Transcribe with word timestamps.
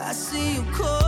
I 0.00 0.12
see 0.12 0.54
you 0.54 1.07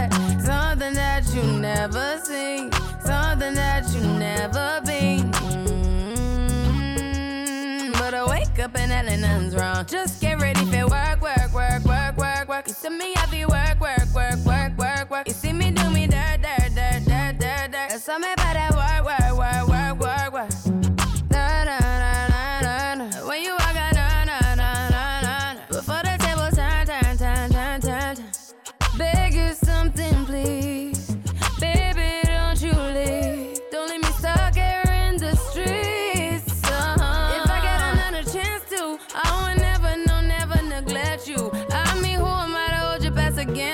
never 1.75 2.19
seen, 2.23 2.71
something 3.03 3.53
that 3.53 3.83
you 3.93 4.01
never 4.01 4.81
been. 4.85 5.31
Mm, 6.91 7.93
But 7.99 8.13
I 8.13 8.25
wake 8.29 8.59
up 8.59 8.75
and 8.77 8.91
and 8.91 9.21
nothing's 9.21 9.55
wrong. 9.55 9.85
Just 9.85 10.21
get 10.21 10.39
ready 10.41 10.65
for 10.65 10.87
work, 10.87 11.21
work, 11.21 11.51
work, 11.53 11.83
work, 11.85 12.17
work, 12.17 12.47
work. 12.49 12.67
You 12.67 12.73
see 12.73 12.89
me 12.89 13.13
work, 13.15 13.31
work, 13.55 13.79
work, 13.79 14.07
work, 14.13 14.39
work, 14.45 14.50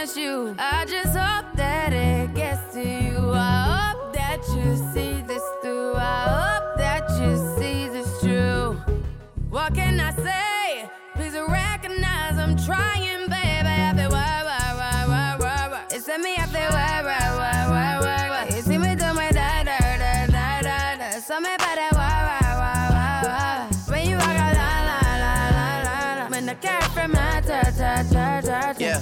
best 0.07 0.18
you? 0.18 0.56
I 0.57 0.86
just 0.86 1.18
hope 1.18 1.45
that 1.56 1.94
it 1.94 2.33
gets 2.33 2.74
to 2.74 2.81
you. 2.81 3.31
I 3.33 3.92
hope 3.94 4.13
that 4.13 4.39
you 4.56 4.75
see 4.94 5.21
this 5.27 5.44
through. 5.62 5.95
I 5.95 6.59
hope 6.59 6.77
that 6.77 7.09
you 7.19 7.36
see 7.57 7.89
this 7.89 8.21
true. 8.21 8.80
What 9.50 9.74
can 9.74 10.00
I 10.00 10.12
say? 10.12 10.89
Please 11.15 11.33
recognize 11.33 12.38
I'm 12.38 12.56
trying, 12.57 13.27
baby. 13.27 13.68
I 13.88 13.94
feel 13.95 14.12
why, 14.12 14.44
why, 14.44 14.74
why, 14.80 15.06
why, 15.07 15.36
why, 15.39 15.68
why. 15.71 15.83
It's 15.92 16.07
me, 16.07 16.36
I 16.38 16.45
feel 16.45 16.71
why, 16.71 17.01
why, 17.04 17.25
why, 17.39 17.69
why, 17.69 18.00
why, 18.00 18.30
why. 18.30 18.56
You 18.56 18.62
see 18.62 18.77
me 18.77 18.95
do 18.95 19.13
my 19.13 19.31
da, 19.31 19.63
da, 19.63 19.77
da, 19.77 20.27
da, 20.27 20.62
da, 20.62 20.95
da. 20.98 21.19
Something 21.19 21.56
about 21.56 21.75
that 21.75 21.92
why, 21.94 22.18
why, 22.30 22.50
why, 22.62 22.80
why, 22.95 23.19
why. 23.27 23.92
When 23.92 24.09
you 24.09 24.15
walk 24.18 24.38
out, 24.45 24.56
la, 24.56 24.71
la, 24.89 25.00
la, 25.24 25.33
la, 25.56 25.80
la, 25.83 26.24
la. 26.24 26.30
When 26.30 26.45
the 26.45 26.56
cat 26.56 26.83
from 26.94 27.12
my 27.12 27.42
ta, 27.42 27.62
ta, 27.77 28.04
ta, 28.12 28.42
ta, 28.42 28.71
ta. 28.71 28.74
Yeah, 28.80 29.01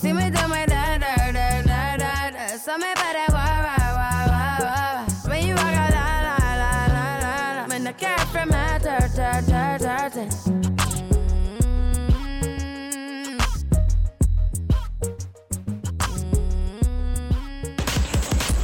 Cat 8.01 8.27
from 8.29 8.49
ta, 8.49 8.79
ta, 8.79 9.41
ta, 9.41 10.09
ta. 10.09 10.25
Mm. 10.49 10.61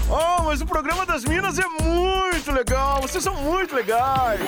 Oh, 0.10 0.42
mas 0.44 0.62
o 0.62 0.66
programa 0.66 1.06
das 1.06 1.24
Minas 1.24 1.60
é 1.60 1.68
muito 1.84 2.52
legal. 2.52 3.00
Vocês 3.02 3.24
são 3.24 3.36
muito 3.36 3.76
legais. 3.76 4.42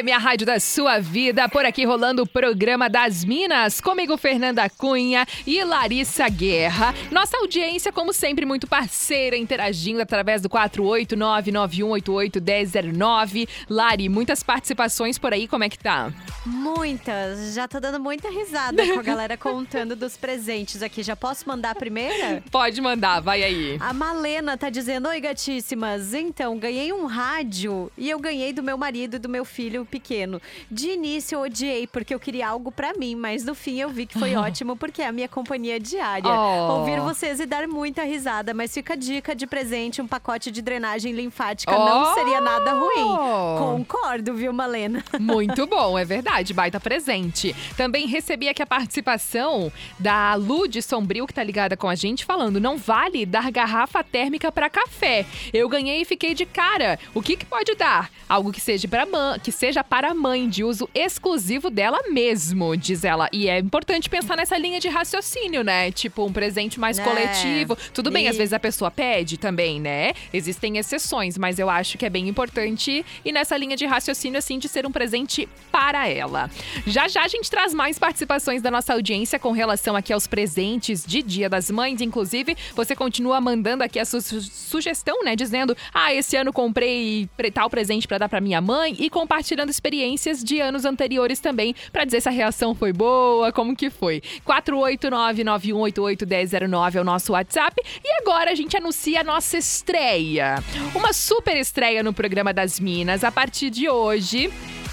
FM, 0.00 0.08
a 0.14 0.18
rádio 0.18 0.46
da 0.46 0.58
sua 0.58 0.98
vida. 0.98 1.48
Por 1.48 1.64
aqui 1.64 1.84
rolando 1.84 2.22
o 2.22 2.26
programa 2.26 2.88
das 2.88 3.24
Minas, 3.24 3.80
comigo 3.80 4.16
Fernanda 4.16 4.68
Cunha 4.70 5.26
e 5.46 5.62
Larissa 5.62 6.28
Guerra. 6.28 6.92
Nossa 7.10 7.36
audiência, 7.36 7.92
como 7.92 8.12
sempre, 8.12 8.46
muito 8.46 8.66
parceira, 8.66 9.36
interagindo 9.36 10.00
através 10.00 10.42
do 10.42 10.48
489-9188-1009. 10.48 13.48
Lari, 13.68 14.08
muitas 14.08 14.42
participações 14.42 15.18
por 15.18 15.34
aí, 15.34 15.46
como 15.46 15.64
é 15.64 15.68
que 15.68 15.78
tá? 15.78 16.10
Muitas. 16.46 17.52
Já 17.54 17.68
tô 17.68 17.78
dando 17.78 18.00
muita 18.00 18.30
risada 18.30 18.86
com 18.86 18.98
a 18.98 19.02
galera 19.02 19.36
contando 19.36 19.94
dos 19.94 20.16
presentes 20.16 20.82
aqui. 20.82 21.02
Já 21.02 21.14
posso 21.14 21.46
mandar 21.46 21.72
a 21.72 21.74
primeira? 21.74 22.42
Pode 22.50 22.80
mandar, 22.80 23.20
vai 23.20 23.42
aí. 23.42 23.76
A 23.80 23.92
Malena 23.92 24.56
tá 24.56 24.70
dizendo: 24.70 25.08
Oi, 25.08 25.20
gatíssimas. 25.20 26.14
Então, 26.14 26.58
ganhei 26.58 26.92
um 26.92 27.06
rádio 27.06 27.92
e 27.98 28.08
eu 28.08 28.18
ganhei 28.18 28.52
do 28.52 28.62
meu 28.62 28.78
marido 28.78 29.16
e 29.16 29.18
do 29.18 29.28
meu 29.28 29.44
filho 29.44 29.84
pequeno. 29.90 30.40
De 30.70 30.90
início 30.90 31.36
eu 31.36 31.42
odiei 31.42 31.86
porque 31.86 32.14
eu 32.14 32.20
queria 32.20 32.48
algo 32.48 32.70
pra 32.72 32.94
mim, 32.94 33.14
mas 33.14 33.44
no 33.44 33.54
fim 33.54 33.80
eu 33.80 33.88
vi 33.90 34.06
que 34.06 34.18
foi 34.18 34.34
ótimo 34.36 34.76
porque 34.76 35.02
é 35.02 35.06
a 35.06 35.12
minha 35.12 35.28
companhia 35.28 35.78
diária. 35.80 36.30
Oh. 36.30 36.78
Ouvir 36.78 37.00
vocês 37.00 37.40
e 37.40 37.46
dar 37.46 37.66
muita 37.66 38.04
risada, 38.04 38.54
mas 38.54 38.72
fica 38.72 38.94
a 38.94 38.96
dica 38.96 39.34
de 39.34 39.46
presente: 39.46 40.00
um 40.00 40.06
pacote 40.06 40.50
de 40.50 40.62
drenagem 40.62 41.12
linfática 41.12 41.76
Oh. 41.76 41.84
não 41.84 42.14
seria 42.14 42.40
nada 42.40 42.72
ruim. 42.72 43.16
Concordo, 43.58 44.34
viu, 44.34 44.52
Malena? 44.52 45.04
Muito 45.18 45.66
bom, 45.66 45.98
é 45.98 46.04
verdade, 46.04 46.54
baita 46.54 46.78
presente. 46.78 47.54
Também 47.76 48.06
recebi 48.06 48.48
aqui 48.48 48.62
a 48.62 48.66
participação 48.66 49.72
da 49.98 50.34
Lu 50.34 50.68
de 50.68 50.80
Sombrio, 50.82 51.26
que 51.26 51.34
tá 51.34 51.42
ligada 51.42 51.76
com 51.76 51.88
a 51.88 51.94
gente, 51.94 52.24
falando: 52.24 52.60
não 52.60 52.76
vale 52.76 53.26
dar 53.26 53.50
garrafa 53.50 54.02
térmica 54.04 54.52
pra 54.52 54.70
café. 54.70 55.26
Eu 55.52 55.68
ganhei 55.68 56.02
e 56.02 56.04
fiquei 56.04 56.34
de 56.34 56.46
cara. 56.46 56.98
O 57.14 57.22
que, 57.22 57.36
que 57.36 57.44
pode 57.46 57.74
dar? 57.74 58.10
Algo 58.28 58.52
que 58.52 58.60
seja, 58.60 58.86
pra 58.86 59.04
mãe, 59.06 59.40
que 59.40 59.50
seja 59.50 59.79
para 59.82 60.10
a 60.10 60.14
mãe, 60.14 60.48
de 60.48 60.62
uso 60.64 60.88
exclusivo 60.94 61.70
dela 61.70 61.98
mesmo, 62.10 62.76
diz 62.76 63.04
ela. 63.04 63.28
E 63.32 63.48
é 63.48 63.58
importante 63.58 64.08
pensar 64.08 64.36
nessa 64.36 64.56
linha 64.58 64.80
de 64.80 64.88
raciocínio, 64.88 65.62
né? 65.62 65.90
Tipo, 65.92 66.24
um 66.26 66.32
presente 66.32 66.78
mais 66.78 66.98
É. 66.98 67.04
coletivo. 67.04 67.76
Tudo 67.92 68.10
bem, 68.10 68.24
E- 68.24 68.28
às 68.28 68.36
vezes 68.36 68.52
a 68.52 68.58
pessoa 68.60 68.90
pede 68.90 69.36
também, 69.38 69.80
né? 69.80 70.12
Existem 70.32 70.78
exceções, 70.78 71.36
mas 71.38 71.58
eu 71.58 71.68
acho 71.70 71.96
que 71.98 72.06
é 72.06 72.10
bem 72.10 72.28
importante 72.28 73.04
e 73.24 73.32
nessa 73.32 73.56
linha 73.56 73.76
de 73.76 73.86
raciocínio, 73.86 74.38
assim, 74.38 74.58
de 74.58 74.68
ser 74.68 74.86
um 74.86 74.92
presente 74.92 75.48
para 75.72 76.08
ela. 76.08 76.50
Já 76.86 77.08
já 77.08 77.22
a 77.24 77.28
gente 77.28 77.50
traz 77.50 77.72
mais 77.74 77.98
participações 77.98 78.62
da 78.62 78.70
nossa 78.70 78.92
audiência 78.92 79.38
com 79.38 79.52
relação 79.52 79.96
aqui 79.96 80.12
aos 80.12 80.26
presentes 80.26 81.04
de 81.06 81.22
Dia 81.22 81.48
das 81.48 81.70
Mães. 81.70 82.00
Inclusive, 82.00 82.56
você 82.74 82.94
continua 82.96 83.40
mandando 83.40 83.82
aqui 83.84 83.98
a 83.98 84.04
sua 84.04 84.20
su- 84.20 84.40
sugestão, 84.40 85.22
né? 85.24 85.34
Dizendo, 85.36 85.76
ah, 85.92 86.12
esse 86.14 86.36
ano 86.36 86.52
comprei 86.52 87.28
pre- 87.36 87.50
tal 87.50 87.68
presente 87.70 88.06
para 88.06 88.18
dar 88.18 88.28
para 88.28 88.40
minha 88.40 88.60
mãe 88.60 88.94
e 88.98 89.08
compartilhando 89.10 89.69
experiências 89.70 90.44
de 90.44 90.60
anos 90.60 90.84
anteriores 90.84 91.40
também, 91.40 91.74
para 91.90 92.04
dizer 92.04 92.20
se 92.20 92.28
a 92.28 92.32
reação 92.32 92.74
foi 92.74 92.92
boa, 92.92 93.50
como 93.52 93.74
que 93.74 93.88
foi. 93.88 94.20
489-9188-1009 94.46 96.96
é 96.96 97.00
o 97.00 97.04
nosso 97.04 97.32
WhatsApp. 97.32 97.80
E 98.04 98.12
agora 98.20 98.50
a 98.50 98.54
gente 98.54 98.76
anuncia 98.76 99.20
a 99.20 99.24
nossa 99.24 99.56
estreia. 99.56 100.62
Uma 100.94 101.12
super 101.12 101.56
estreia 101.56 102.02
no 102.02 102.12
programa 102.12 102.52
das 102.52 102.80
Minas. 102.80 103.24
A 103.24 103.32
partir 103.32 103.70
de 103.70 103.88
hoje. 103.88 104.52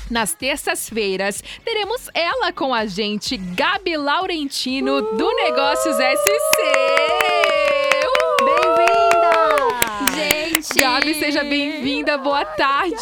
Nas 0.09 0.33
terças-feiras, 0.33 1.43
teremos 1.65 2.09
ela 2.13 2.53
com 2.53 2.73
a 2.73 2.85
gente, 2.85 3.35
Gabi 3.35 3.97
Laurentino, 3.97 5.01
do 5.01 5.35
Negócios 5.35 5.97
SC. 5.97 6.61
Uh! 8.05 8.45
Bem-vinda! 8.45 9.33
Gente! 10.15 10.66
Gabi, 10.77 11.15
seja 11.15 11.43
bem-vinda, 11.43 12.17
boa 12.17 12.45
tarde. 12.45 12.95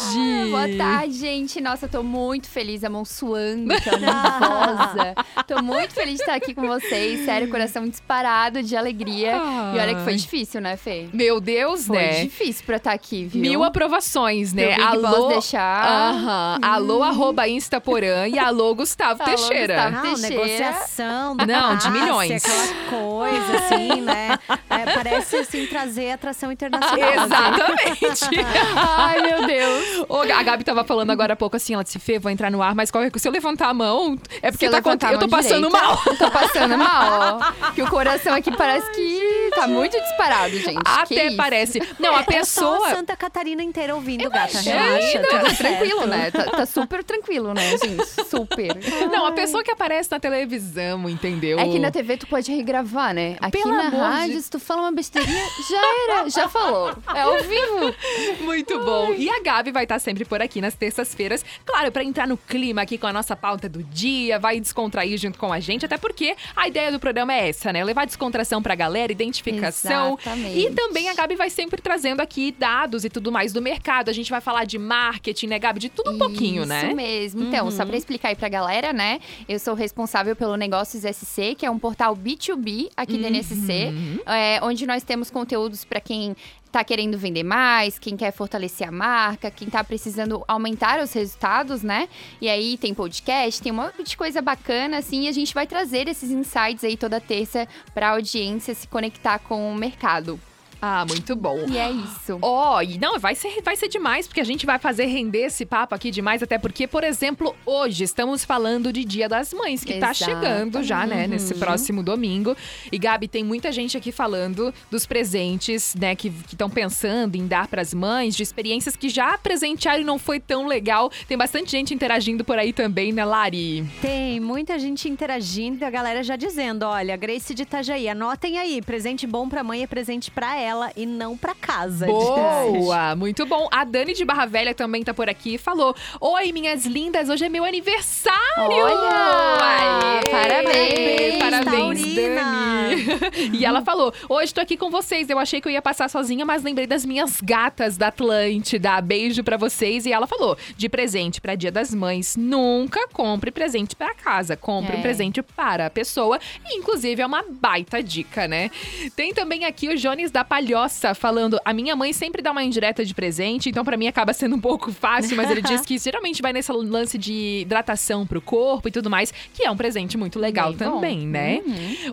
Boa 0.50 0.66
tarde, 0.78 1.12
gente. 1.12 1.60
Nossa, 1.60 1.84
eu 1.86 1.90
tô 1.90 2.02
muito 2.02 2.48
feliz, 2.48 2.82
a 2.82 2.88
mão 2.88 3.04
suando, 3.04 3.74
tô 3.82 3.96
nervosa. 3.96 5.14
tô 5.46 5.62
muito 5.62 5.92
feliz 5.92 6.16
de 6.16 6.20
estar 6.22 6.34
aqui 6.34 6.54
com 6.54 6.66
vocês. 6.66 7.24
Sério, 7.26 7.48
coração 7.50 7.86
disparado 7.86 8.62
de 8.62 8.74
alegria. 8.76 9.36
E 9.74 9.78
olha 9.78 9.94
que 9.94 10.00
foi 10.02 10.14
difícil, 10.16 10.60
né, 10.60 10.76
Fê? 10.76 11.08
Meu 11.12 11.38
Deus, 11.40 11.86
Foi 11.86 11.96
né? 11.98 12.22
difícil 12.24 12.64
pra 12.64 12.76
estar 12.76 12.92
aqui, 12.92 13.24
viu? 13.26 13.40
Mil 13.42 13.62
aprovações, 13.62 14.52
né? 14.54 14.74
Big 14.74 14.98
Boss 15.02 15.28
deixar. 15.28 15.86
Aham. 16.14 16.58
Alô, 16.62 17.02
arroba 17.02 17.46
Instaporã 17.46 18.26
e 18.26 18.38
alô, 18.38 18.74
Gustavo 18.74 19.22
Alô, 19.22 19.34
Teixeira. 19.34 19.74
Gustavo. 19.74 19.96
Não, 19.96 20.02
Teixeira. 20.14 20.34
negociação 20.46 21.34
Não, 21.46 21.76
de 21.76 21.90
milhões. 21.90 22.44
Aquela 22.44 22.90
coisa, 23.02 23.58
assim, 23.58 24.00
né? 24.00 24.38
É, 24.70 24.94
parece, 24.94 25.36
assim, 25.36 25.66
trazer 25.66 26.12
atração 26.12 26.50
internacional. 26.50 26.96
assim. 27.20 27.65
Exatamente. 27.70 28.46
Ai, 28.76 29.20
meu 29.22 29.46
Deus. 29.46 30.04
Ô, 30.08 30.18
a 30.20 30.42
Gabi 30.42 30.64
tava 30.64 30.84
falando 30.84 31.10
agora 31.10 31.32
há 31.32 31.36
pouco 31.36 31.56
assim, 31.56 31.74
ela 31.74 31.82
disse, 31.84 31.98
Fê, 31.98 32.18
vou 32.18 32.30
entrar 32.30 32.50
no 32.50 32.62
ar, 32.62 32.74
mas 32.74 32.90
qualquer 32.90 33.10
coisa, 33.10 33.22
se 33.22 33.28
eu 33.28 33.32
levantar 33.32 33.68
a 33.68 33.74
mão, 33.74 34.18
é 34.42 34.50
porque 34.50 34.68
tá 34.68 34.76
levantar 34.76 35.08
cont- 35.08 35.14
eu 35.14 35.18
tô 35.20 35.28
passando 35.28 35.66
direita, 35.68 35.86
mal. 35.86 36.02
Eu 36.06 36.16
tô 36.16 36.30
passando 36.30 36.78
mal, 36.78 37.40
ó. 37.40 37.70
Que 37.72 37.82
o 37.82 37.88
coração 37.90 38.34
aqui 38.34 38.50
parece 38.56 38.90
que 38.92 39.50
tá 39.54 39.66
muito 39.66 39.98
disparado, 40.00 40.50
gente. 40.58 40.78
Que 41.06 41.14
Até 41.18 41.26
isso? 41.26 41.36
parece. 41.36 41.82
Não, 41.98 42.14
a 42.16 42.20
É 42.20 42.24
pessoa. 42.24 42.90
Santa 42.90 43.16
Catarina 43.16 43.62
inteira 43.62 43.94
ouvindo, 43.94 44.28
gata. 44.30 44.52
Imagina. 44.52 44.80
Relaxa, 44.80 45.22
Não, 45.22 45.28
Tá 45.46 45.54
tranquilo, 45.54 46.06
né? 46.06 46.30
Tá, 46.30 46.44
tá 46.44 46.66
super 46.66 47.02
tranquilo, 47.04 47.52
né, 47.54 47.70
gente? 47.78 48.04
Super. 48.28 48.76
Não, 49.10 49.26
a 49.26 49.32
pessoa 49.32 49.62
que 49.62 49.70
aparece 49.70 50.10
na 50.10 50.18
televisão, 50.20 51.08
entendeu? 51.08 51.58
É 51.58 51.64
que 51.68 51.78
na 51.78 51.90
TV 51.90 52.16
tu 52.16 52.26
pode 52.26 52.50
regravar, 52.54 53.12
né? 53.14 53.36
Aqui 53.40 53.58
Pelo 53.62 53.74
na 53.76 53.88
rádio, 53.88 54.34
de- 54.36 54.42
se 54.42 54.50
tu 54.50 54.58
fala 54.60 54.82
uma 54.82 54.92
besteirinha, 54.92 55.44
já 55.68 56.14
era, 56.18 56.28
já 56.30 56.48
falou. 56.48 56.92
É 57.14 57.22
ao 57.22 57.42
vivo. 57.56 57.94
Muito 58.44 58.78
bom. 58.80 59.14
E 59.14 59.28
a 59.28 59.40
Gabi 59.40 59.72
vai 59.72 59.84
estar 59.84 59.98
sempre 59.98 60.24
por 60.24 60.40
aqui 60.40 60.60
nas 60.60 60.74
terças-feiras, 60.74 61.44
claro, 61.64 61.90
pra 61.90 62.04
entrar 62.04 62.26
no 62.26 62.36
clima 62.36 62.82
aqui 62.82 62.98
com 62.98 63.06
a 63.06 63.12
nossa 63.12 63.36
pauta 63.36 63.68
do 63.68 63.82
dia, 63.82 64.38
vai 64.38 64.60
descontrair 64.60 65.18
junto 65.18 65.38
com 65.38 65.52
a 65.52 65.60
gente, 65.60 65.84
até 65.84 65.96
porque 65.96 66.36
a 66.54 66.68
ideia 66.68 66.90
do 66.92 66.98
programa 66.98 67.32
é 67.32 67.48
essa, 67.48 67.72
né? 67.72 67.82
Levar 67.84 68.04
descontração 68.04 68.62
pra 68.62 68.74
galera, 68.74 69.12
identificação. 69.12 70.18
Exatamente. 70.20 70.58
E 70.58 70.70
também 70.70 71.08
a 71.08 71.14
Gabi 71.14 71.36
vai 71.36 71.50
sempre 71.50 71.80
trazendo 71.80 72.20
aqui 72.20 72.52
dados 72.52 73.04
e 73.04 73.10
tudo 73.10 73.32
mais 73.32 73.52
do 73.52 73.62
mercado. 73.62 74.08
A 74.08 74.12
gente 74.12 74.30
vai 74.30 74.40
falar 74.40 74.64
de 74.64 74.78
marketing, 74.78 75.48
né, 75.48 75.58
Gabi? 75.58 75.80
De 75.80 75.88
tudo 75.88 76.12
um 76.12 76.18
pouquinho, 76.18 76.64
né? 76.66 76.86
Isso 76.86 76.96
mesmo. 76.96 77.42
Então, 77.44 77.70
só 77.70 77.84
pra 77.84 77.96
explicar 77.96 78.28
aí 78.28 78.36
pra 78.36 78.48
galera, 78.48 78.92
né? 78.92 79.20
Eu 79.48 79.58
sou 79.58 79.74
responsável 79.74 80.34
pelo 80.34 80.56
Negócios 80.56 81.02
SC, 81.02 81.54
que 81.56 81.66
é 81.66 81.70
um 81.70 81.78
portal 81.78 82.16
B2B 82.16 82.90
aqui 82.96 83.18
da 83.18 83.28
NSC, 83.28 83.92
é, 84.26 84.60
onde 84.62 84.86
nós 84.86 85.02
temos 85.02 85.30
conteúdos 85.30 85.84
pra 85.84 86.00
quem 86.00 86.36
tá 86.70 86.84
querendo 86.84 87.16
vender 87.16 87.42
mais, 87.42 87.98
quem 87.98 88.16
quer 88.16 88.32
fortalecer 88.32 88.88
a 88.88 88.92
marca, 88.92 89.50
quem 89.50 89.68
tá 89.68 89.82
precisando 89.82 90.44
aumentar 90.46 91.00
os 91.00 91.12
resultados, 91.12 91.82
né? 91.82 92.08
E 92.40 92.48
aí 92.48 92.76
tem 92.76 92.92
podcast, 92.94 93.62
tem 93.62 93.72
um 93.72 93.76
monte 93.76 94.02
de 94.02 94.16
coisa 94.16 94.42
bacana, 94.42 94.98
assim, 94.98 95.22
e 95.22 95.28
a 95.28 95.32
gente 95.32 95.54
vai 95.54 95.66
trazer 95.66 96.08
esses 96.08 96.30
insights 96.30 96.84
aí 96.84 96.96
toda 96.96 97.20
terça 97.20 97.66
pra 97.94 98.10
audiência 98.10 98.74
se 98.74 98.86
conectar 98.86 99.38
com 99.38 99.72
o 99.72 99.74
mercado. 99.74 100.38
Ah, 100.80 101.04
muito 101.08 101.34
bom. 101.34 101.58
E 101.68 101.78
é 101.78 101.90
isso. 101.90 102.38
Ó, 102.42 102.80
e 102.82 102.98
não, 102.98 103.18
vai 103.18 103.34
ser, 103.34 103.62
vai 103.62 103.76
ser 103.76 103.88
demais, 103.88 104.26
porque 104.26 104.40
a 104.40 104.44
gente 104.44 104.66
vai 104.66 104.78
fazer 104.78 105.06
render 105.06 105.46
esse 105.46 105.64
papo 105.64 105.94
aqui 105.94 106.10
demais, 106.10 106.42
até 106.42 106.58
porque, 106.58 106.86
por 106.86 107.02
exemplo, 107.02 107.54
hoje 107.64 108.04
estamos 108.04 108.44
falando 108.44 108.92
de 108.92 109.04
Dia 109.04 109.28
das 109.28 109.52
Mães, 109.52 109.82
que 109.82 109.94
tá 109.94 110.12
chegando 110.12 110.82
já, 110.82 111.06
né, 111.06 111.26
nesse 111.26 111.54
próximo 111.54 112.02
domingo. 112.02 112.56
E, 112.92 112.98
Gabi, 112.98 113.26
tem 113.26 113.42
muita 113.42 113.72
gente 113.72 113.96
aqui 113.96 114.12
falando 114.12 114.72
dos 114.90 115.06
presentes, 115.06 115.94
né, 115.94 116.14
que 116.14 116.32
estão 116.46 116.68
pensando 116.68 117.36
em 117.36 117.46
dar 117.46 117.68
pras 117.68 117.94
mães, 117.94 118.36
de 118.36 118.42
experiências 118.42 118.96
que 118.96 119.08
já 119.08 119.36
presentearam 119.38 120.02
e 120.02 120.04
não 120.04 120.18
foi 120.18 120.38
tão 120.38 120.66
legal. 120.66 121.10
Tem 121.26 121.38
bastante 121.38 121.70
gente 121.70 121.94
interagindo 121.94 122.44
por 122.44 122.58
aí 122.58 122.72
também, 122.72 123.12
né, 123.12 123.24
Lari? 123.24 123.86
Tem 124.02 124.38
muita 124.40 124.78
gente 124.78 125.08
interagindo 125.08 125.82
e 125.82 125.84
a 125.84 125.90
galera 125.90 126.22
já 126.22 126.36
dizendo: 126.36 126.84
olha, 126.84 127.16
Grace 127.16 127.54
de 127.54 127.62
Itajaí, 127.62 128.08
anotem 128.08 128.58
aí, 128.58 128.82
presente 128.82 129.26
bom 129.26 129.48
pra 129.48 129.64
mãe 129.64 129.82
é 129.82 129.86
presente 129.86 130.30
pra 130.30 130.56
ela 130.56 130.65
e 130.96 131.06
não 131.06 131.36
pra 131.36 131.54
casa. 131.54 132.06
Boa! 132.06 133.14
Muito 133.14 133.46
bom. 133.46 133.68
A 133.70 133.84
Dani 133.84 134.12
de 134.14 134.24
Barra 134.24 134.46
Velha 134.46 134.74
também 134.74 135.02
tá 135.02 135.12
por 135.14 135.28
aqui 135.28 135.54
e 135.54 135.58
falou: 135.58 135.94
Oi, 136.20 136.52
minhas 136.52 136.84
lindas, 136.84 137.28
hoje 137.28 137.44
é 137.44 137.48
meu 137.48 137.64
aniversário! 137.64 138.40
Olha! 138.58 139.58
Aê! 139.60 140.30
Parabéns, 140.30 141.38
Parabéns, 141.38 141.74
Taurina! 141.74 142.42
Dani! 142.42 143.56
e 143.58 143.64
ela 143.64 143.82
falou: 143.82 144.12
Hoje 144.28 144.52
tô 144.52 144.60
aqui 144.60 144.76
com 144.76 144.90
vocês. 144.90 145.28
Eu 145.30 145.38
achei 145.38 145.60
que 145.60 145.68
eu 145.68 145.72
ia 145.72 145.82
passar 145.82 146.08
sozinha, 146.10 146.44
mas 146.44 146.62
lembrei 146.62 146.86
das 146.86 147.04
minhas 147.04 147.40
gatas 147.40 147.96
da 147.96 148.08
Atlântida. 148.08 149.00
Beijo 149.00 149.42
pra 149.44 149.56
vocês. 149.56 150.06
E 150.06 150.12
ela 150.12 150.26
falou: 150.26 150.56
de 150.76 150.88
presente 150.88 151.40
pra 151.40 151.54
Dia 151.54 151.70
das 151.72 151.94
Mães, 151.94 152.36
nunca 152.36 153.06
compre 153.08 153.50
presente 153.50 153.94
pra 153.94 154.14
casa. 154.14 154.56
Compre 154.56 154.96
É. 154.96 154.98
um 154.98 155.02
presente 155.02 155.42
para 155.42 155.86
a 155.86 155.90
pessoa. 155.90 156.38
E, 156.68 156.76
inclusive, 156.78 157.20
é 157.22 157.26
uma 157.26 157.44
baita 157.48 158.02
dica, 158.02 158.46
né? 158.48 158.70
Tem 159.14 159.32
também 159.34 159.64
aqui 159.64 159.88
o 159.88 159.96
Jones 159.96 160.30
da 160.30 160.44
Palhoça 160.56 161.14
falando: 161.14 161.60
a 161.62 161.72
minha 161.74 161.94
mãe 161.94 162.14
sempre 162.14 162.40
dá 162.40 162.50
uma 162.50 162.64
indireta 162.64 163.04
de 163.04 163.14
presente, 163.14 163.68
então 163.68 163.84
pra 163.84 163.96
mim 163.96 164.06
acaba 164.06 164.32
sendo 164.32 164.56
um 164.56 164.60
pouco 164.60 164.90
fácil, 164.90 165.36
mas 165.36 165.50
ele 165.50 165.60
diz 165.60 165.82
que 165.84 165.98
geralmente 165.98 166.40
vai 166.40 166.50
nesse 166.50 166.72
lance 166.72 167.18
de 167.18 167.60
hidratação 167.60 168.26
pro 168.26 168.40
corpo 168.40 168.88
e 168.88 168.90
tudo 168.90 169.10
mais, 169.10 169.32
que 169.52 169.64
é 169.64 169.70
um 169.70 169.76
presente 169.76 170.16
muito 170.16 170.38
legal 170.38 170.72
Bem 170.72 170.88
bom. 170.88 170.94
também, 170.94 171.26
né? 171.26 171.62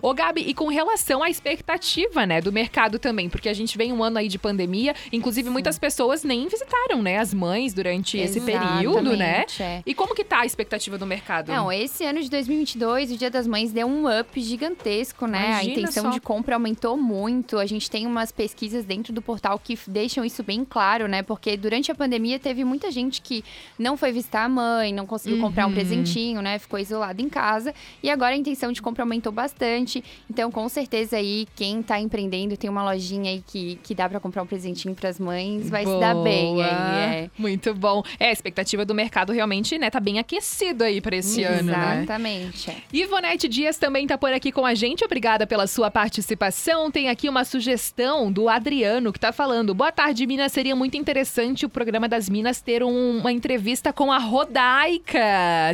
Ô, 0.02 0.12
Gabi, 0.12 0.42
e 0.42 0.52
com 0.52 0.66
relação 0.66 1.22
à 1.22 1.30
expectativa, 1.30 2.26
né, 2.26 2.42
do 2.42 2.52
mercado 2.52 2.98
também, 2.98 3.30
porque 3.30 3.48
a 3.48 3.54
gente 3.54 3.78
vem 3.78 3.92
um 3.92 4.04
ano 4.04 4.18
aí 4.18 4.28
de 4.28 4.38
pandemia, 4.38 4.94
inclusive 5.10 5.48
muitas 5.48 5.78
pessoas 5.78 6.22
nem 6.22 6.46
visitaram, 6.46 7.02
né, 7.02 7.18
as 7.18 7.32
mães 7.32 7.72
durante 7.72 8.18
esse 8.18 8.42
período, 8.42 9.16
né? 9.16 9.44
Exatamente, 9.46 9.62
é. 9.62 9.82
E 9.86 9.94
como 9.94 10.14
que 10.14 10.22
tá 10.24 10.40
a 10.40 10.46
expectativa 10.46 10.98
do 10.98 11.06
mercado? 11.06 11.48
Não, 11.50 11.72
esse 11.72 12.04
ano 12.04 12.20
de 12.20 12.28
2022, 12.28 13.12
o 13.12 13.16
Dia 13.16 13.30
das 13.30 13.46
Mães 13.46 13.72
deu 13.72 13.86
um 13.86 14.04
up 14.06 14.38
gigantesco, 14.38 15.26
né? 15.26 15.46
Imagina 15.46 15.60
a 15.60 15.64
intenção 15.64 16.04
só. 16.04 16.10
de 16.10 16.20
compra 16.20 16.56
aumentou 16.56 16.96
muito. 16.96 17.58
A 17.58 17.64
gente 17.64 17.90
tem 17.90 18.06
umas 18.06 18.33
pesquisas 18.34 18.84
dentro 18.84 19.12
do 19.12 19.22
portal 19.22 19.58
que 19.58 19.78
deixam 19.86 20.24
isso 20.24 20.42
bem 20.42 20.64
claro, 20.64 21.06
né? 21.08 21.22
Porque 21.22 21.56
durante 21.56 21.90
a 21.90 21.94
pandemia 21.94 22.38
teve 22.38 22.64
muita 22.64 22.90
gente 22.90 23.20
que 23.22 23.44
não 23.78 23.96
foi 23.96 24.12
visitar 24.12 24.44
a 24.44 24.48
mãe, 24.48 24.92
não 24.92 25.06
conseguiu 25.06 25.40
comprar 25.40 25.64
um 25.66 25.68
Uhum. 25.68 25.74
presentinho, 25.74 26.42
né? 26.42 26.58
Ficou 26.58 26.78
isolado 26.78 27.20
em 27.22 27.28
casa. 27.28 27.74
E 28.02 28.10
agora 28.10 28.34
a 28.34 28.36
intenção 28.36 28.70
de 28.72 28.82
compra 28.82 29.02
aumentou 29.02 29.32
bastante. 29.32 30.02
Então, 30.28 30.50
com 30.50 30.68
certeza 30.68 31.16
aí, 31.16 31.46
quem 31.56 31.82
tá 31.82 31.98
empreendendo 32.00 32.56
tem 32.56 32.68
uma 32.68 32.82
lojinha 32.84 33.30
aí 33.30 33.42
que, 33.46 33.78
que 33.82 33.94
dá 33.94 34.08
pra 34.08 34.20
comprar 34.20 34.42
um 34.42 34.46
presentinho 34.46 34.94
pras 34.94 35.18
mães, 35.18 35.70
vai 35.70 35.84
se 35.86 36.00
dar 36.00 36.14
bem 36.16 36.54
Boa. 36.54 36.64
aí. 36.66 36.98
É. 37.24 37.30
Muito 37.38 37.72
bom. 37.74 38.02
É, 38.18 38.28
a 38.28 38.32
expectativa 38.32 38.84
do 38.84 38.94
mercado 38.94 39.32
realmente, 39.32 39.78
né, 39.78 39.90
tá 39.90 40.00
bem 40.00 40.18
aquecido 40.18 40.84
aí 40.84 41.00
pra 41.00 41.16
esse 41.16 41.42
ano, 41.44 41.70
né? 41.72 41.98
Exatamente. 41.98 42.84
Ivonete 42.92 43.48
Dias 43.48 43.78
também 43.78 44.06
tá 44.06 44.18
por 44.18 44.32
aqui 44.32 44.50
com 44.52 44.64
a 44.66 44.74
gente. 44.74 45.04
Obrigada 45.04 45.46
pela 45.46 45.66
sua 45.66 45.90
participação. 45.90 46.90
Tem 46.90 47.08
aqui 47.08 47.28
uma 47.28 47.44
sugestão 47.44 48.23
do 48.32 48.48
Adriano 48.48 49.12
que 49.12 49.18
tá 49.20 49.32
falando: 49.32 49.74
Boa 49.74 49.92
tarde, 49.92 50.26
Minas. 50.26 50.52
Seria 50.52 50.74
muito 50.76 50.96
interessante 50.96 51.64
o 51.66 51.68
programa 51.68 52.08
das 52.08 52.28
Minas 52.28 52.60
ter 52.60 52.82
um- 52.82 53.18
uma 53.18 53.32
entrevista 53.32 53.92
com 53.92 54.12
a 54.12 54.18
Rodaica. 54.18 55.20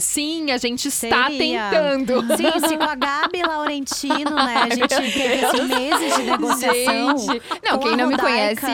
Sim, 0.00 0.50
a 0.50 0.56
gente 0.58 0.88
está 0.88 1.26
Seria. 1.28 1.68
tentando. 1.70 2.20
Sim, 2.36 2.68
se 2.68 2.76
com 2.76 2.84
a 2.84 2.94
Gabi 2.94 3.42
Laurentino, 3.42 4.34
né? 4.34 4.56
A 4.70 4.74
gente 4.74 4.88
teve 4.88 5.62
meses 5.74 6.16
de 6.16 6.22
negociação. 6.22 7.18
Gente, 7.18 7.42
não, 7.68 7.78
quem 7.78 7.96
não 7.96 8.08
me 8.08 8.16
conhece 8.16 8.66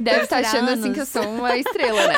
deve 0.00 0.22
estar 0.24 0.38
achando 0.38 0.70
assim 0.70 0.92
que 0.92 1.00
eu 1.00 1.06
sou 1.06 1.22
uma 1.22 1.56
estrela, 1.56 2.06
né? 2.06 2.16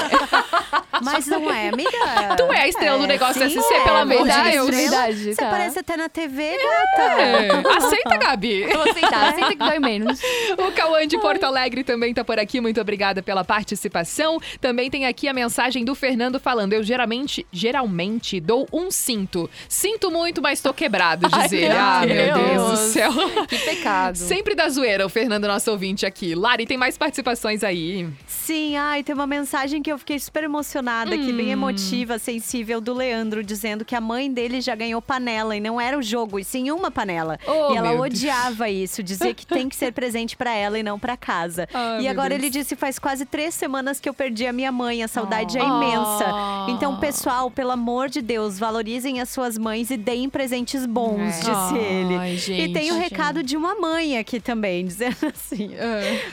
Mas 1.02 1.26
não 1.26 1.50
é, 1.52 1.68
amiga. 1.68 1.90
Tu 2.36 2.52
é 2.52 2.60
a 2.62 2.68
estrela 2.68 2.98
do 2.98 3.06
negócio 3.06 3.48
sim, 3.50 3.60
SC, 3.60 3.74
é, 3.74 3.80
pelo 3.80 3.96
amor 3.98 4.16
de 4.18 4.24
verdade, 4.24 4.50
Deus. 4.52 4.70
verdade. 4.70 5.16
Você 5.24 5.34
tá. 5.36 5.48
aparece 5.48 5.78
até 5.78 5.96
na 5.96 6.08
TV, 6.08 6.56
gata. 6.56 7.20
É, 7.20 7.50
Aceita, 7.76 8.16
Gabi. 8.16 8.66
Vou 8.72 8.82
aceitar, 8.82 9.28
aceita 9.28 9.48
que 9.50 9.56
dói 9.56 9.78
menos. 9.78 10.20
O 10.58 10.72
Cauã 10.72 11.05
de 11.06 11.18
Porto 11.18 11.44
Alegre 11.44 11.82
também 11.84 12.12
tá 12.14 12.24
por 12.24 12.38
aqui. 12.38 12.60
Muito 12.60 12.80
obrigada 12.80 13.22
pela 13.22 13.44
participação. 13.44 14.40
Também 14.60 14.90
tem 14.90 15.06
aqui 15.06 15.28
a 15.28 15.32
mensagem 15.34 15.84
do 15.84 15.94
Fernando 15.94 16.38
falando: 16.40 16.72
Eu 16.72 16.82
geralmente, 16.82 17.46
geralmente 17.52 18.40
dou 18.40 18.66
um 18.72 18.90
cinto. 18.90 19.48
Sinto 19.68 20.10
muito, 20.10 20.40
mas 20.42 20.60
tô 20.60 20.72
quebrado, 20.72 21.28
diz 21.28 21.38
Ai, 21.38 21.48
ele. 21.52 21.68
meu 21.68 21.78
Ah, 21.78 22.00
meu 22.06 22.34
Deus 22.34 22.62
do 22.62 22.66
Deus. 22.68 22.78
céu. 22.92 23.12
Que 23.48 23.58
pecado. 23.58 24.16
Sempre 24.16 24.54
da 24.54 24.68
zoeira, 24.68 25.04
o 25.06 25.08
Fernando, 25.08 25.46
nosso 25.46 25.70
ouvinte 25.70 26.04
aqui. 26.06 26.34
Lari, 26.34 26.66
tem 26.66 26.76
mais 26.76 26.96
participações 26.98 27.62
aí. 27.62 28.08
Sim, 28.26 28.76
ai, 28.76 29.02
tem 29.02 29.14
uma 29.14 29.26
mensagem 29.26 29.82
que 29.82 29.90
eu 29.90 29.98
fiquei 29.98 30.18
super 30.18 30.44
emocionada 30.44 31.14
aqui, 31.14 31.32
Hum. 31.32 31.36
bem 31.36 31.50
emotiva, 31.50 32.18
sensível, 32.18 32.80
do 32.80 32.94
Leandro, 32.94 33.42
dizendo 33.42 33.84
que 33.84 33.94
a 33.94 34.00
mãe 34.00 34.32
dele 34.32 34.60
já 34.60 34.74
ganhou 34.74 35.02
panela 35.02 35.56
e 35.56 35.60
não 35.60 35.80
era 35.80 35.98
o 35.98 36.02
jogo, 36.02 36.38
e 36.38 36.44
sim 36.44 36.70
uma 36.70 36.90
panela. 36.90 37.38
Oh, 37.46 37.72
e 37.72 37.76
ela 37.76 37.88
meu 37.90 38.02
Deus. 38.02 38.14
odiava 38.20 38.68
isso, 38.70 39.02
dizia 39.02 39.34
que 39.34 39.46
tem 39.46 39.68
que 39.68 39.76
ser 39.76 39.92
presente 39.92 40.36
pra 40.36 40.54
ela 40.54 40.78
e 40.78 40.82
não 40.82 40.95
pra 40.98 41.16
casa. 41.16 41.68
Ai, 41.72 41.98
e 41.98 42.02
meu 42.02 42.10
agora 42.10 42.30
Deus. 42.30 42.40
ele 42.42 42.50
disse 42.50 42.76
faz 42.76 42.98
quase 42.98 43.24
três 43.24 43.54
semanas 43.54 44.00
que 44.00 44.08
eu 44.08 44.14
perdi 44.14 44.46
a 44.46 44.52
minha 44.52 44.70
mãe, 44.72 45.02
a 45.02 45.08
saudade 45.08 45.58
é 45.58 45.62
Oh. 45.62 45.66
imensa. 45.66 46.24
Oh. 46.66 46.70
Então, 46.70 46.96
pessoal, 46.98 47.50
pelo 47.50 47.70
amor 47.70 48.08
de 48.08 48.20
Deus, 48.22 48.58
valorizem 48.58 49.20
as 49.20 49.28
suas 49.28 49.56
mães 49.58 49.90
e 49.90 49.96
deem 49.96 50.28
presentes 50.28 50.86
bons, 50.86 51.20
É. 51.20 51.30
disse 51.40 51.78
ele. 51.78 52.16
Ai, 52.16 52.32
E 52.34 52.36
gente. 52.36 52.72
tem 52.72 52.92
o 52.92 52.98
recado 52.98 53.42
de 53.42 53.56
uma 53.56 53.74
mãe 53.74 54.18
aqui 54.18 54.40
também, 54.40 54.84
dizendo 54.86 55.16
assim. 55.34 55.70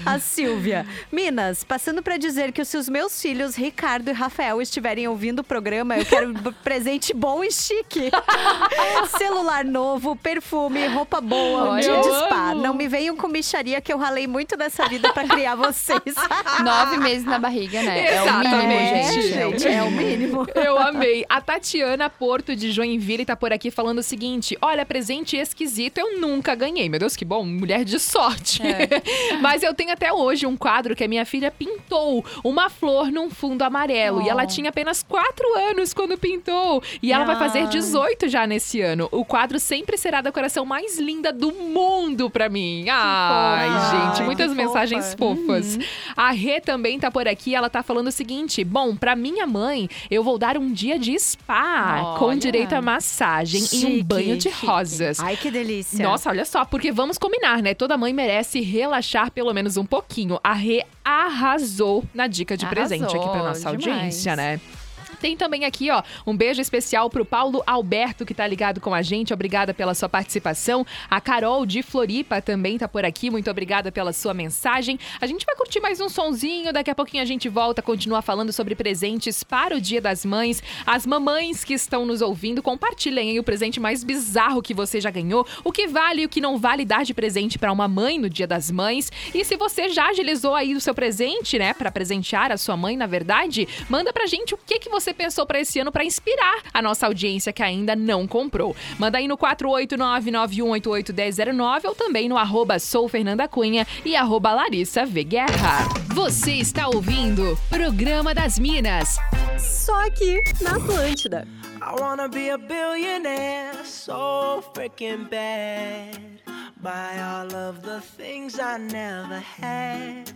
Ah. 0.06 0.14
A 0.14 0.20
Silvia. 0.20 0.86
Minas, 1.12 1.64
passando 1.64 2.02
pra 2.02 2.18
dizer 2.18 2.52
que 2.52 2.64
se 2.66 2.78
os 2.78 2.88
meus 2.90 3.22
filhos, 3.22 3.56
Ricardo 3.56 4.10
e 4.10 4.14
Rafael, 4.14 4.62
estiverem 4.62 5.08
ouvindo 5.08 5.40
o 5.40 5.44
programa, 5.44 5.98
eu 5.98 6.06
quero 6.06 6.34
presente 6.64 7.14
bom 7.14 7.44
e 7.44 7.52
chique. 7.52 8.10
Celular 9.18 9.64
novo, 9.66 10.16
perfume, 10.16 10.86
roupa 10.88 11.20
boa, 11.22 11.74
um 11.74 11.80
dia 11.80 12.00
de 12.02 12.08
spa. 12.26 12.54
Não 12.56 12.74
me 12.74 12.88
venham 12.88 13.16
com 13.16 13.28
micharia 13.28 13.80
que 13.82 13.92
eu 13.92 13.98
ralei 13.98 14.28
muito 14.28 14.53
nessa 14.58 14.88
vida 14.88 15.12
pra 15.14 15.28
criar 15.28 15.56
vocês. 15.56 16.02
Nove 16.64 16.98
meses 16.98 17.26
na 17.26 17.40
barriga, 17.40 17.82
né? 17.84 18.06
É 18.16 18.22
o 18.22 18.26
mínimo, 18.38 18.44
Exatamente. 18.44 19.12
gente. 19.14 19.34
É, 19.34 19.50
gente, 19.52 19.68
é 19.68 19.84
o 19.84 19.92
mínimo. 19.92 20.48
Eu 20.56 20.78
amei. 20.80 21.26
A 21.30 21.42
Tatiana 21.42 22.10
Porto 22.10 22.56
de 22.56 22.72
Joinville 22.72 23.26
tá 23.26 23.36
por 23.36 23.52
aqui 23.54 23.70
falando 23.72 24.00
o 24.00 24.04
seguinte: 24.04 24.58
olha, 24.62 24.86
presente 24.86 25.36
esquisito 25.38 25.98
eu 25.98 26.20
nunca 26.20 26.56
ganhei. 26.56 26.88
Meu 26.90 27.00
Deus, 27.00 27.16
que 27.16 27.26
bom, 27.26 27.44
mulher 27.46 27.84
de 27.84 28.00
sorte. 28.00 28.62
Mas 29.42 29.64
eu 29.64 29.74
tenho 29.74 29.92
até 29.92 30.12
hoje 30.12 30.46
um 30.46 30.56
quadro 30.58 30.96
que 30.96 31.04
a 31.04 31.08
minha 31.08 31.26
filha 31.26 31.52
pintou 31.52 32.24
uma 32.44 32.70
flor 32.70 33.12
num 33.12 33.30
fundo 33.30 33.62
amarelo. 33.64 34.22
E 34.22 34.30
ela 34.30 34.44
Oh. 34.44 34.48
tinha 34.48 34.70
apenas 34.70 35.02
4 35.04 35.56
anos 35.70 35.94
quando 35.94 36.18
pintou. 36.18 36.84
E 37.02 37.12
ela 37.14 37.24
vai 37.26 37.38
fazer 37.38 37.60
Ah. 37.60 37.66
18 37.66 38.28
já 38.28 38.46
nesse 38.46 38.82
ano. 38.82 39.08
O 39.12 39.24
quadro 39.26 39.60
sempre 39.60 39.98
será 39.98 40.20
a 40.20 40.22
decoração 40.22 40.66
mais 40.66 41.00
linda 41.00 41.32
do 41.32 41.52
mundo 41.52 42.30
pra 42.30 42.50
mim. 42.50 42.86
Ai, 42.90 43.70
fofa. 43.70 43.90
gente, 43.92 44.22
Ai, 44.22 44.28
muitas 44.36 44.54
mensagens 44.56 45.14
fofa. 45.18 45.42
fofas. 45.42 45.80
A 46.16 46.32
Rê 46.32 46.60
também 46.60 47.00
tá 47.00 47.10
por 47.12 47.28
aqui, 47.28 47.54
ela 47.56 47.70
tá 47.70 47.82
falando 47.84 48.08
o 48.08 48.12
seguinte: 48.12 48.64
bom, 48.64 48.96
pra 48.96 49.16
minha 49.16 49.46
mãe, 49.48 49.90
eu 50.10 50.24
vou 50.24 50.38
dar 50.38 50.58
um 50.58 50.72
dia 50.72 50.98
de 51.00 51.18
spa 51.20 52.16
com 52.18 52.26
Olha. 52.26 52.38
direito 52.38 52.74
a 52.74 52.82
massagem 52.82 53.62
e 53.62 53.64
um 53.64 53.68
Chique, 53.68 54.04
banho 54.04 54.38
de 54.38 54.50
chique. 54.52 54.66
rosas. 54.66 55.20
Ai, 55.20 55.36
que 55.38 55.50
delícia. 55.52 56.04
Nossa, 56.04 56.30
olha 56.30 56.46
só, 56.46 56.66
porque 56.66 56.92
vamos 56.92 57.18
combinar, 57.18 57.62
né? 57.62 57.74
Toda 57.74 57.98
mãe 57.98 58.14
merece 58.14 58.62
relaxar 58.62 59.32
pelo 59.32 59.54
menos 59.54 59.78
um 59.78 59.86
pouquinho. 59.86 60.40
A 60.44 60.54
Rê 60.54 60.84
arrasou 61.04 62.04
na 62.14 62.28
dica 62.28 62.56
de 62.58 62.66
presente 62.66 63.16
aqui 63.16 63.30
pra 63.30 63.44
nossa 63.44 63.70
Arrasou 63.70 63.70
audiência, 63.70 64.32
demais. 64.36 64.60
né? 64.62 64.83
Tem 65.24 65.38
também 65.38 65.64
aqui, 65.64 65.90
ó, 65.90 66.04
um 66.28 66.36
beijo 66.36 66.60
especial 66.60 67.10
pro 67.10 67.24
Paulo 67.24 67.64
Alberto, 67.66 68.26
que 68.26 68.34
tá 68.34 68.46
ligado 68.46 68.82
com 68.82 68.94
a 68.94 69.02
gente. 69.02 69.34
Obrigada 69.34 69.74
pela 69.74 69.96
sua 69.96 70.10
participação. 70.10 70.86
A 71.10 71.22
Carol 71.22 71.66
de 71.66 71.82
Floripa 71.82 72.42
também 72.42 72.78
tá 72.78 72.90
por 72.90 73.06
aqui. 73.06 73.30
Muito 73.30 73.50
obrigada 73.50 73.90
pela 73.90 74.12
sua 74.12 74.34
mensagem. 74.34 75.00
A 75.22 75.26
gente 75.26 75.46
vai 75.46 75.56
curtir 75.56 75.80
mais 75.80 76.02
um 76.02 76.10
sonzinho. 76.10 76.74
Daqui 76.74 76.92
a 76.92 76.96
pouquinho 76.96 77.24
a 77.24 77.26
gente 77.26 77.48
volta 77.48 77.80
a 77.80 77.82
continuar 77.82 78.22
falando 78.22 78.52
sobre 78.52 78.76
presentes 78.76 79.46
para 79.46 79.78
o 79.78 79.80
Dia 79.80 80.02
das 80.02 80.26
Mães. 80.26 80.62
As 80.86 81.06
mamães 81.06 81.64
que 81.64 81.74
estão 81.74 82.06
nos 82.06 82.22
ouvindo, 82.22 82.62
compartilhem 82.62 83.30
aí 83.30 83.40
o 83.40 83.44
presente 83.44 83.80
mais 83.80 84.04
bizarro 84.04 84.62
que 84.62 84.74
você 84.74 85.00
já 85.00 85.10
ganhou. 85.10 85.48
O 85.64 85.72
que 85.72 85.88
vale 85.88 86.24
e 86.24 86.26
o 86.26 86.30
que 86.30 86.42
não 86.42 86.58
vale 86.58 86.84
dar 86.84 87.06
de 87.06 87.14
presente 87.14 87.58
para 87.58 87.72
uma 87.72 87.88
mãe 87.88 88.20
no 88.20 88.30
Dia 88.30 88.46
das 88.46 88.70
Mães. 88.70 89.10
E 89.34 89.46
se 89.46 89.56
você 89.56 89.88
já 89.88 90.10
agilizou 90.10 90.54
aí 90.54 90.76
o 90.76 90.82
seu 90.82 90.94
presente, 90.94 91.58
né, 91.58 91.74
para 91.74 91.90
presentear 91.90 92.52
a 92.52 92.58
sua 92.58 92.76
mãe, 92.76 92.98
na 92.98 93.08
verdade, 93.08 93.66
manda 93.90 94.12
pra 94.12 94.28
gente 94.28 94.54
o 94.54 94.58
que 94.58 94.80
que 94.80 94.90
você 94.90 95.13
pensou 95.14 95.46
para 95.46 95.60
esse 95.60 95.80
ano 95.80 95.92
para 95.92 96.04
inspirar 96.04 96.62
a 96.74 96.82
nossa 96.82 97.08
audiência 97.08 97.54
que 97.54 97.64
ainda 97.64 97.96
não 97.96 98.28
comprou. 98.28 98.76
Manda 98.98 99.18
aí 99.18 99.28
no 99.28 99.38
48991881009 99.38 101.86
ou 101.86 101.96
também 101.96 102.28
no 102.28 102.38
arroba 102.38 102.80
soufernandacunha 102.80 103.88
e 104.04 104.16
arroba 104.16 104.54
Larissa 104.54 105.06
V. 105.06 105.24
Guerra. 105.24 105.88
Você 106.14 106.54
está 106.54 106.88
ouvindo 106.88 107.58
Programa 107.70 108.34
das 108.34 108.60
Minas. 108.60 109.18
Só 109.58 110.06
aqui 110.06 110.42
na 110.62 110.78
Atlântida. 110.78 111.48
I 111.82 112.00
wanna 112.00 112.30
be 112.30 112.50
a 112.50 112.58
billionaire 112.58 113.84
so 113.84 114.64
freaking 114.74 115.30
bad. 115.30 116.42
Buy 116.82 117.20
all 117.22 117.54
of 117.54 117.82
the 117.82 118.00
things 118.02 118.60
I 118.60 118.78
never 118.78 119.40
had. 119.40 120.32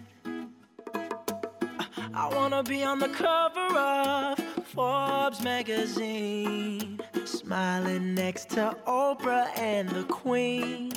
I 2.14 2.34
wanna 2.34 2.64
be 2.64 2.84
on 2.84 3.00
the 3.00 3.10
cover 3.10 3.78
of 3.78 4.40
Forbes 4.66 5.42
magazine, 5.42 7.00
smiling 7.26 8.16
next 8.16 8.50
to 8.52 8.76
Oprah 8.88 9.50
and 9.58 9.90
the 9.90 10.04
Queen. 10.04 10.92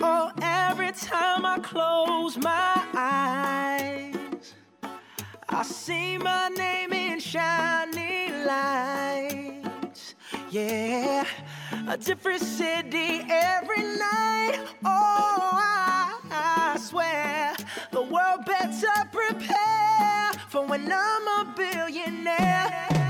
Oh, 0.00 0.30
every 0.42 0.92
time 0.92 1.44
I 1.44 1.58
close 1.58 2.36
my 2.38 2.84
eyes, 2.94 4.54
I 5.48 5.62
see 5.62 6.18
my 6.18 6.48
name 6.48 6.92
in 6.92 7.20
shining 7.20 8.44
lights. 8.44 9.59
Yeah, 10.50 11.24
a 11.86 11.96
different 11.96 12.42
city 12.42 13.24
every 13.30 13.84
night. 13.84 14.58
Oh, 14.84 15.50
I, 15.54 16.18
I 16.28 16.76
swear 16.80 17.54
the 17.92 18.02
world 18.02 18.44
better 18.46 19.08
prepare 19.12 20.32
for 20.48 20.66
when 20.66 20.90
I'm 20.92 21.46
a 21.46 21.54
billionaire. 21.56 23.09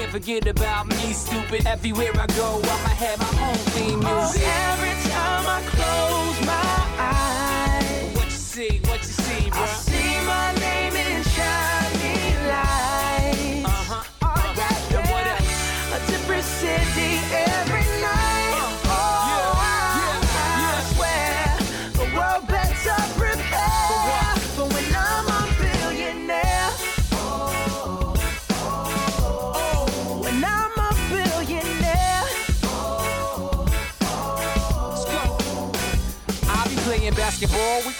can't 0.00 0.12
forget 0.12 0.46
about 0.46 0.88
me, 0.88 1.12
stupid. 1.12 1.66
Everywhere 1.66 2.12
I 2.14 2.26
go, 2.28 2.58
I'ma 2.62 2.94
have 3.04 3.18
my 3.18 3.48
own 3.50 3.56
theme 3.74 4.00
oh, 4.02 4.20
music. 4.20 4.42
Oh, 4.46 4.72
every 4.72 5.10
time 5.10 5.44
I 5.46 5.60
close 5.74 6.46
my 6.46 6.78
eyes, 6.98 8.16
What 8.16 8.24
you 8.24 8.30
see? 8.30 8.80
What 8.84 8.98
you 8.98 9.04
see, 9.04 9.50
bro? 9.50 9.89
all 37.60 37.82
we 37.86 37.99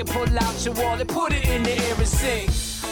pull 0.05 0.39
out 0.39 0.65
your 0.65 0.73
wallet, 0.75 1.07
put 1.07 1.33
it 1.33 1.47
in 1.47 1.63
the 1.63 1.71
air 1.71 1.95
and 1.95 2.07
sing. 2.07 2.49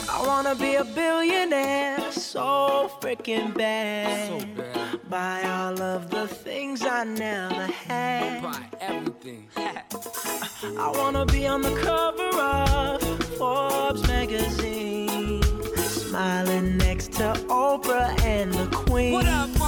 I 0.09 0.25
wanna 0.25 0.55
be 0.55 0.75
a 0.75 0.83
billionaire 0.83 2.11
so 2.11 2.91
freaking 3.01 3.53
bad. 3.53 4.99
Buy 5.09 5.43
all 5.43 5.81
of 5.81 6.09
the 6.09 6.27
things 6.27 6.83
I 6.83 7.03
never 7.03 7.65
had. 7.65 8.41
Buy 8.41 8.65
everything. 8.81 9.47
I 9.57 10.91
wanna 10.95 11.25
be 11.25 11.47
on 11.47 11.61
the 11.61 11.75
cover 11.81 12.29
of 12.41 13.23
Forbes 13.37 14.07
magazine. 14.07 15.41
Smiling 15.77 16.77
next 16.77 17.13
to 17.13 17.33
Oprah 17.49 18.19
and 18.23 18.53
the 18.53 18.67
Queen. 18.75 19.13
what 19.13 19.25
up, 19.25 19.58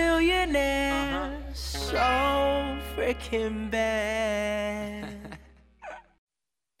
be 0.00 0.06
a 0.06 0.46
billionaire 0.46 1.30
so 1.52 2.78
freaking 2.94 3.70
bad. 3.70 5.06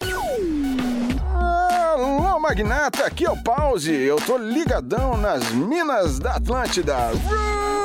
Alô, 1.34 2.38
magnata, 2.40 3.04
aqui 3.06 3.26
é 3.26 3.30
o 3.30 3.36
Pause. 3.42 3.92
Eu 3.92 4.16
tô 4.16 4.38
ligadão 4.38 5.16
nas 5.16 5.50
minas 5.50 6.18
da 6.18 6.36
Atlântida. 6.36 6.96
Roots! 7.08 7.79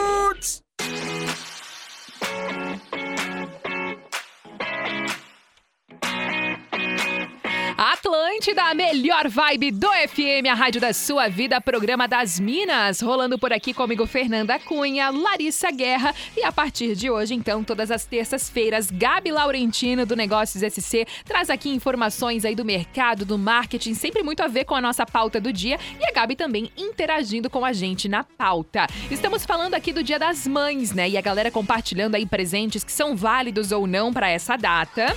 A 8.65 8.73
melhor 8.73 9.27
vibe 9.29 9.69
do 9.69 9.87
FM, 9.87 10.49
a 10.49 10.55
rádio 10.55 10.81
da 10.81 10.91
sua 10.91 11.27
vida, 11.27 11.61
programa 11.61 12.07
das 12.07 12.39
Minas. 12.39 12.99
Rolando 12.99 13.37
por 13.37 13.53
aqui 13.53 13.75
comigo, 13.75 14.07
Fernanda 14.07 14.57
Cunha, 14.57 15.11
Larissa 15.11 15.69
Guerra. 15.69 16.15
E 16.35 16.43
a 16.43 16.51
partir 16.51 16.95
de 16.95 17.07
hoje, 17.07 17.35
então, 17.35 17.63
todas 17.63 17.91
as 17.91 18.05
terças-feiras, 18.05 18.89
Gabi 18.89 19.31
Laurentino, 19.31 20.03
do 20.03 20.15
Negócios 20.15 20.63
SC, 20.63 21.05
traz 21.23 21.51
aqui 21.51 21.69
informações 21.69 22.43
aí 22.43 22.55
do 22.55 22.65
mercado, 22.65 23.23
do 23.23 23.37
marketing, 23.37 23.93
sempre 23.93 24.23
muito 24.23 24.41
a 24.41 24.47
ver 24.47 24.65
com 24.65 24.73
a 24.73 24.81
nossa 24.81 25.05
pauta 25.05 25.39
do 25.39 25.53
dia. 25.53 25.79
E 26.01 26.03
a 26.03 26.11
Gabi 26.11 26.35
também 26.35 26.71
interagindo 26.75 27.51
com 27.51 27.63
a 27.63 27.71
gente 27.71 28.09
na 28.09 28.23
pauta. 28.23 28.87
Estamos 29.11 29.45
falando 29.45 29.75
aqui 29.75 29.93
do 29.93 30.01
Dia 30.01 30.17
das 30.17 30.47
Mães, 30.47 30.91
né? 30.91 31.07
E 31.07 31.19
a 31.19 31.21
galera 31.21 31.51
compartilhando 31.51 32.15
aí 32.15 32.25
presentes 32.25 32.83
que 32.83 32.91
são 32.91 33.15
válidos 33.15 33.71
ou 33.71 33.85
não 33.85 34.11
para 34.11 34.27
essa 34.27 34.57
data. 34.57 35.15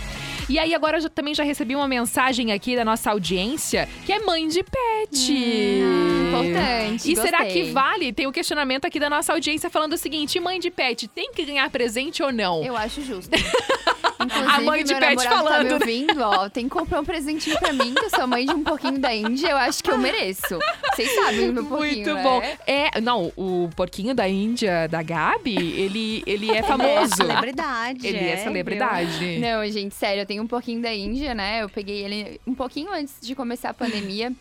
E 0.48 0.58
aí, 0.58 0.74
agora 0.74 0.98
eu 0.98 1.10
também 1.10 1.34
já 1.34 1.42
recebi 1.44 1.76
uma 1.76 1.86
mensagem 1.86 2.52
aqui 2.52 2.74
da 2.74 2.84
nossa 2.84 3.10
audiência 3.10 3.88
que 4.06 4.12
é 4.12 4.18
mãe 4.20 4.48
de 4.48 4.62
pet. 4.62 5.32
Hum, 5.32 6.28
importante, 6.28 7.12
E 7.12 7.16
será 7.16 7.44
gostei. 7.44 7.64
que 7.64 7.70
vale? 7.72 8.12
Tem 8.14 8.26
um 8.26 8.32
questionamento 8.32 8.86
aqui 8.86 8.98
da 8.98 9.10
nossa 9.10 9.32
audiência 9.34 9.68
falando 9.68 9.92
o 9.92 9.98
seguinte: 9.98 10.40
mãe 10.40 10.58
de 10.58 10.70
pet 10.70 11.06
tem 11.08 11.32
que 11.32 11.44
ganhar 11.44 11.68
presente 11.70 12.22
ou 12.22 12.32
não? 12.32 12.64
Eu 12.64 12.76
acho 12.76 13.02
justo. 13.02 13.30
Inclusive, 14.20 14.50
A 14.52 14.60
mãe 14.60 14.84
de 14.84 14.94
pet 14.94 15.22
falando, 15.24 15.48
tá 15.48 15.58
me 15.62 15.68
né? 15.68 15.74
ouvindo, 15.74 16.20
ó. 16.22 16.48
Tem 16.48 16.64
que 16.64 16.70
comprar 16.70 17.00
um 17.00 17.04
presentinho 17.04 17.58
pra 17.58 17.72
mim, 17.72 17.94
que 17.94 18.04
eu 18.04 18.10
sou 18.10 18.26
mãe 18.26 18.44
de 18.44 18.52
um 18.52 18.64
pouquinho 18.64 18.98
da 18.98 19.14
Índia. 19.14 19.48
Eu 19.50 19.56
acho 19.56 19.82
que 19.82 19.90
eu 19.90 19.98
mereço. 19.98 20.58
Vocês 20.94 21.14
sabem 21.14 21.50
o 21.50 21.52
meu 21.52 21.64
pouquinho, 21.66 21.94
Muito 21.94 22.14
né? 22.14 22.22
bom. 22.22 22.42
É, 22.66 23.00
não, 23.00 23.32
o 23.36 23.70
porquinho 23.76 24.14
da 24.14 24.28
Índia, 24.28 24.88
da 24.88 25.02
Gabi, 25.02 25.56
ele, 25.56 26.22
ele 26.26 26.50
é 26.50 26.58
É 26.58 26.62
famoso. 26.62 27.14
celebridade. 27.16 28.06
Ele 28.06 28.18
é 28.18 28.34
viu? 28.36 28.44
celebridade. 28.44 29.38
Não, 29.38 29.66
gente, 29.70 29.94
sério, 29.94 30.22
eu 30.22 30.26
tenho 30.26 30.42
um 30.42 30.46
pouquinho 30.46 30.82
da 30.82 30.92
Índia, 30.92 31.34
né? 31.34 31.62
Eu 31.62 31.68
peguei 31.68 32.04
ele 32.04 32.40
um 32.46 32.54
pouquinho 32.54 32.92
antes 32.92 33.14
de 33.20 33.34
começar 33.34 33.70
a 33.70 33.74
pandemia. 33.74 34.32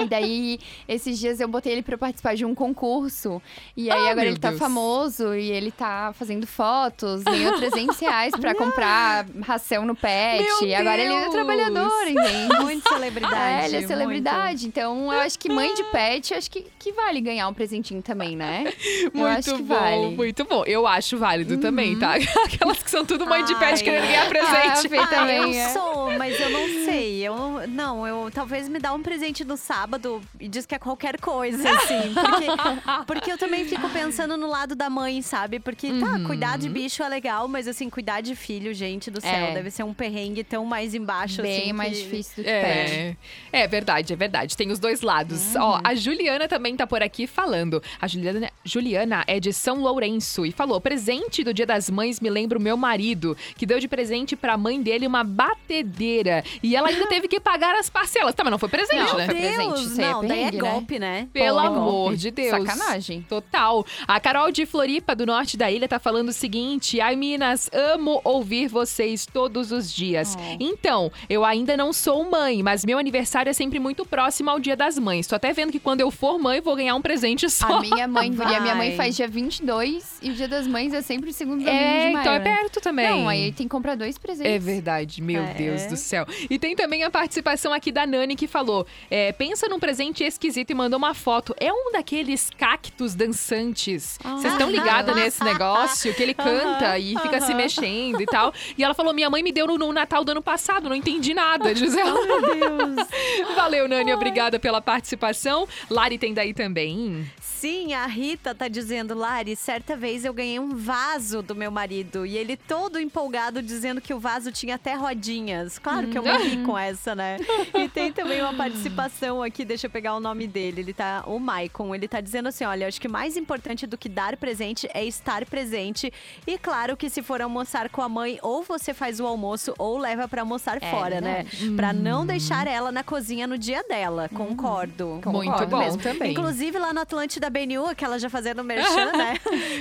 E 0.00 0.04
daí, 0.06 0.58
esses 0.88 1.18
dias 1.18 1.40
eu 1.40 1.48
botei 1.48 1.72
ele 1.72 1.82
pra 1.82 1.96
participar 1.98 2.34
de 2.36 2.44
um 2.44 2.54
concurso. 2.54 3.40
E 3.76 3.90
aí, 3.90 4.08
Ah, 4.08 4.10
agora 4.12 4.26
ele 4.26 4.38
tá 4.38 4.48
Deus. 4.50 4.58
famoso 4.60 5.34
e 5.34 5.50
ele 5.50 5.70
tá 5.70 6.12
fazendo 6.18 6.46
fotos. 6.46 7.22
Ganhou 7.22 7.56
300 7.56 7.98
reais 7.98 8.32
pra 8.40 8.54
comprar 8.56 9.26
ração 9.42 9.84
no 9.84 9.94
pet. 9.94 10.42
Meu 10.42 10.68
E 10.68 10.74
agora 10.74 11.00
ele 11.02 11.12
é 11.14 11.20
Deus! 11.22 11.32
trabalhador, 11.32 11.90
entende? 12.08 12.60
Muito 12.62 12.88
celebridade. 12.88 13.34
É, 13.36 13.64
ele 13.66 13.76
é 13.76 13.78
muito. 13.80 13.88
celebridade. 13.88 14.66
Então, 14.66 15.12
eu 15.12 15.20
acho 15.20 15.38
que 15.38 15.48
mãe 15.48 15.74
de 15.74 15.84
pet, 15.84 16.32
eu 16.32 16.38
acho 16.38 16.50
que, 16.50 16.66
que 16.78 16.92
vale 16.92 17.20
ganhar 17.20 17.48
um 17.48 17.54
presentinho 17.54 18.02
também, 18.02 18.36
né? 18.36 18.72
eu 19.04 19.10
Muito 19.14 19.26
acho 19.38 19.54
que 19.56 19.62
bom, 19.62 19.74
vale. 19.74 19.96
Uhum. 19.96 20.10
muito 20.16 20.44
bom. 20.44 20.64
Eu 20.66 20.86
acho 20.86 21.16
válido 21.18 21.58
também, 21.58 21.98
tá? 21.98 22.14
Aquelas 22.44 22.82
que 22.82 22.90
são 22.90 23.04
tudo 23.04 23.26
mãe 23.26 23.44
de 23.44 23.54
pet 23.56 23.72
Ai. 23.72 23.82
querendo 23.82 24.06
ganhar 24.06 24.26
Ah, 24.26 24.28
presente. 24.28 24.96
Ah, 24.98 25.06
também 25.06 25.36
eu 25.54 25.60
é. 25.60 25.68
sou, 25.70 26.10
mas 26.18 26.38
eu 26.40 26.50
não 26.50 26.66
sei 26.84 27.16
eu 27.26 27.66
não, 27.68 28.06
eu 28.06 28.30
talvez 28.32 28.68
me 28.68 28.78
dá 28.78 28.92
um 28.92 29.02
presente 29.02 29.42
no 29.56 29.58
sábado 29.58 30.20
e 30.38 30.46
diz 30.48 30.66
que 30.66 30.74
é 30.74 30.78
qualquer 30.78 31.18
coisa, 31.18 31.68
assim. 31.70 32.12
Porque, 32.14 32.46
porque 33.06 33.32
eu 33.32 33.38
também 33.38 33.64
fico 33.64 33.88
pensando 33.88 34.36
no 34.36 34.46
lado 34.46 34.74
da 34.76 34.90
mãe, 34.90 35.22
sabe? 35.22 35.58
Porque 35.58 35.88
tá, 35.98 36.12
Uhum. 36.16 36.24
cuidar 36.24 36.58
de 36.58 36.68
bicho 36.68 37.02
é 37.02 37.08
legal, 37.08 37.48
mas 37.48 37.66
assim, 37.66 37.88
cuidar 37.88 38.20
de 38.20 38.36
filho, 38.36 38.72
gente 38.74 39.10
do 39.10 39.20
céu, 39.20 39.30
É. 39.46 39.54
deve 39.54 39.70
ser 39.70 39.82
um 39.82 39.94
perrengue 39.94 40.44
tão 40.44 40.64
mais 40.66 40.94
embaixo, 40.94 41.40
Bem 41.42 41.62
assim. 41.62 41.72
mais 41.72 41.96
que- 41.96 42.02
difícil 42.04 42.34
do 42.36 42.44
que. 42.44 42.50
É, 42.50 43.16
é 43.52 43.66
verdade, 43.66 44.12
é 44.12 44.16
verdade. 44.16 44.56
Tem 44.56 44.70
os 44.70 44.78
dois 44.78 45.00
lados. 45.00 45.54
Uhum. 45.54 45.62
Ó, 45.62 45.80
a 45.82 45.94
Juliana 45.94 46.46
também 46.46 46.76
tá 46.76 46.86
por 46.86 47.02
aqui 47.02 47.26
falando. 47.26 47.82
A 48.00 48.06
Juliana, 48.06 48.50
Juliana 48.64 49.24
é 49.26 49.40
de 49.40 49.52
São 49.52 49.80
Lourenço 49.80 50.44
e 50.44 50.52
falou: 50.52 50.80
presente 50.80 51.42
do 51.42 51.54
Dia 51.54 51.66
das 51.66 51.88
Mães 51.88 52.20
me 52.20 52.28
lembra 52.28 52.58
o 52.58 52.60
meu 52.60 52.76
marido, 52.76 53.36
que 53.56 53.64
deu 53.64 53.78
de 53.80 53.88
presente 53.88 54.36
pra 54.36 54.56
mãe 54.58 54.82
dele 54.82 55.06
uma 55.06 55.24
batedeira. 55.24 56.44
E 56.62 56.76
ela 56.76 56.88
ainda 56.88 57.06
teve 57.08 57.26
que 57.28 57.40
pagar 57.40 57.74
as 57.76 57.88
parcelas. 57.88 58.34
Tá, 58.34 58.44
mas 58.44 58.50
não 58.50 58.58
foi 58.58 58.68
presente, 58.68 58.96
Não, 59.10 59.16
né? 59.16 59.26
foi 59.26 59.34
presente, 59.54 59.82
isso 59.84 60.00
aí 60.00 60.06
é 60.06 60.10
não, 60.12 60.24
daí 60.26 60.42
é 60.42 60.52
né? 60.52 60.58
golpe, 60.58 60.98
né? 60.98 61.28
Pelo 61.32 61.60
Pô, 61.60 61.66
amor 61.66 61.90
golpe. 61.90 62.16
de 62.16 62.30
Deus. 62.30 62.50
Sacanagem. 62.50 63.22
Total. 63.28 63.84
A 64.06 64.20
Carol 64.20 64.50
de 64.50 64.66
Floripa, 64.66 65.14
do 65.14 65.26
norte 65.26 65.56
da 65.56 65.70
ilha, 65.70 65.88
tá 65.88 65.98
falando 65.98 66.28
o 66.28 66.32
seguinte: 66.32 67.00
Ai, 67.00 67.16
Minas, 67.16 67.70
amo 67.72 68.20
ouvir 68.24 68.68
vocês 68.68 69.26
todos 69.26 69.72
os 69.72 69.92
dias. 69.92 70.36
Oh. 70.38 70.56
Então, 70.60 71.10
eu 71.28 71.44
ainda 71.44 71.76
não 71.76 71.92
sou 71.92 72.28
mãe, 72.30 72.62
mas 72.62 72.84
meu 72.84 72.98
aniversário 72.98 73.50
é 73.50 73.52
sempre 73.52 73.78
muito 73.78 74.04
próximo 74.04 74.50
ao 74.50 74.58
Dia 74.58 74.76
das 74.76 74.98
Mães. 74.98 75.26
Tô 75.26 75.34
até 75.34 75.52
vendo 75.52 75.72
que 75.72 75.78
quando 75.80 76.00
eu 76.00 76.10
for 76.10 76.38
mãe, 76.38 76.60
vou 76.60 76.76
ganhar 76.76 76.94
um 76.94 77.02
presente 77.02 77.48
só. 77.50 77.66
A 77.78 77.80
minha 77.80 78.06
mãe, 78.08 78.32
porque 78.32 78.54
a 78.54 78.60
minha 78.60 78.74
mãe 78.74 78.96
faz 78.96 79.16
dia 79.16 79.28
22 79.28 80.18
e 80.22 80.30
o 80.30 80.34
dia 80.34 80.48
das 80.48 80.66
mães 80.66 80.92
é 80.92 81.02
sempre 81.02 81.30
o 81.30 81.32
segundo 81.32 81.58
domingo 81.64 81.70
É, 81.76 82.06
de 82.06 82.12
maio. 82.12 82.18
então 82.20 82.32
é 82.32 82.38
né? 82.38 82.44
perto 82.44 82.80
também. 82.80 83.08
Não, 83.10 83.28
aí 83.28 83.52
tem 83.52 83.66
que 83.66 83.70
comprar 83.70 83.94
dois 83.96 84.16
presentes. 84.18 84.52
É 84.52 84.58
verdade, 84.58 85.22
meu 85.22 85.42
É. 85.42 85.54
Deus 85.54 85.86
do 85.86 85.96
céu. 85.96 86.26
E 86.48 86.58
tem 86.58 86.74
também 86.76 87.02
a 87.04 87.10
participação 87.10 87.72
aqui 87.72 87.90
da 87.92 88.06
Nani 88.06 88.36
que 88.36 88.46
falou: 88.46 88.86
é, 89.10 89.25
pensa 89.32 89.68
num 89.68 89.78
presente 89.78 90.24
esquisito 90.24 90.70
e 90.70 90.74
mandou 90.74 90.98
uma 90.98 91.14
foto. 91.14 91.54
É 91.58 91.72
um 91.72 91.92
daqueles 91.92 92.50
cactos 92.56 93.14
dançantes. 93.14 94.18
Vocês 94.22 94.52
estão 94.52 94.70
ligados 94.70 95.14
nesse 95.14 95.42
negócio? 95.42 96.12
Que 96.14 96.22
ele 96.22 96.34
canta 96.34 96.98
e 96.98 97.16
fica 97.18 97.40
se 97.40 97.54
mexendo 97.54 98.20
e 98.20 98.26
tal. 98.26 98.52
E 98.76 98.82
ela 98.84 98.94
falou: 98.94 99.12
minha 99.12 99.30
mãe 99.30 99.42
me 99.42 99.52
deu 99.52 99.66
no, 99.66 99.78
no 99.78 99.92
Natal 99.92 100.24
do 100.24 100.32
ano 100.32 100.42
passado, 100.42 100.88
não 100.88 100.96
entendi 100.96 101.34
nada. 101.34 101.74
Diz 101.74 101.96
ela. 101.96 102.20
Meu 102.26 102.40
Deus. 102.40 103.06
Valeu, 103.54 103.88
Nani, 103.88 104.12
obrigada 104.12 104.58
pela 104.58 104.80
participação. 104.80 105.66
Lari 105.90 106.18
tem 106.18 106.34
daí 106.34 106.52
também. 106.52 107.30
Sim, 107.40 107.94
a 107.94 108.06
Rita 108.06 108.54
tá 108.54 108.68
dizendo, 108.68 109.14
Lari, 109.14 109.56
certa 109.56 109.96
vez 109.96 110.24
eu 110.24 110.32
ganhei 110.32 110.58
um 110.58 110.76
vaso 110.76 111.42
do 111.42 111.54
meu 111.54 111.70
marido 111.70 112.26
e 112.26 112.36
ele 112.36 112.56
todo 112.56 113.00
empolgado 113.00 113.62
dizendo 113.62 114.00
que 114.00 114.12
o 114.12 114.20
vaso 114.20 114.52
tinha 114.52 114.74
até 114.74 114.94
rodinhas. 114.94 115.78
Claro 115.78 116.08
que 116.08 116.18
eu 116.18 116.22
morri 116.22 116.58
com 116.64 116.76
essa, 116.76 117.14
né? 117.14 117.38
E 117.74 117.88
tem 117.88 118.12
também 118.12 118.42
uma 118.42 118.52
participação 118.52 119.15
aqui, 119.44 119.64
deixa 119.64 119.86
eu 119.86 119.90
pegar 119.90 120.14
o 120.14 120.20
nome 120.20 120.46
dele. 120.46 120.80
Ele 120.80 120.92
tá, 120.92 121.24
o 121.26 121.38
Maicon, 121.38 121.94
ele 121.94 122.06
tá 122.06 122.20
dizendo 122.20 122.48
assim: 122.48 122.64
olha, 122.64 122.86
acho 122.86 123.00
que 123.00 123.08
mais 123.08 123.36
importante 123.36 123.86
do 123.86 123.96
que 123.96 124.08
dar 124.08 124.36
presente 124.36 124.88
é 124.92 125.04
estar 125.04 125.44
presente. 125.46 126.12
E 126.46 126.58
claro 126.58 126.96
que 126.96 127.08
se 127.08 127.22
for 127.22 127.40
almoçar 127.40 127.88
com 127.88 128.02
a 128.02 128.08
mãe, 128.08 128.38
ou 128.42 128.62
você 128.62 128.92
faz 128.92 129.18
o 129.20 129.26
almoço 129.26 129.74
ou 129.78 129.96
leva 129.98 130.28
pra 130.28 130.42
almoçar 130.42 130.78
É 130.82 130.90
fora, 130.90 131.20
né? 131.20 131.46
Pra 131.74 131.92
não 131.92 132.26
deixar 132.26 132.66
ela 132.66 132.92
na 132.92 133.02
cozinha 133.02 133.46
no 133.46 133.56
dia 133.56 133.82
dela. 133.84 134.28
Concordo. 134.34 135.06
Muito 135.08 135.24
Concordo 135.24 135.66
bom 135.66 135.78
mesmo. 135.78 136.02
também. 136.02 136.32
Inclusive 136.32 136.78
lá 136.78 136.92
no 136.92 137.00
Atlântida 137.00 137.48
BNU, 137.48 137.86
aquela 137.86 138.18
já 138.18 138.28
fazendo 138.28 138.62
merchan, 138.62 139.12
né? 139.16 139.34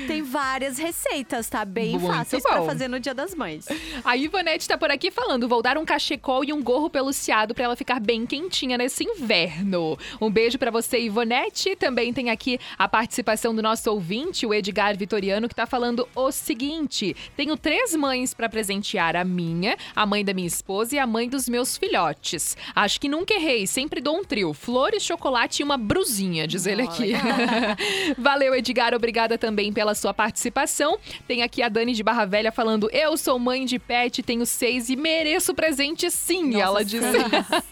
Tem 0.08 0.22
várias 0.22 0.78
receitas, 0.78 1.50
tá? 1.50 1.66
Bem 1.66 1.98
Muito 1.98 2.08
fáceis 2.08 2.44
pra 2.44 2.64
fazer 2.64 2.88
no 2.88 3.00
Dia 3.00 3.14
das 3.14 3.36
Mães. 3.36 3.68
A 4.04 4.16
Ivonete 4.16 4.68
tá 4.68 4.78
por 4.78 4.90
aqui 4.92 5.12
falando: 5.12 5.48
vou 5.48 5.62
dar 5.62 5.78
um 5.78 5.86
cachecol 5.86 6.44
e 6.44 6.54
um 6.54 6.64
gorro 6.64 6.90
peluciado 6.90 7.54
pra 7.54 7.66
ela 7.66 7.76
ficar 7.76 8.00
bem 8.00 8.26
quentinha 8.26 8.78
nesse 8.78 9.04
inverno. 9.04 9.25
Um 10.22 10.30
beijo 10.30 10.58
pra 10.58 10.72
você, 10.72 11.00
Ivonete. 11.00 11.76
Também 11.76 12.14
tem 12.14 12.30
aqui 12.30 12.60
a 12.78 12.88
participação 12.88 13.56
do 13.56 13.62
nosso 13.62 13.90
ouvinte, 13.92 14.46
o 14.46 14.54
Edgar 14.54 14.98
Vitoriano, 14.98 15.50
que 15.50 15.56
tá 15.56 15.66
falando 15.66 16.08
o 16.16 16.32
seguinte: 16.32 17.16
tenho 17.36 17.58
três 17.58 17.96
mães 17.96 18.34
pra 18.34 18.48
presentear: 18.48 19.16
a 19.16 19.24
minha, 19.24 19.76
a 19.96 20.06
mãe 20.06 20.24
da 20.24 20.34
minha 20.34 20.48
esposa 20.48 20.96
e 20.96 21.00
a 21.00 21.08
mãe 21.08 21.28
dos 21.28 21.50
meus 21.50 21.78
filhotes. 21.78 22.56
Acho 22.76 23.00
que 23.00 23.10
nunca 23.10 23.34
errei, 23.34 23.66
sempre 23.66 24.00
dou 24.00 24.18
um 24.18 24.24
trio: 24.24 24.54
flores, 24.54 25.04
chocolate 25.04 25.62
e 25.62 25.64
uma 25.64 25.78
brusinha, 25.78 26.48
diz 26.48 26.66
ele 26.66 26.84
aqui. 26.84 27.14
Valeu, 28.18 28.54
Edgar. 28.54 28.94
Obrigada 28.94 29.38
também 29.38 29.74
pela 29.74 29.96
sua 29.96 30.14
participação. 30.14 30.98
Tem 31.28 31.42
aqui 31.42 31.62
a 31.62 31.70
Dani 31.70 31.94
de 31.94 32.04
Barra 32.04 32.26
Velha 32.26 32.52
falando: 32.52 32.90
Eu 32.92 33.18
sou 33.18 33.40
mãe 33.40 33.66
de 33.66 33.80
pet, 33.80 34.22
tenho 34.22 34.46
seis 34.46 34.90
e 34.90 34.96
mereço 34.96 35.54
presente 35.54 36.10
sim. 36.12 36.52
Nossa, 36.52 36.64
ela 36.64 36.86
seis. 36.86 37.06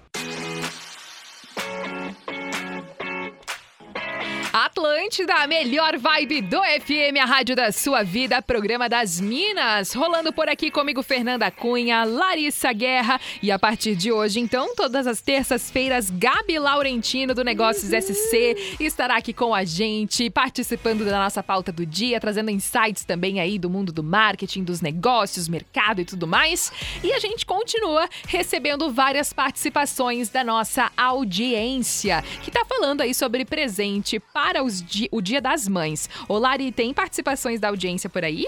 Atlântida, 4.53 5.33
a 5.35 5.47
melhor 5.47 5.97
vibe 5.97 6.41
do 6.41 6.57
FM, 6.57 7.15
a 7.21 7.25
rádio 7.25 7.55
da 7.55 7.71
sua 7.71 8.03
vida, 8.03 8.41
programa 8.41 8.89
das 8.89 9.17
Minas. 9.17 9.93
Rolando 9.93 10.33
por 10.33 10.49
aqui 10.49 10.69
comigo, 10.69 11.01
Fernanda 11.01 11.49
Cunha, 11.49 12.03
Larissa 12.03 12.73
Guerra. 12.73 13.17
E 13.41 13.49
a 13.49 13.57
partir 13.57 13.95
de 13.95 14.11
hoje, 14.11 14.41
então, 14.41 14.75
todas 14.75 15.07
as 15.07 15.21
terças-feiras, 15.21 16.09
Gabi 16.09 16.59
Laurentino 16.59 17.33
do 17.33 17.45
Negócios 17.45 17.91
SC 17.91 18.75
estará 18.77 19.15
aqui 19.15 19.31
com 19.31 19.55
a 19.55 19.63
gente, 19.63 20.29
participando 20.29 21.05
da 21.05 21.17
nossa 21.17 21.41
pauta 21.41 21.71
do 21.71 21.85
dia, 21.85 22.19
trazendo 22.19 22.51
insights 22.51 23.05
também 23.05 23.39
aí 23.39 23.57
do 23.57 23.69
mundo 23.69 23.93
do 23.93 24.03
marketing, 24.03 24.65
dos 24.65 24.81
negócios, 24.81 25.47
mercado 25.47 26.01
e 26.01 26.05
tudo 26.05 26.27
mais. 26.27 26.73
E 27.01 27.13
a 27.13 27.19
gente 27.19 27.45
continua 27.45 28.09
recebendo 28.27 28.91
várias 28.91 29.31
participações 29.31 30.27
da 30.27 30.43
nossa 30.43 30.91
audiência, 30.97 32.21
que 32.43 32.51
tá 32.51 32.65
falando 32.65 32.99
aí 32.99 33.13
sobre 33.13 33.45
presente 33.45 34.19
para 34.41 34.63
di- 34.81 35.07
o 35.11 35.21
Dia 35.21 35.39
das 35.39 35.67
Mães. 35.67 36.09
Ô, 36.27 36.37
Lari, 36.39 36.71
tem 36.71 36.91
participações 36.93 37.59
da 37.59 37.67
audiência 37.67 38.09
por 38.09 38.23
aí? 38.23 38.47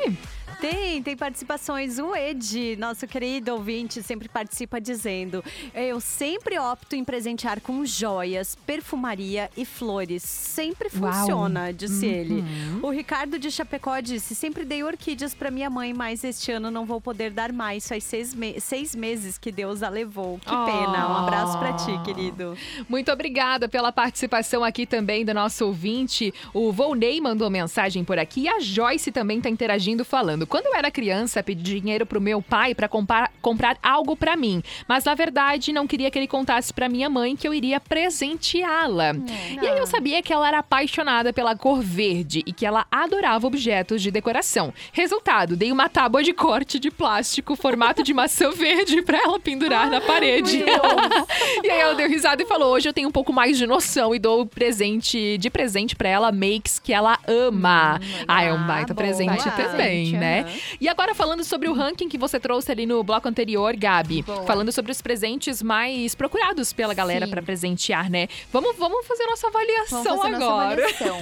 Tem, 0.63 1.04
tem 1.04 1.17
participações. 1.17 1.99
O 1.99 2.15
Ed, 2.15 2.78
nosso 2.78 3.06
querido 3.06 3.52
ouvinte, 3.52 4.02
sempre 4.02 4.30
participa 4.30 4.80
dizendo: 4.80 5.43
Eu 5.73 5.99
sempre 5.99 6.58
opto 6.58 6.95
em 6.95 7.04
presentear 7.04 7.60
com 7.60 7.86
joias, 7.86 8.56
perfumaria 8.65 9.49
e 9.58 9.65
flores. 9.65 10.23
Sempre 10.23 10.88
Uau. 10.97 11.12
funciona, 11.12 11.73
disse 11.73 12.06
ele. 12.06 12.41
O 12.82 12.89
Ricardo 12.91 13.38
de 13.38 13.52
Chapecó 13.52 13.99
disse: 13.99 14.34
Sempre 14.34 14.63
dei 14.63 14.84
orquídeas 14.86 15.34
para 15.34 15.52
minha 15.52 15.69
mãe, 15.69 15.93
mas 15.93 16.23
este 16.23 16.49
ano 16.54 16.71
não 16.71 16.86
vou 16.86 17.02
poder 17.02 17.32
dar 17.32 17.52
mais. 17.52 17.86
Faz 17.86 18.06
seis, 18.06 18.34
me- 18.34 18.58
seis 18.62 18.95
meses 18.95 19.38
que 19.38 19.52
Deus 19.52 19.84
a 19.84 19.89
levou. 19.89 20.39
Que 20.39 20.49
Oh. 20.49 20.63
pena. 20.65 21.10
Um 21.10 21.17
abraço 21.17 21.60
para 21.60 21.73
ti, 21.73 21.91
querido. 22.06 22.58
Muito 22.88 23.12
obrigada 23.12 23.67
pela 23.67 23.91
participação 23.91 24.63
aqui 24.63 24.86
também 24.86 25.26
do 25.26 25.34
nosso 25.34 25.65
ouvinte. 25.65 26.34
O 26.54 26.71
Volney 26.71 27.19
mandou 27.19 27.49
mensagem 27.49 28.02
por 28.06 28.17
aqui 28.17 28.43
e 28.43 28.47
a 28.47 28.62
Joyce 28.62 29.12
também 29.12 29.39
está 29.39 29.49
interagindo 29.49 30.06
falando. 30.06 30.47
Quando 30.53 30.67
eu 30.67 30.75
era 30.75 30.91
criança, 30.91 31.41
pedi 31.41 31.63
dinheiro 31.63 32.05
pro 32.05 32.21
meu 32.21 32.39
pai 32.39 32.75
pra 32.75 32.87
comprar, 32.87 33.31
comprar 33.41 33.75
algo 33.81 34.15
pra 34.15 34.35
mim, 34.35 34.61
mas 34.87 35.03
na 35.03 35.15
verdade 35.15 35.73
não 35.73 35.87
queria 35.87 36.11
que 36.11 36.19
ele 36.19 36.27
contasse 36.27 36.71
pra 36.71 36.87
minha 36.87 37.09
mãe 37.09 37.35
que 37.35 37.47
eu 37.47 37.55
iria 37.55 37.79
presenteá-la. 37.79 39.15
E 39.59 39.67
aí 39.67 39.79
eu 39.79 39.87
sabia 39.87 40.21
que 40.21 40.31
ela 40.31 40.47
era 40.47 40.59
apaixonada 40.59 41.33
pela 41.33 41.55
cor 41.55 41.81
verde 41.81 42.43
e 42.45 42.53
que 42.53 42.67
ela 42.67 42.85
adorava 42.91 43.47
objetos 43.47 43.99
de 43.99 44.11
decoração. 44.11 44.71
Resultado, 44.91 45.55
dei 45.55 45.71
uma 45.71 45.89
tábua 45.89 46.21
de 46.21 46.33
corte 46.33 46.77
de 46.77 46.91
plástico, 46.91 47.55
formato 47.55 48.03
de 48.03 48.13
maçã 48.13 48.51
verde 48.53 49.01
pra 49.01 49.17
ela 49.17 49.39
pendurar 49.39 49.89
na 49.89 50.01
parede. 50.01 50.61
e 51.63 51.71
aí 51.71 51.79
ela 51.79 51.95
deu 51.95 52.07
risada 52.07 52.43
e 52.43 52.45
falou: 52.45 52.73
"Hoje 52.73 52.87
eu 52.87 52.93
tenho 52.93 53.09
um 53.09 53.11
pouco 53.11 53.33
mais 53.33 53.57
de 53.57 53.65
noção 53.65 54.13
e 54.13 54.19
dou 54.19 54.45
presente 54.45 55.35
de 55.39 55.49
presente 55.49 55.95
pra 55.95 56.09
ela 56.09 56.31
makes 56.31 56.77
que 56.77 56.93
ela 56.93 57.17
ama". 57.27 57.99
ah, 58.27 58.43
é 58.43 58.53
um 58.53 58.67
baita 58.67 58.93
boa. 58.93 59.03
presente 59.03 59.49
também, 59.49 60.11
presente, 60.11 60.42
né? 60.43 60.60
E 60.79 60.88
agora 60.88 61.13
falando 61.15 61.43
sobre 61.43 61.67
o 61.69 61.73
ranking 61.73 62.08
que 62.10 62.17
você 62.17 62.39
trouxe 62.39 62.71
ali 62.71 62.86
no 62.86 63.03
bloco 63.03 63.27
anterior, 63.27 63.75
Gabi, 63.75 64.21
Boa. 64.23 64.43
falando 64.43 64.71
sobre 64.71 64.91
os 64.91 65.01
presentes 65.01 65.62
mais 65.62 66.15
procurados 66.15 66.71
pela 66.73 66.93
galera 66.93 67.27
pra 67.27 67.41
presentear, 67.41 68.10
né? 68.10 68.27
Vamos, 68.51 68.75
vamos 68.77 69.06
fazer 69.08 69.25
nossa 69.25 69.47
avaliação 69.47 70.03
Vamos 70.03 70.21
fazer 70.21 70.36
agora. 70.36 70.82
nossa 70.82 71.03
avaliação. 71.06 71.19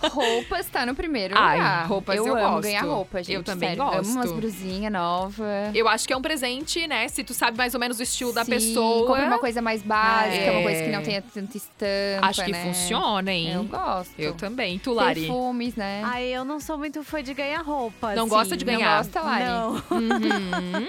roupas 0.10 0.66
tá 0.66 0.86
no 0.86 0.94
primeiro 0.94 1.34
Ai, 1.36 1.58
lugar. 1.58 1.86
roupas 1.86 2.16
eu 2.16 2.24
amo 2.26 2.40
gosto. 2.50 2.62
ganhar 2.62 2.82
roupa, 2.82 3.18
Eu 3.20 3.24
gente. 3.24 3.44
também 3.44 3.68
sério. 3.70 3.84
gosto. 3.84 3.98
Amo 4.00 4.10
umas 4.12 4.32
brusinhas 4.32 4.92
novas. 4.92 5.74
Eu 5.74 5.88
acho 5.88 6.06
que 6.06 6.12
é 6.12 6.16
um 6.16 6.22
presente, 6.22 6.86
né? 6.86 7.08
Se 7.08 7.22
tu 7.24 7.34
sabe 7.34 7.56
mais 7.56 7.74
ou 7.74 7.80
menos 7.80 7.98
o 7.98 8.02
estilo 8.02 8.32
da 8.32 8.44
Sim, 8.44 8.50
pessoa. 8.52 9.06
Compra 9.06 9.26
uma 9.26 9.38
coisa 9.38 9.60
mais 9.62 9.82
básica, 9.82 10.44
É. 10.44 10.50
uma 10.50 10.62
coisa 10.62 10.82
que 10.84 10.90
não 10.90 11.02
tenha 11.02 11.22
tanta 11.22 11.56
estampa, 11.56 12.26
Acho 12.26 12.44
que 12.44 12.52
né? 12.52 12.64
funciona, 12.64 13.32
hein? 13.32 13.52
Eu 13.54 13.64
gosto. 13.64 14.12
Eu 14.18 14.34
também. 14.34 14.78
Tu, 14.78 14.92
Lari? 14.92 15.20
Perfumes, 15.22 15.74
né? 15.76 16.02
Ai, 16.04 16.24
eu 16.26 16.44
não 16.44 16.60
sou 16.60 16.78
muito 16.78 17.02
fã 17.02 17.22
de 17.22 17.34
ganhar 17.34 17.62
roupa. 17.62 18.14
Não 18.14 18.22
assim. 18.24 18.30
gosta 18.30 18.49
de 18.56 18.64
ganhar? 18.64 18.78
Não 18.90 18.96
gosta, 18.98 19.20
Lari? 19.20 19.44
Não. 19.44 19.70
Uhum. 19.90 20.88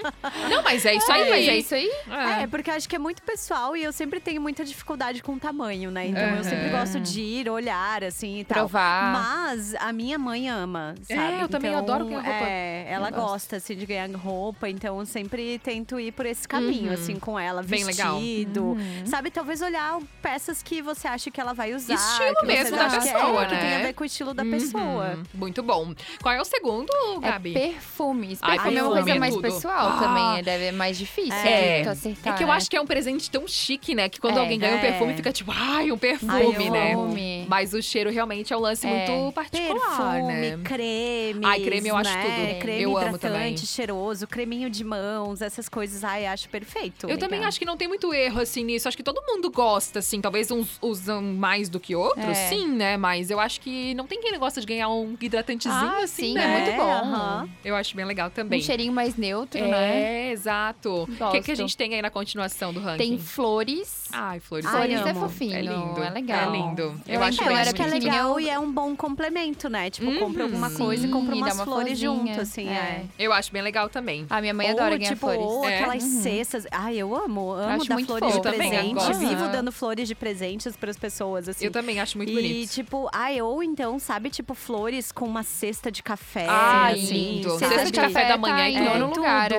Não, 0.50 0.62
mas 0.62 0.84
é 0.86 0.94
isso 0.96 1.10
aí. 1.12 1.30
Mas 1.30 1.48
é 1.48 1.56
isso 1.58 1.74
aí? 1.74 1.90
É. 2.10 2.42
É, 2.42 2.46
porque 2.46 2.70
eu 2.70 2.74
acho 2.74 2.88
que 2.88 2.96
é 2.96 2.98
muito 2.98 3.22
pessoal 3.22 3.76
e 3.76 3.82
eu 3.82 3.92
sempre 3.92 4.20
tenho 4.20 4.40
muita 4.40 4.64
dificuldade 4.64 5.22
com 5.22 5.38
tamanho, 5.38 5.90
né? 5.90 6.06
Então 6.08 6.22
eu 6.36 6.44
sempre 6.44 6.68
gosto 6.70 7.00
de 7.00 7.20
ir, 7.20 7.48
olhar, 7.48 8.04
assim 8.04 8.40
e 8.40 8.44
tal. 8.44 8.58
Provar. 8.58 9.12
Mas 9.12 9.74
a 9.76 9.92
minha 9.92 10.18
mãe 10.18 10.48
ama, 10.48 10.94
sabe? 11.02 11.40
eu 11.42 11.48
também 11.48 11.70
Então, 11.70 11.82
adoro 11.82 12.04
ganhar 12.06 12.20
roupa. 12.22 12.44
É, 12.44 12.86
ela 12.90 13.08
Eu 13.08 13.12
gosto. 13.14 13.26
gosta, 13.32 13.56
assim, 13.56 13.76
de 13.76 13.86
ganhar 13.86 14.10
roupa, 14.14 14.68
então 14.68 14.98
eu 14.98 15.06
sempre 15.06 15.58
tento 15.58 15.98
ir 15.98 16.12
por 16.12 16.26
esse 16.26 16.46
caminho, 16.46 16.88
Uhum. 16.88 16.94
assim, 16.94 17.16
com 17.18 17.38
ela. 17.38 17.62
Bem 17.62 17.84
legal. 17.84 18.16
Vestido, 18.18 18.62
Uhum. 18.64 19.06
sabe? 19.06 19.30
Talvez 19.30 19.60
olhar 19.62 19.98
peças 20.20 20.62
que 20.62 20.82
você 20.82 21.08
acha 21.08 21.30
que 21.30 21.40
ela 21.40 21.52
vai 21.52 21.74
usar. 21.74 21.94
Estilo 21.94 22.46
mesmo 22.46 22.76
da 22.76 22.86
acha 22.86 23.00
que 23.00 23.08
é- 23.08 23.12
pessoa, 23.12 23.44
Que 23.46 23.50
tem 23.56 23.58
né? 23.70 23.76
a 23.76 23.82
ver 23.82 23.92
com 23.94 24.02
o 24.02 24.06
estilo 24.06 24.34
da 24.34 24.44
pessoa. 24.44 25.14
Uhum. 25.16 25.22
Muito 25.34 25.62
bom. 25.62 25.94
Qual 26.20 26.34
é 26.34 26.40
o 26.40 26.44
segundo, 26.44 26.90
Gabi? 27.20 27.51
Perfumes. 27.52 28.38
Ai, 28.42 28.56
Perfume 28.56 28.76
é 28.76 28.82
uma 28.82 28.92
coisa 28.92 29.10
é 29.10 29.18
mais 29.18 29.34
tudo. 29.34 29.42
pessoal 29.42 29.88
Ah. 29.88 29.98
também. 29.98 30.42
Deve 30.44 30.64
é 30.66 30.72
mais 30.72 30.98
difícil 30.98 31.32
É. 31.34 31.78
de 31.78 31.84
tu 31.84 31.90
acertar. 31.90 32.34
É 32.34 32.36
que 32.36 32.42
eu 32.44 32.48
né? 32.48 32.52
acho 32.54 32.70
que 32.70 32.76
é 32.76 32.80
um 32.80 32.86
presente 32.86 33.30
tão 33.30 33.46
chique, 33.46 33.94
né? 33.94 34.08
Que 34.08 34.20
quando 34.20 34.36
É. 34.38 34.40
alguém 34.40 34.58
ganha 34.58 34.74
um 34.74 34.78
É. 34.78 34.80
perfume, 34.80 35.14
fica 35.14 35.32
tipo, 35.32 35.52
ai, 35.54 35.90
um 35.92 35.98
perfume, 35.98 36.32
Ai, 36.32 36.70
né? 36.70 36.92
amo. 36.92 37.02
Perfume. 37.04 37.46
Mas 37.48 37.72
o 37.74 37.82
cheiro 37.82 38.10
realmente 38.10 38.52
é 38.52 38.56
um 38.56 38.60
lance 38.60 38.86
É. 38.86 38.90
muito 39.08 39.32
particular, 39.34 40.12
Perfume, 40.14 40.32
né? 40.32 40.58
creme. 40.64 41.44
Ai, 41.44 41.60
creme 41.60 41.88
eu 41.88 41.96
acho 41.96 42.10
né? 42.14 42.22
tudo. 42.22 42.60
Creme 42.60 42.82
Eu 42.82 42.90
amo 42.96 43.16
hidratante, 43.16 43.20
também. 43.20 43.56
cheiroso, 43.58 44.26
creminho 44.26 44.70
de 44.70 44.84
mãos, 44.84 45.40
essas 45.42 45.68
coisas. 45.68 46.02
Ai, 46.04 46.26
acho 46.26 46.48
perfeito. 46.48 47.08
Eu 47.08 47.18
também 47.18 47.44
acho 47.44 47.58
que 47.58 47.64
não 47.64 47.76
tem 47.76 47.88
muito 47.88 48.12
erro, 48.14 48.40
assim, 48.40 48.64
nisso. 48.64 48.88
Acho 48.88 48.96
que 48.96 49.02
todo 49.02 49.22
mundo 49.26 49.50
gosta, 49.50 49.98
assim. 49.98 50.20
Talvez 50.20 50.50
uns 50.50 50.78
usam 50.80 51.22
mais 51.22 51.68
do 51.68 51.78
que 51.80 51.94
outros, 51.94 52.24
É. 52.38 52.48
sim, 52.48 52.68
né? 52.68 52.96
Mas 52.96 53.30
eu 53.30 53.38
acho 53.40 53.60
que 53.60 53.94
não 53.94 54.06
tem 54.06 54.20
quem 54.20 54.38
gosta 54.38 54.60
de 54.60 54.66
ganhar 54.66 54.88
um 54.88 55.16
hidratantezinho, 55.20 55.74
Ah, 55.74 56.00
assim, 56.04 56.28
sim, 56.28 56.34
né? 56.34 56.44
é 56.44 56.64
muito 56.64 56.76
bom. 56.76 57.41
Aham. 57.42 57.48
Eu 57.64 57.74
acho 57.76 57.94
bem 57.96 58.04
legal 58.04 58.30
também. 58.30 58.58
Um 58.60 58.62
cheirinho 58.62 58.92
mais 58.92 59.16
neutro, 59.16 59.60
né? 59.66 60.00
É, 60.28 60.30
exato. 60.32 61.08
O 61.08 61.30
que, 61.32 61.40
que 61.42 61.50
a 61.52 61.54
gente 61.54 61.76
tem 61.76 61.94
aí 61.94 62.02
na 62.02 62.10
continuação 62.10 62.72
do 62.72 62.80
ranking? 62.80 62.98
Tem 62.98 63.18
flores. 63.18 64.04
Ai, 64.12 64.40
flores. 64.40 64.66
Ai, 64.66 64.72
flores 64.72 65.06
é 65.06 65.10
amo. 65.10 65.20
fofinho. 65.20 65.54
É 65.56 65.62
lindo. 65.62 66.02
É 66.02 66.10
legal. 66.10 66.48
É 66.54 66.56
lindo. 66.56 66.82
Eu, 66.82 66.88
Eu 66.88 67.20
lembro 67.20 67.24
acho 67.26 67.38
que 67.38 67.44
É, 67.44 67.46
eu 67.46 67.50
eu 67.52 67.56
acho 67.56 67.68
era 67.68 67.76
que 67.76 67.82
é 67.82 67.86
legal 67.86 68.30
eu- 68.32 68.40
e 68.40 68.48
é 68.50 68.58
um 68.58 68.70
bom 68.72 68.94
complemento, 68.96 69.68
né? 69.68 69.90
Tipo, 69.90 70.18
compra 70.18 70.44
alguma 70.44 70.68
Uhum. 70.68 70.76
coisa 70.76 71.06
e 71.06 71.10
compra 71.10 71.34
umas 71.34 71.54
uma 71.54 71.64
flores 71.64 71.98
florzinha. 72.00 72.34
junto, 72.34 72.40
assim, 72.40 72.68
é. 72.68 73.04
Eu 73.18 73.32
acho 73.32 73.52
bem 73.52 73.62
legal 73.62 73.88
também. 73.88 74.26
A 74.30 74.40
minha 74.40 74.54
mãe 74.54 74.66
ou, 74.66 74.72
adora 74.72 74.96
ganhar 74.96 75.10
tipo, 75.14 75.20
flores. 75.26 75.40
ou 75.44 75.64
É. 75.68 75.76
aquelas 75.78 76.02
Uhum. 76.02 76.22
cestas. 76.22 76.66
Ai, 76.70 76.96
eu 76.96 77.14
amo, 77.14 77.52
amo 77.52 77.76
Acho 77.76 77.84
dar 77.88 77.94
muito 77.94 78.06
flores 78.08 78.28
de 78.28 78.34
fofo. 78.34 78.48
Eu 78.48 78.52
também 78.52 78.70
presente. 78.70 78.94
gosto. 78.94 79.18
Vivo 79.18 79.48
dando 79.48 79.72
flores 79.72 80.08
de 80.08 80.14
presentes 80.14 80.76
para 80.76 80.90
as 80.90 80.96
pessoas, 80.96 81.48
assim. 81.48 81.64
Eu 81.64 81.70
também 81.70 82.00
acho 82.00 82.16
muito 82.16 82.30
e, 82.30 82.34
bonito. 82.34 82.70
tipo, 82.72 83.08
ai, 83.12 83.40
ou 83.40 83.62
então, 83.62 83.98
sabe, 83.98 84.30
tipo, 84.30 84.54
flores 84.54 85.12
com 85.12 85.24
uma 85.26 85.42
cesta 85.42 85.90
de 85.90 86.02
café. 86.02 86.46
Ai, 86.48 86.94
assim, 86.94 87.31
lindo. 87.34 87.50
sabe? 87.58 87.74
Cesta 87.74 87.90
de 87.90 88.00
café 88.00 88.28
da 88.28 88.36
manhã 88.36 88.56
tá 88.56 88.68
em 88.68 88.84
nono 88.84 89.06
lugar. 89.14 89.50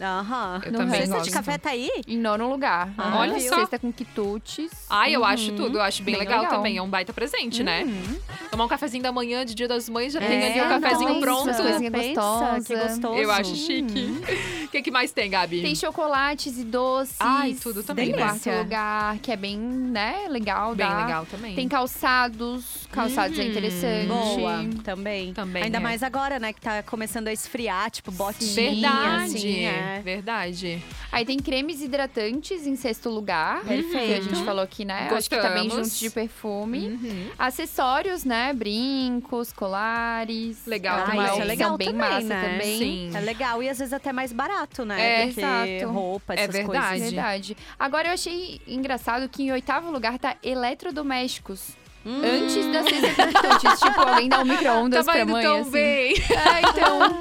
Aham. 0.00 0.60
Eu 0.64 0.72
No 0.72 0.78
também 0.78 1.00
Cesta 1.00 1.14
gosto. 1.16 1.24
de 1.28 1.30
café 1.32 1.58
tá 1.58 1.70
aí? 1.70 1.90
Em 2.06 2.18
nono 2.18 2.48
lugar. 2.50 2.90
Ah, 2.98 3.18
olha 3.18 3.38
só. 3.40 3.56
Cesta 3.60 3.78
com 3.78 3.92
quitutes. 3.92 4.70
Ai, 4.90 5.14
eu 5.14 5.24
acho 5.24 5.52
tudo. 5.52 5.78
Eu 5.78 5.82
acho 5.82 6.02
bem, 6.02 6.14
Bem 6.14 6.24
legal, 6.24 6.42
legal. 6.42 6.56
também. 6.56 6.76
É 6.76 6.82
um 6.82 6.88
baita 6.88 7.12
presente, 7.12 7.62
né? 7.62 7.84
Uhum. 7.84 8.18
Tomar 8.50 8.64
um 8.64 8.68
cafezinho 8.68 9.02
da 9.02 9.12
manhã 9.12 9.44
de 9.44 9.54
Dia 9.54 9.68
das 9.68 9.88
Mães, 9.88 10.12
já 10.12 10.20
tem 10.20 10.28
É, 10.38 10.50
ali 10.52 10.60
o 10.60 10.80
cafezinho 10.80 11.08
nossa. 11.08 11.20
pronto. 11.20 11.46
Pensa, 11.46 11.98
gostosas. 12.20 12.66
que 12.66 12.76
gostoso. 12.76 13.14
Eu 13.18 13.30
acho 13.30 13.54
chique. 13.54 14.22
O 14.64 14.68
que, 14.68 14.82
que 14.82 14.90
mais 14.90 15.12
tem, 15.12 15.30
Gabi? 15.30 15.62
Tem 15.62 15.74
chocolates 15.74 16.58
e 16.58 16.64
doces. 16.64 17.16
Ai, 17.20 17.54
tudo 17.60 17.82
também, 17.82 18.08
Em 18.08 18.12
né? 18.12 18.18
quarto 18.18 18.50
lugar, 18.50 19.18
que 19.18 19.30
é 19.32 19.36
bem, 19.36 19.56
né, 19.58 20.26
legal. 20.28 20.74
Bem 20.74 20.86
dá. 20.86 21.04
legal 21.04 21.26
também. 21.26 21.54
Tem 21.54 21.68
calçados. 21.68 22.86
Calçados 22.90 23.38
é 23.38 23.42
Hum, 23.42 23.46
interessante. 23.48 24.06
Boa, 24.08 24.64
também. 24.84 25.32
Também 25.32 25.62
Ainda 25.64 25.78
é. 25.78 25.80
mais 25.80 26.02
agora, 26.02 26.38
né, 26.38 26.52
que 26.52 26.60
tá 26.60 26.82
começando 27.16 27.28
a 27.28 27.32
esfriar, 27.32 27.90
tipo, 27.90 28.10
botinha, 28.12 28.70
Verdade, 28.72 29.36
assim, 29.36 29.64
é. 29.64 30.00
verdade. 30.04 30.82
Aí 31.10 31.24
tem 31.24 31.38
cremes 31.38 31.80
hidratantes 31.80 32.66
em 32.66 32.76
sexto 32.76 33.08
lugar. 33.08 33.64
Perfeito. 33.64 34.06
Que 34.06 34.12
a 34.14 34.20
gente 34.20 34.44
falou 34.44 34.62
aqui, 34.62 34.84
né? 34.84 35.08
Acho 35.10 35.30
que 35.30 35.36
tá 35.36 35.48
bem 35.50 35.64
Gostamos. 35.64 35.88
junto 35.88 35.98
de 35.98 36.10
perfume. 36.10 36.88
Uhum. 36.88 37.30
Acessórios, 37.38 38.24
né? 38.24 38.52
Brincos, 38.52 39.50
colares. 39.52 40.66
Legal 40.66 40.98
Ah, 40.98 41.02
também. 41.06 41.24
isso 41.26 41.40
é 41.40 41.44
legal 41.44 41.76
bem 41.78 41.86
também, 41.88 42.00
massa 42.10 42.20
né? 42.22 42.52
também. 42.52 42.78
Sim. 42.78 43.10
É 43.16 43.20
legal 43.20 43.62
e 43.62 43.68
às 43.68 43.78
vezes 43.78 43.94
até 43.94 44.12
mais 44.12 44.32
barato, 44.32 44.84
né? 44.84 45.22
É, 45.22 45.26
exato. 45.26 45.90
roupa, 45.92 46.34
É 46.34 46.40
essas 46.42 46.54
verdade. 46.54 46.88
coisas. 46.88 47.12
Verdade. 47.12 47.56
Agora 47.78 48.08
eu 48.08 48.12
achei 48.12 48.60
engraçado 48.66 49.26
que 49.28 49.42
em 49.42 49.52
oitavo 49.52 49.90
lugar 49.90 50.18
tá 50.18 50.36
eletrodomésticos. 50.42 51.70
Hum. 52.06 52.22
Antes 52.24 52.66
da 52.72 52.82
cesta 52.84 53.26
de 53.26 53.34
quitutes. 53.34 53.80
tipo, 53.80 54.00
alguém 54.00 54.28
dá 54.28 54.40
um 54.40 54.44
micro-ondas 54.44 55.04
Tava 55.04 55.18
pra 55.18 55.26
mãe, 55.26 55.42
tão 55.42 55.60
assim. 55.62 55.70
bem. 55.72 56.14
É, 56.14 56.60
então, 56.70 57.18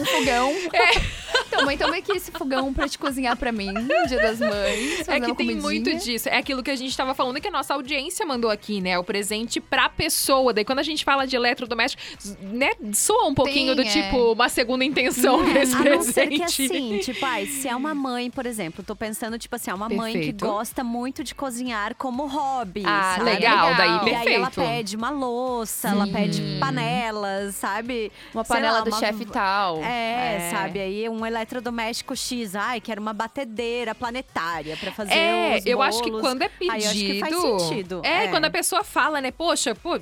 um 0.00 0.04
fogão. 0.06 0.52
Então, 1.46 1.64
mãe, 1.66 1.76
toma 1.76 1.96
aqui 1.96 2.12
esse 2.12 2.30
fogão 2.30 2.72
pra 2.72 2.88
te 2.88 2.98
cozinhar 2.98 3.36
pra 3.36 3.52
mim, 3.52 3.70
no 3.72 4.06
dia 4.08 4.18
das 4.20 4.38
mães. 4.40 5.06
É 5.08 5.20
que 5.20 5.26
tem 5.26 5.34
comidinha. 5.34 5.60
muito 5.60 5.94
disso. 5.96 6.28
É 6.28 6.38
aquilo 6.38 6.62
que 6.62 6.70
a 6.70 6.76
gente 6.76 6.96
tava 6.96 7.12
falando 7.14 7.40
que 7.40 7.48
a 7.48 7.50
nossa 7.50 7.74
audiência 7.74 8.24
mandou 8.24 8.50
aqui, 8.50 8.80
né? 8.80 8.98
O 8.98 9.04
presente 9.04 9.60
pra 9.60 9.88
pessoa. 9.88 10.52
Daí 10.52 10.64
quando 10.64 10.78
a 10.78 10.82
gente 10.82 11.04
fala 11.04 11.26
de 11.26 11.36
eletrodoméstico, 11.36 12.02
né? 12.40 12.70
Soa 12.94 13.26
um 13.28 13.34
pouquinho 13.34 13.74
Tem, 13.76 13.84
do 13.84 13.88
é. 13.88 13.92
tipo 13.92 14.32
uma 14.32 14.48
segunda 14.48 14.84
intenção 14.84 15.42
nesse 15.44 15.74
A 15.74 15.78
não 15.84 16.02
ser 16.02 16.28
presente. 16.28 16.38
que 16.38 16.42
assim, 16.74 16.98
tipo, 17.00 17.24
ai, 17.26 17.46
se 17.46 17.68
é 17.68 17.76
uma 17.76 17.94
mãe, 17.94 18.30
por 18.30 18.46
exemplo, 18.46 18.82
tô 18.84 18.96
pensando, 18.96 19.38
tipo 19.38 19.54
assim, 19.54 19.70
é 19.70 19.74
uma 19.74 19.88
mãe 19.88 20.12
que 20.12 20.18
Perfeito. 20.18 20.46
gosta 20.46 20.82
muito 20.82 21.22
de 21.22 21.34
cozinhar 21.34 21.94
como 21.96 22.26
hobby. 22.26 22.82
Ah, 22.86 23.16
sabe? 23.18 23.30
legal, 23.30 23.74
daí 23.74 24.13
E 24.14 24.28
aí 24.28 24.34
ela 24.34 24.50
perfeito. 24.50 24.68
pede 24.70 24.96
uma 24.96 25.10
louça, 25.10 25.88
ela 25.88 26.06
pede 26.06 26.42
panelas, 26.60 27.54
sabe? 27.54 28.10
Uma 28.32 28.44
Sei 28.44 28.56
panela 28.56 28.78
lá, 28.78 28.84
do 28.84 28.90
uma- 28.90 28.98
chefe 28.98 29.24
tal. 29.26 29.82
É, 29.82 30.50
sabe? 30.50 30.80
Aí 30.80 31.08
um 31.08 31.24
eletrodoméstico 31.24 32.16
X, 32.16 32.54
ai, 32.54 32.80
quero 32.80 33.00
uma 33.00 33.12
batedeira 33.12 33.94
planetária 33.94 34.76
pra 34.76 34.92
fazer 34.92 35.12
É, 35.14 35.56
os 35.58 35.66
eu 35.66 35.82
acho 35.82 36.02
que 36.02 36.10
quando 36.10 36.42
é 36.42 36.48
pedido. 36.48 36.72
Aí 36.74 36.82
eu 36.84 36.90
acho 36.90 36.98
que 36.98 37.20
faz 37.20 37.34
sentido. 37.36 38.00
É, 38.04 38.24
É. 38.24 38.28
quando 38.28 38.44
a 38.44 38.50
pessoa 38.50 38.84
fala, 38.84 39.20
né? 39.20 39.30
Poxa, 39.30 39.74
pô, 39.74 39.98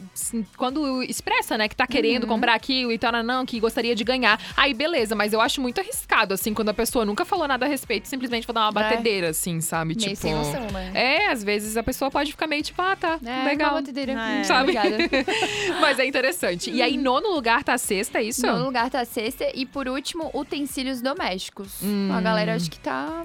quando 0.57 1.03
expressa, 1.03 1.57
né, 1.59 1.69
que 1.69 1.77
tá 1.77 1.87
querendo 1.87 2.25
Uhum. 2.25 2.29
comprar 2.29 2.55
aquilo 2.55 2.93
e 2.93 2.99
tal, 2.99 3.13
não, 3.23 3.45
que 3.47 3.59
gostaria 3.61 3.95
de 3.95 4.05
ganhar. 4.05 4.41
Aí, 4.57 4.75
beleza, 4.75 5.15
mas 5.15 5.33
eu 5.33 5.41
acho 5.41 5.61
muito 5.61 5.81
arriscado, 5.81 6.35
assim, 6.35 6.53
quando 6.55 6.69
a 6.71 6.75
pessoa 6.75 7.05
nunca 7.05 7.25
falou 7.25 7.47
nada 7.47 7.67
a 7.67 7.69
respeito, 7.69 8.09
simplesmente 8.09 8.47
vou 8.47 8.55
dar 8.55 8.69
uma 8.69 8.81
É. 8.81 8.85
batedeira, 8.91 9.29
assim, 9.31 9.61
sabe? 9.61 9.95
Meio 9.95 10.01
tipo. 10.01 10.17
sem 10.17 10.35
noção, 10.35 10.67
né? 10.71 10.91
É, 10.95 11.27
às 11.31 11.43
vezes 11.45 11.77
a 11.77 11.83
pessoa 11.83 12.11
pode 12.11 12.31
ficar 12.33 12.47
meio 12.47 12.63
tipo, 12.63 12.81
ah, 12.83 12.97
tá, 12.97 13.19
É, 13.25 13.45
legal. 13.45 13.71
uma 13.75 13.81
batedeira. 13.81 14.02
É. 14.11 14.45
Sabe? 14.45 14.77
Obrigada. 14.77 14.97
Mas 15.81 15.99
é 15.99 16.07
interessante. 16.07 16.71
E 16.71 16.83
aí, 16.83 16.97
nono 16.97 17.33
lugar 17.33 17.63
tá 17.63 17.75
a 17.75 17.79
sexta, 17.79 18.19
é 18.19 18.25
isso? 18.25 18.47
No 18.47 18.65
lugar 18.65 18.91
tá 18.91 19.01
a 19.01 19.05
cesta. 19.05 19.47
E 19.55 19.65
por 19.67 19.89
último, 19.89 20.31
utensílios 20.35 21.01
domésticos. 21.01 21.83
Hum. 21.83 22.11
A 22.13 22.21
galera 22.21 22.55
acho 22.55 22.71
que 22.71 22.79
tá 22.79 23.25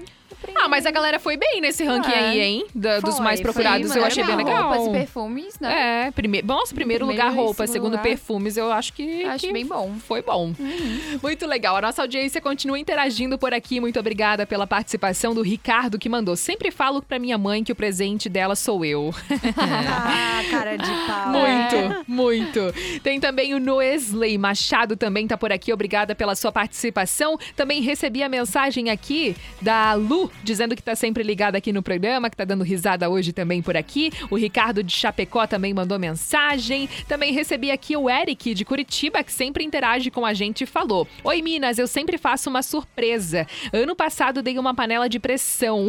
Ah, 0.56 0.68
mas 0.68 0.86
a 0.86 0.90
galera 0.90 1.18
foi 1.18 1.36
bem 1.36 1.60
nesse 1.60 1.84
ranking 1.84 2.10
É. 2.10 2.18
aí, 2.18 2.40
hein? 2.40 2.66
Da- 2.74 3.00
dos 3.00 3.16
Foi, 3.16 3.24
mais 3.24 3.40
foi, 3.40 3.44
procurados, 3.44 3.90
eu 3.94 4.02
Mas 4.02 4.12
achei 4.12 4.24
bem 4.24 4.36
legal. 4.36 4.68
Roupas 4.72 4.86
e 4.86 4.90
perfumes, 4.98 5.58
né? 5.60 6.06
É, 6.06 6.10
primeiro, 6.10 6.46
nossa, 6.46 6.74
primeiro, 6.74 7.06
Primeiro 7.06 7.28
lugar 7.28 7.34
roupa, 7.36 7.66
segundo 7.66 7.90
lugar. 7.92 8.02
perfumes, 8.02 8.56
eu 8.56 8.72
acho 8.72 8.92
que, 8.92 9.24
Acho 9.24 9.46
que 9.46 9.52
bem 9.52 9.66
bom. 9.66 9.94
foi 10.06 10.22
bom. 10.22 10.52
Muito 11.22 11.46
legal. 11.46 11.76
A 11.76 11.80
nossa 11.80 12.02
audiência 12.02 12.40
continua 12.40 12.78
interagindo 12.78 13.38
por 13.38 13.52
aqui. 13.54 13.78
Muito 13.80 13.98
obrigada 14.00 14.46
pela 14.46 14.66
participação 14.66 15.34
do 15.34 15.42
Ricardo, 15.42 15.98
que 15.98 16.08
mandou. 16.08 16.34
Sempre 16.36 16.70
falo 16.70 17.02
pra 17.02 17.18
minha 17.18 17.38
mãe 17.38 17.62
que 17.62 17.72
o 17.72 17.76
presente 17.76 18.28
dela 18.28 18.54
sou 18.56 18.84
eu. 18.84 19.14
Ah, 19.58 20.42
cara 20.50 20.76
de 20.76 20.84
pau. 21.06 21.28
Muito, 21.28 22.04
muito. 22.06 23.00
Tem 23.02 23.18
também 23.20 23.54
o 23.54 23.60
Noesley 23.60 24.36
Machado 24.38 24.96
também 24.96 25.26
tá 25.26 25.36
por 25.36 25.52
aqui. 25.52 25.72
Obrigada 25.72 26.14
pela 26.14 26.34
sua 26.34 26.50
participação. 26.52 27.38
Também 27.56 27.80
recebi 27.82 28.22
a 28.22 28.28
mensagem 28.28 28.90
aqui 28.90 29.36
da 29.60 29.94
Lu, 29.94 30.27
dizendo 30.42 30.76
que 30.76 30.82
tá 30.82 30.94
sempre 30.94 31.22
ligada 31.22 31.58
aqui 31.58 31.72
no 31.72 31.82
programa, 31.82 32.30
que 32.30 32.36
tá 32.36 32.44
dando 32.44 32.64
risada 32.64 33.08
hoje 33.08 33.32
também 33.32 33.62
por 33.62 33.76
aqui. 33.76 34.10
O 34.30 34.36
Ricardo 34.36 34.82
de 34.82 34.92
Chapecó 34.92 35.46
também 35.46 35.74
mandou 35.74 35.98
mensagem. 35.98 36.88
Também 37.06 37.32
recebi 37.32 37.70
aqui 37.70 37.96
o 37.96 38.08
Eric 38.08 38.54
de 38.54 38.64
Curitiba, 38.64 39.22
que 39.22 39.32
sempre 39.32 39.64
interage 39.64 40.10
com 40.10 40.24
a 40.24 40.34
gente 40.34 40.62
e 40.62 40.66
falou: 40.66 41.06
Oi, 41.24 41.42
Minas, 41.42 41.78
eu 41.78 41.86
sempre 41.86 42.18
faço 42.18 42.50
uma 42.50 42.62
surpresa. 42.62 43.46
Ano 43.72 43.94
passado 43.94 44.42
dei 44.42 44.58
uma 44.58 44.74
panela 44.74 45.08
de 45.08 45.18
pressão. 45.18 45.88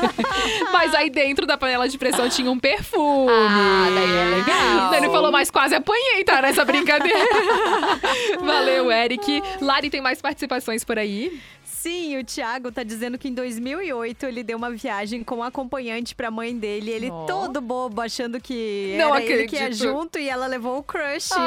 Mas 0.72 0.94
aí 0.94 1.10
dentro 1.10 1.46
da 1.46 1.56
panela 1.56 1.88
de 1.88 1.98
pressão 1.98 2.28
tinha 2.28 2.50
um 2.50 2.58
perfume. 2.58 3.30
Ah, 3.30 3.88
daí 3.94 4.16
é 4.16 4.36
legal. 4.36 4.94
Ele 4.94 5.08
falou, 5.08 5.32
mas 5.32 5.50
quase 5.50 5.74
apanhei, 5.74 6.24
tá? 6.24 6.42
Nessa 6.42 6.64
brincadeira. 6.64 7.18
Valeu, 8.40 8.90
Eric. 8.90 9.42
Lari, 9.60 9.90
tem 9.90 10.00
mais 10.00 10.20
participações 10.20 10.84
por 10.84 10.98
aí? 10.98 11.40
Sim, 11.82 12.18
o 12.18 12.24
Thiago 12.24 12.70
tá 12.70 12.82
dizendo 12.82 13.16
que 13.16 13.26
em 13.26 13.32
2008 13.32 14.26
ele 14.26 14.42
deu 14.42 14.58
uma 14.58 14.70
viagem 14.70 15.24
com 15.24 15.36
um 15.36 15.42
acompanhante 15.42 16.14
pra 16.14 16.30
mãe 16.30 16.54
dele. 16.54 16.90
Ele 16.90 17.10
Ó. 17.10 17.24
todo 17.24 17.58
bobo, 17.58 18.02
achando 18.02 18.38
que 18.38 18.96
Não 18.98 19.14
era 19.14 19.24
ele 19.24 19.46
que 19.46 19.56
ia 19.56 19.62
acredito. 19.62 19.82
junto 19.82 20.18
e 20.18 20.28
ela 20.28 20.46
levou 20.46 20.76
o 20.76 20.82
crush. 20.82 21.30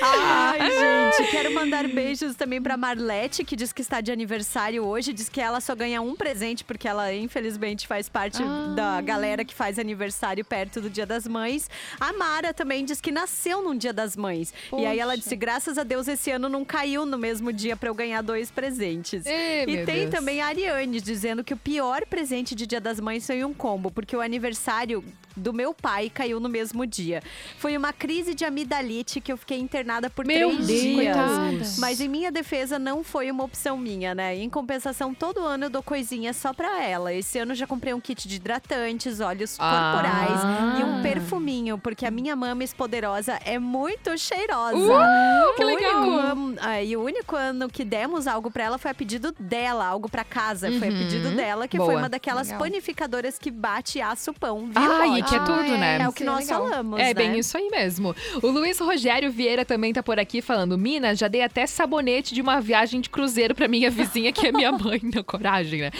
Ai, 0.00 0.58
gente, 0.70 1.30
quero 1.30 1.52
mandar 1.54 1.86
beijos 1.86 2.34
também 2.34 2.62
pra 2.62 2.78
Marlete, 2.78 3.44
que 3.44 3.54
diz 3.54 3.74
que 3.74 3.82
está 3.82 4.00
de 4.00 4.10
aniversário 4.10 4.82
hoje. 4.86 5.12
Diz 5.12 5.28
que 5.28 5.38
ela 5.38 5.60
só 5.60 5.74
ganha 5.74 6.00
um 6.00 6.16
presente, 6.16 6.64
porque 6.64 6.88
ela, 6.88 7.12
infelizmente, 7.12 7.86
faz 7.86 8.08
parte 8.08 8.42
da 8.74 9.02
galera 9.02 9.44
que 9.44 9.52
faz 9.52 9.78
aniversário 9.78 10.42
perto 10.46 10.80
do 10.80 10.88
Dia 10.88 11.04
das 11.04 11.26
Mães. 11.28 11.68
A 12.00 12.10
Mara 12.14 12.54
também 12.54 12.86
diz 12.86 13.02
que 13.02 13.12
nasceu 13.12 13.60
num 13.62 13.76
Dia 13.76 13.92
das 13.92 14.16
Mães. 14.16 14.50
E 14.78 14.86
aí 14.86 14.98
ela 14.98 15.14
disse: 15.14 15.36
graças 15.36 15.76
a 15.76 15.82
Deus, 15.82 16.08
esse 16.08 16.30
ano 16.30 16.48
não 16.48 16.64
caiu 16.64 17.04
no 17.04 17.18
mesmo 17.18 17.52
dia 17.52 17.76
pra 17.76 17.90
eu 17.90 17.94
ganhar 17.94 18.13
dois 18.22 18.50
presentes. 18.50 19.24
Ê, 19.26 19.62
e 19.62 19.84
tem 19.84 20.08
Deus. 20.08 20.10
também 20.10 20.40
a 20.40 20.46
Ariane 20.46 21.00
dizendo 21.00 21.42
que 21.44 21.54
o 21.54 21.56
pior 21.56 22.04
presente 22.06 22.54
de 22.54 22.66
Dia 22.66 22.80
das 22.80 23.00
Mães 23.00 23.26
foi 23.26 23.44
um 23.44 23.54
combo, 23.54 23.90
porque 23.90 24.16
o 24.16 24.20
aniversário 24.20 25.04
do 25.36 25.52
meu 25.52 25.74
pai 25.74 26.10
caiu 26.12 26.38
no 26.40 26.48
mesmo 26.48 26.86
dia. 26.86 27.22
Foi 27.58 27.76
uma 27.76 27.92
crise 27.92 28.34
de 28.34 28.44
amidalite 28.44 29.20
que 29.20 29.32
eu 29.32 29.36
fiquei 29.36 29.58
internada 29.58 30.08
por 30.10 30.24
Meu 30.26 30.50
três 30.50 30.66
Deus. 30.66 30.80
dias. 30.80 31.78
Mas 31.78 32.00
em 32.00 32.08
minha 32.08 32.30
defesa 32.30 32.78
não 32.78 33.02
foi 33.04 33.30
uma 33.30 33.44
opção 33.44 33.76
minha, 33.76 34.14
né? 34.14 34.36
Em 34.36 34.48
compensação, 34.48 35.12
todo 35.14 35.40
ano 35.40 35.64
eu 35.66 35.70
dou 35.70 35.82
coisinha 35.82 36.32
só 36.32 36.52
pra 36.52 36.82
ela. 36.82 37.12
Esse 37.12 37.38
ano 37.38 37.52
eu 37.52 37.56
já 37.56 37.66
comprei 37.66 37.92
um 37.94 38.00
kit 38.00 38.26
de 38.28 38.36
hidratantes, 38.36 39.20
óleos 39.20 39.56
Ah. 39.58 39.92
corporais 39.92 40.80
e 40.80 40.84
um 40.84 41.02
perfuminho, 41.02 41.78
porque 41.78 42.06
a 42.06 42.10
minha 42.10 42.34
mames 42.36 42.72
poderosa 42.72 43.38
é 43.44 43.58
muito 43.58 44.16
cheirosa. 44.18 44.76
Uh, 44.76 45.54
que 45.56 45.62
O 45.64 45.66
legal. 45.66 46.02
único 46.02 46.18
ano- 46.18 46.56
ah, 46.60 46.82
e 46.82 46.96
o 46.96 47.02
único 47.02 47.36
ano 47.36 47.68
que 47.68 47.84
demos 47.84 48.26
algo 48.26 48.50
pra 48.50 48.64
ela 48.64 48.78
foi 48.78 48.90
a 48.90 48.94
pedido 48.94 49.34
dela, 49.38 49.84
algo 49.86 50.08
pra 50.08 50.24
casa. 50.24 50.70
Foi 50.78 50.88
a 50.88 50.92
pedido 50.92 51.30
dela, 51.34 51.66
que 51.68 51.76
foi 51.76 51.86
Boa. 51.86 51.98
uma 51.98 52.08
daquelas 52.08 52.48
Legal. 52.48 52.60
panificadoras 52.62 53.38
que 53.38 53.50
bate 53.50 53.98
e 53.98 54.02
assa 54.02 54.30
o 54.30 54.34
pão. 54.34 54.66
Vira 54.66 54.80
Ai. 54.98 55.08
Que 55.24 55.34
é 55.34 55.38
tudo, 55.40 55.74
Ah, 55.74 55.78
né? 55.78 55.98
É 56.02 56.08
o 56.08 56.12
que 56.12 56.22
é 56.22 56.26
nós 56.26 56.40
legal. 56.46 56.62
falamos, 56.68 57.00
É 57.00 57.04
né? 57.06 57.14
bem 57.14 57.38
isso 57.38 57.56
aí 57.56 57.68
mesmo. 57.70 58.14
O 58.42 58.46
Luiz 58.48 58.78
Rogério 58.78 59.30
Vieira 59.30 59.64
também 59.64 59.92
tá 59.92 60.02
por 60.02 60.18
aqui 60.18 60.40
falando: 60.42 60.76
Mina, 60.78 61.14
já 61.14 61.28
dei 61.28 61.42
até 61.42 61.66
sabonete 61.66 62.34
de 62.34 62.40
uma 62.40 62.60
viagem 62.60 63.00
de 63.00 63.08
cruzeiro 63.10 63.54
pra 63.54 63.68
minha 63.68 63.90
vizinha, 63.90 64.32
que 64.32 64.46
é 64.46 64.52
minha 64.52 64.72
mãe. 64.72 65.00
Na 65.14 65.22
coragem, 65.22 65.80
né? 65.80 65.90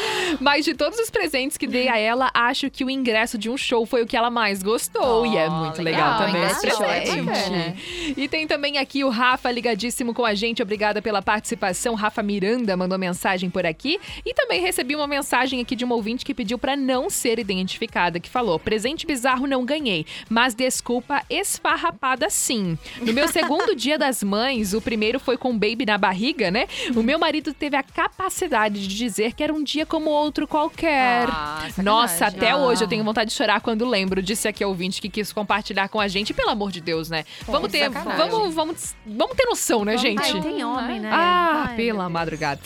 Mas 0.40 0.64
de 0.64 0.74
todos 0.74 0.98
os 0.98 1.10
presentes 1.10 1.56
que 1.56 1.66
dei 1.66 1.88
a 1.88 1.98
ela, 1.98 2.30
acho 2.34 2.70
que 2.70 2.84
o 2.84 2.90
ingresso 2.90 3.36
de 3.38 3.48
um 3.50 3.56
show 3.56 3.84
foi 3.86 4.02
o 4.02 4.06
que 4.06 4.16
ela 4.16 4.30
mais 4.30 4.62
gostou. 4.62 5.26
e 5.26 5.36
é 5.36 5.48
Oh, 5.48 5.50
muito 5.50 5.82
legal, 5.82 6.20
legal. 6.20 6.26
também 6.26 6.42
esse 6.50 6.66
é 6.66 7.22
bacana. 7.22 7.76
E 8.16 8.28
tem 8.28 8.46
também 8.46 8.78
aqui 8.78 9.04
o 9.04 9.08
Rafa 9.08 9.50
ligadíssimo 9.50 10.14
com 10.14 10.24
a 10.24 10.34
gente. 10.34 10.62
Obrigada 10.62 11.00
pela 11.02 11.20
participação. 11.22 11.94
Rafa 11.94 12.22
Miranda 12.22 12.76
mandou 12.76 12.98
mensagem 12.98 13.50
por 13.50 13.64
aqui. 13.66 13.98
E 14.24 14.32
também 14.34 14.60
recebi 14.60 14.94
uma 14.96 15.06
mensagem 15.06 15.60
aqui 15.60 15.76
de 15.76 15.84
uma 15.84 15.94
ouvinte 15.94 16.24
que 16.24 16.34
pediu 16.34 16.58
pra 16.58 16.76
não 16.76 17.08
ser 17.10 17.38
identificada, 17.38 18.18
que 18.18 18.28
falou: 18.30 18.58
presente 18.58 19.06
bizarro 19.14 19.46
não 19.46 19.64
ganhei, 19.64 20.04
mas 20.28 20.54
desculpa 20.56 21.22
esfarrapada 21.30 22.28
sim. 22.28 22.76
No 23.00 23.12
meu 23.12 23.28
segundo 23.28 23.74
dia 23.76 23.96
das 23.96 24.24
mães, 24.24 24.74
o 24.74 24.80
primeiro 24.80 25.20
foi 25.20 25.36
com 25.36 25.50
o 25.50 25.52
baby 25.52 25.86
na 25.86 25.96
barriga, 25.96 26.50
né? 26.50 26.66
O 26.96 27.02
meu 27.02 27.16
marido 27.16 27.54
teve 27.54 27.76
a 27.76 27.82
capacidade 27.82 28.88
de 28.88 28.96
dizer 28.96 29.32
que 29.34 29.44
era 29.44 29.52
um 29.54 29.62
dia 29.62 29.86
como 29.86 30.10
outro 30.10 30.48
qualquer. 30.48 31.28
Ah. 31.30 31.62
Nossa, 31.82 32.26
até 32.26 32.50
Ah. 32.50 32.56
hoje 32.56 32.82
eu 32.82 32.88
tenho 32.88 33.04
vontade 33.04 33.30
de 33.30 33.36
chorar 33.36 33.60
quando 33.60 33.86
lembro. 33.88 34.20
Disse 34.20 34.48
aqui 34.48 34.64
a 34.64 34.68
ouvinte 34.68 35.00
que 35.00 35.08
quis 35.08 35.32
compartilhar 35.32 35.88
com 35.88 36.00
a 36.00 36.08
gente. 36.08 36.34
Pelo 36.34 36.50
amor 36.50 36.72
de 36.72 36.80
Deus, 36.80 37.08
né? 37.08 37.24
vamos 37.46 37.70
ter, 37.70 37.84
sacanagem. 37.92 38.30
vamos, 38.30 38.54
vamos, 38.54 38.94
vamos 39.06 39.36
ter 39.36 39.44
noção, 39.46 39.84
né, 39.84 39.96
gente? 39.96 40.22
Ai, 40.24 40.40
tem 40.40 40.64
homem, 40.64 40.98
né? 40.98 41.10
Ah, 41.12 41.66
Ai, 41.68 41.76
pela 41.76 42.08
madrugada. 42.08 42.60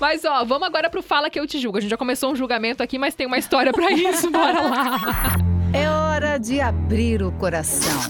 Mas 0.00 0.24
ó, 0.24 0.44
vamos 0.44 0.66
agora 0.66 0.90
pro 0.90 1.02
Fala 1.02 1.30
que 1.30 1.38
eu 1.38 1.46
te 1.46 1.60
julgo. 1.60 1.78
A 1.78 1.80
gente 1.80 1.90
já 1.90 1.96
começou 1.96 2.32
um 2.32 2.36
julgamento 2.36 2.82
aqui, 2.82 2.98
mas 2.98 3.14
tem 3.14 3.26
uma 3.26 3.38
história 3.38 3.72
pra 3.72 3.92
isso. 3.92 4.30
Bora 4.30 4.60
lá. 4.60 5.36
Hora 6.14 6.38
de 6.38 6.60
abrir 6.60 7.24
o 7.24 7.32
coração. 7.32 8.00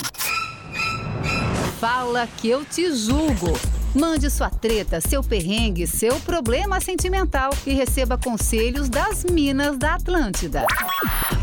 Fala 1.81 2.27
que 2.37 2.51
eu 2.51 2.63
te 2.63 2.95
julgo. 2.95 3.59
Mande 3.95 4.29
sua 4.29 4.51
treta, 4.51 5.01
seu 5.01 5.23
perrengue, 5.23 5.87
seu 5.87 6.19
problema 6.21 6.81
sentimental 6.81 7.51
e 7.65 7.73
receba 7.73 8.19
conselhos 8.19 8.89
das 8.89 9.25
Minas 9.25 9.79
da 9.79 9.95
Atlântida. 9.95 10.67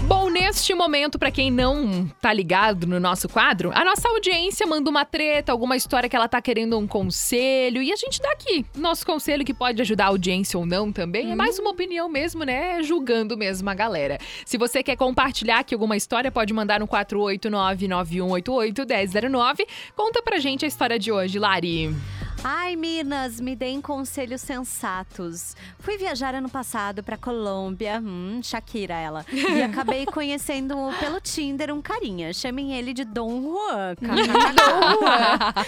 Bom, 0.06 0.30
neste 0.30 0.74
momento, 0.74 1.18
pra 1.18 1.32
quem 1.32 1.50
não 1.50 2.06
tá 2.20 2.34
ligado 2.34 2.86
no 2.86 3.00
nosso 3.00 3.30
quadro, 3.30 3.72
a 3.74 3.86
nossa 3.86 4.10
audiência 4.10 4.68
manda 4.68 4.90
uma 4.90 5.06
treta, 5.06 5.54
alguma 5.54 5.78
história 5.78 6.10
que 6.10 6.16
ela 6.16 6.28
tá 6.28 6.42
querendo 6.42 6.78
um 6.78 6.86
conselho, 6.86 7.82
e 7.82 7.90
a 7.90 7.96
gente 7.96 8.22
dá 8.22 8.30
aqui 8.34 8.66
nosso 8.76 9.06
conselho 9.06 9.46
que 9.46 9.54
pode 9.54 9.82
ajudar 9.82 10.04
a 10.06 10.10
audiência 10.10 10.60
ou 10.60 10.66
não 10.66 10.92
também. 10.92 11.32
É 11.32 11.36
mais 11.36 11.58
uma 11.58 11.70
opinião 11.70 12.10
mesmo, 12.10 12.44
né? 12.44 12.84
Julgando 12.84 13.38
mesmo 13.38 13.70
a 13.70 13.74
galera. 13.74 14.18
Se 14.46 14.58
você 14.58 14.84
quer 14.84 14.98
compartilhar 14.98 15.60
aqui 15.60 15.74
alguma 15.74 15.96
história, 15.96 16.30
pode 16.30 16.54
mandar 16.54 16.82
no 16.82 16.88
489-9188-1009. 16.90 19.66
Conta 19.96 20.22
pra 20.22 20.38
gente 20.38 20.66
a 20.66 20.68
história 20.68 21.00
de 21.00 21.14
hoje, 21.14 21.40
Lari. 21.40 21.96
Ai, 22.44 22.76
Minas, 22.76 23.40
me 23.40 23.56
deem 23.56 23.80
conselhos 23.80 24.42
sensatos. 24.42 25.56
Fui 25.78 25.96
viajar 25.96 26.34
ano 26.34 26.50
passado 26.50 27.04
pra 27.04 27.16
Colômbia, 27.16 28.02
hum, 28.04 28.40
Shakira 28.42 28.96
ela, 28.96 29.24
e 29.32 29.62
acabei 29.62 30.08
conhecendo 30.08 30.76
pelo 31.00 31.22
Tinder 31.22 31.72
um 31.72 31.84
carinha. 31.84 32.34
Chamem 32.34 32.74
ele 32.74 32.94
de 32.94 33.04
Dom 33.06 33.44
Juan. 33.46 33.96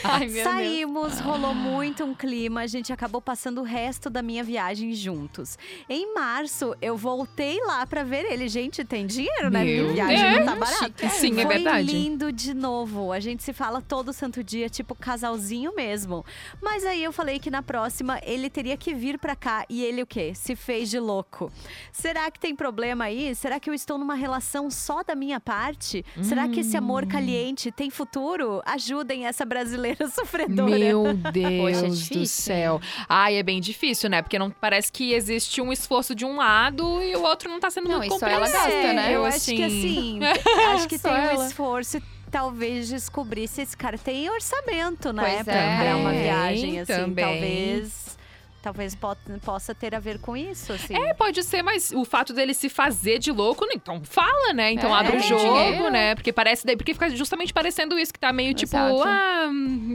Ai, 0.03 0.28
meu 0.28 0.43
Saímos, 0.43 1.19
rolou 1.19 1.53
muito 1.53 2.03
um 2.03 2.15
clima, 2.15 2.61
a 2.61 2.67
gente 2.67 2.91
acabou 2.91 3.21
passando 3.21 3.61
o 3.61 3.63
resto 3.63 4.09
da 4.09 4.24
minha 4.24 4.43
viagem 4.43 4.93
juntos. 4.95 5.59
Em 5.88 6.11
março, 6.15 6.76
eu 6.82 6.97
voltei 6.97 7.59
lá 7.67 7.86
pra 7.86 8.03
ver 8.03 8.26
ele. 8.32 8.47
Gente, 8.49 8.84
tem 8.84 9.05
dinheiro, 9.05 9.51
né? 9.51 9.63
Meu 9.63 9.93
viagem 9.93 10.39
não 10.39 10.45
tá 10.45 10.55
Deus. 10.55 10.59
barata. 10.71 11.09
Sim, 11.09 11.39
é 11.39 11.45
Foi 11.45 11.53
verdade. 11.55 11.86
lindo 11.91 12.32
de 12.32 12.55
novo. 12.55 13.11
A 13.11 13.19
gente 13.19 13.43
se 13.43 13.53
fala 13.53 13.80
todo 13.80 14.11
santo 14.11 14.43
dia, 14.43 14.67
tipo 14.69 14.95
casalzinho 14.95 15.76
mesmo. 15.76 16.26
Mas 16.64 16.86
aí 16.86 17.03
eu 17.03 17.11
falei 17.11 17.39
que 17.39 17.51
na 17.51 17.61
próxima 17.61 18.20
ele 18.24 18.49
teria 18.49 18.78
que 18.78 18.93
vir 18.93 19.20
pra 19.20 19.36
cá 19.36 19.66
e 19.70 19.84
ele 19.84 20.01
o 20.01 20.07
quê? 20.07 20.34
Se 20.34 20.55
fez 20.55 20.89
de 20.89 20.97
louco. 20.99 21.51
Será 21.91 22.32
que 22.32 22.39
tem 22.39 22.55
problema 22.55 23.03
aí? 23.05 23.36
Será 23.36 23.59
que 23.59 23.70
eu 23.70 23.74
estou 23.74 23.97
numa 23.97 24.16
relação 24.16 24.72
só 24.72 25.03
da 25.03 25.14
minha 25.14 25.39
parte? 25.39 26.05
Será 26.22 26.47
que 26.47 26.61
esse 26.61 26.76
Hum. 26.76 26.80
amor 26.80 27.05
caliente 27.05 27.72
tem 27.72 27.89
futuro? 27.89 28.61
Ajudem 28.66 29.26
essa 29.26 29.45
brasileira 29.45 30.07
sofredora. 30.09 30.70
Meu 30.78 31.03
Poxa, 31.03 31.32
Deus 31.32 31.78
é 31.78 31.88
do 31.88 31.95
difícil, 31.95 32.43
céu. 32.43 32.82
Ai, 33.09 33.36
é 33.36 33.43
bem 33.43 33.59
difícil, 33.59 34.09
né? 34.09 34.22
Porque 34.22 34.39
não 34.39 34.49
parece 34.49 34.91
que 34.91 35.14
existe 35.14 35.61
um 35.61 35.72
esforço 35.72 36.16
de 36.16 36.24
um 36.26 36.38
lado 36.38 37.01
e 37.01 37.16
o 37.16 37.22
outro 37.24 37.49
não 37.49 37.59
tá 37.59 37.70
sendo 37.70 37.89
Não, 37.89 37.97
muito 37.97 38.24
ela 38.26 38.47
gasta, 38.49 38.93
né? 38.93 39.14
Eu 39.16 39.26
acho 39.26 39.45
que 39.53 39.64
assim, 39.64 40.20
acho 40.76 40.88
que 40.88 40.97
tem 40.97 41.11
um 41.11 41.16
ela. 41.16 41.45
esforço 41.47 41.97
e 41.97 42.01
talvez 42.34 42.88
descobrir 42.88 43.47
se 43.47 43.61
esse 43.61 43.77
cara 43.77 43.95
tem 43.95 44.27
orçamento, 44.27 45.13
né? 45.13 45.23
Pois 45.23 45.43
pra, 45.43 45.53
é. 45.53 45.84
pra 45.84 45.97
uma 45.97 46.11
viagem, 46.11 46.79
assim. 46.79 46.91
também. 46.91 47.23
Talvez 47.23 48.17
Talvez 48.64 48.95
po- 48.95 49.16
possa 49.45 49.76
ter 49.76 49.93
a 49.93 49.99
ver 49.99 50.18
com 50.20 50.36
isso, 50.38 50.72
assim. 50.72 50.95
É, 50.95 51.14
pode 51.14 51.43
ser, 51.43 51.61
mas 51.61 51.91
o 51.91 52.05
fato 52.05 52.34
dele 52.34 52.53
se 52.53 52.70
fazer 52.70 53.20
de 53.20 53.30
louco, 53.30 53.66
né, 53.66 53.74
então 53.76 54.01
fala, 54.05 54.53
né? 54.53 54.72
Então 54.72 54.95
É, 54.95 54.99
abre 55.01 55.18
o 55.18 55.20
jogo, 55.20 55.41
dinheiro. 55.43 55.89
né? 55.91 56.16
Porque 56.16 56.32
parece 56.32 56.66
daí, 56.66 56.78
porque 56.78 56.93
fica 56.93 57.09
justamente 57.09 57.53
parecendo 57.53 57.99
isso 57.99 58.14
que 58.14 58.20
tá 58.20 58.32
meio 58.32 58.53
tipo, 58.53 58.74
Exato. 58.76 59.03
ah, 59.05 59.49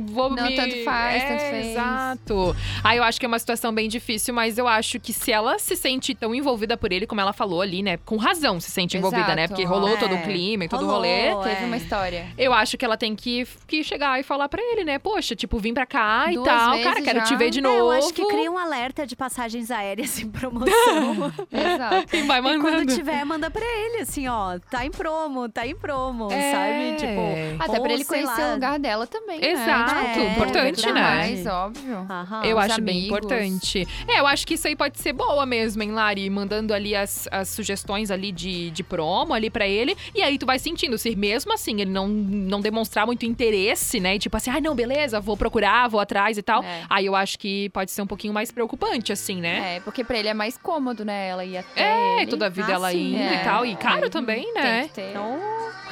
vou 0.07 0.29
Não, 0.31 0.45
me 0.45 0.55
tanto 0.55 0.85
faz, 0.85 1.23
é, 1.23 1.27
tanto 1.29 1.41
fez. 1.51 1.67
Exato. 1.69 2.57
Aí 2.85 2.99
eu 2.99 3.05
acho 3.05 3.19
que 3.19 3.25
é 3.25 3.29
uma 3.29 3.39
situação 3.39 3.73
bem 3.73 3.89
difícil, 3.89 4.35
mas 4.35 4.59
eu 4.59 4.69
acho 4.69 5.01
que 5.01 5.15
se 5.15 5.33
ela 5.33 5.59
se 5.59 5.75
sente 5.75 6.15
tão 6.15 6.35
envolvida 6.35 6.77
por 6.77 6.93
ele, 6.93 7.07
como 7.07 7.23
ela 7.23 7.33
falou 7.33 7.63
ali, 7.63 7.83
né? 7.83 7.97
Com 8.05 8.17
razão 8.17 8.61
se 8.61 8.71
sente 8.71 8.99
envolvida, 8.99 9.35
né? 9.35 9.45
Exato. 9.45 9.49
Porque 9.55 9.65
rolou 9.65 9.97
todo 9.97 10.13
o 10.13 10.19
É, 10.19 10.23
clima 10.23 10.65
e 10.65 10.69
todo 10.69 10.85
o 10.85 10.91
rolê. 10.91 11.35
Teve 11.43 11.63
é. 11.63 11.67
uma 11.67 11.77
história. 11.79 12.27
Eu 12.37 12.53
acho 12.53 12.77
que 12.77 12.85
ela 12.85 12.99
tem 12.99 13.17
que, 13.17 13.47
que 13.67 13.83
chegar 13.83 14.21
e 14.21 14.23
falar 14.23 14.49
pra 14.51 14.61
ele, 14.63 14.85
né? 14.85 14.99
Poxa, 14.99 15.35
tipo, 15.35 15.59
vim 15.59 15.73
pra 15.73 15.87
cá 15.87 16.27
e 16.31 16.35
Duas 16.35 16.47
tal. 16.47 16.71
vezes 16.73 16.85
Cara, 16.85 17.03
quero 17.03 17.19
já. 17.21 17.25
te 17.25 17.37
ver 17.37 17.49
de 17.51 17.61
É, 17.61 17.63
novo. 17.63 17.77
eu 17.79 17.91
acho 17.93 18.13
que 18.13 18.27
cria 18.27 18.51
um 18.51 18.58
alerta 18.59 19.07
de 19.07 19.15
passagens 19.17 19.71
aéreas 19.71 20.19
em 20.21 20.29
promoção. 20.31 21.33
Exato. 21.51 22.17
E 22.17 22.23
vai 22.23 22.39
E 22.41 22.43
quando 22.43 22.63
mandando. 22.63 22.95
tiver, 22.95 23.25
manda 23.25 23.51
pra 23.51 23.65
ele, 23.65 23.99
assim, 24.03 24.27
ó. 24.29 24.59
Tá 24.71 24.85
em 24.85 24.91
promo, 24.91 25.49
tá 25.49 25.67
em 25.67 25.75
promo, 25.75 26.31
É. 26.31 26.53
sabe? 26.53 26.97
Tipo, 26.97 27.63
Até 27.65 27.77
ou, 27.79 27.83
pra 27.83 27.93
ele 27.93 28.05
conhecer 28.05 28.43
lá. 28.43 28.51
o 28.51 28.55
lugar 28.55 28.79
dela 28.79 29.07
também, 29.07 29.41
né? 29.41 29.51
Exato, 29.53 29.95
É, 30.21 30.33
importante, 30.33 30.83
verdade. 30.83 30.93
né? 30.93 31.01
Mais, 31.01 31.47
óbvio. 31.47 32.07
Aham. 32.11 32.45
Eu 32.45 32.59
acho 32.59 32.81
bem 32.81 32.99
amigos. 32.99 33.19
importante. 33.19 33.89
É, 34.07 34.21
eu 34.21 34.27
acho 34.27 34.47
que 34.47 34.55
isso 34.55 34.67
aí 34.69 34.77
pode 34.77 34.99
ser 35.01 35.13
boa 35.13 35.45
mesmo, 35.47 35.83
hein, 35.83 35.93
Lari? 35.93 36.29
Mandando 36.31 36.73
ali 36.75 36.95
as, 36.95 37.29
as 37.31 37.49
sugestões 37.49 38.11
ali 38.11 38.33
de, 38.33 38.71
de 38.71 38.83
promo 38.83 39.33
ali 39.35 39.51
pra 39.51 39.67
ele. 39.67 39.97
E 40.15 40.23
aí 40.23 40.39
tu 40.39 40.47
vai 40.47 40.59
sentindo, 40.59 40.97
se 40.99 41.15
mesmo 41.17 41.53
assim 41.53 41.81
ele 41.81 41.91
não, 41.91 42.09
não 42.09 42.61
demonstrar 42.61 43.07
muito 43.07 43.25
interesse, 43.27 44.01
né? 44.01 44.17
E 44.17 44.19
tipo 44.19 44.37
assim, 44.37 44.51
ai, 44.51 44.61
não, 44.61 44.75
beleza, 44.75 45.21
vou 45.21 45.37
procurar, 45.37 45.89
vou 45.89 46.01
atrás 46.01 46.37
e 46.39 46.43
tal. 46.43 46.63
É. 46.63 46.83
Aí 46.89 47.07
eu 47.07 47.15
acho 47.15 47.39
que 47.39 47.69
pode 47.71 47.91
ser 47.91 48.03
um 48.03 48.07
pouquinho 48.07 48.33
mais 48.33 48.48
preocupante, 48.53 49.13
assim, 49.13 49.41
né? 49.41 49.77
É, 49.77 49.81
porque 49.81 50.03
pra 50.05 50.19
ele 50.19 50.29
é 50.29 50.35
mais 50.35 50.57
cômodo, 50.59 51.05
né? 51.05 51.29
Ela 51.29 51.45
ir 51.45 51.57
até 51.57 51.81
É, 51.83 52.23
ele. 52.23 52.31
toda 52.31 52.47
a 52.47 52.49
vida 52.49 52.69
Ah, 52.69 52.75
ela 52.75 52.91
sim. 52.91 53.15
indo 53.15 53.19
É, 53.23 53.35
e 53.35 53.45
tal. 53.45 53.67
E 53.67 53.77
caro 53.77 54.09
também, 54.11 54.45
Tem 54.53 54.63
né? 54.63 54.83
que 54.89 54.95
ter. 54.95 55.11
Então, 55.11 55.39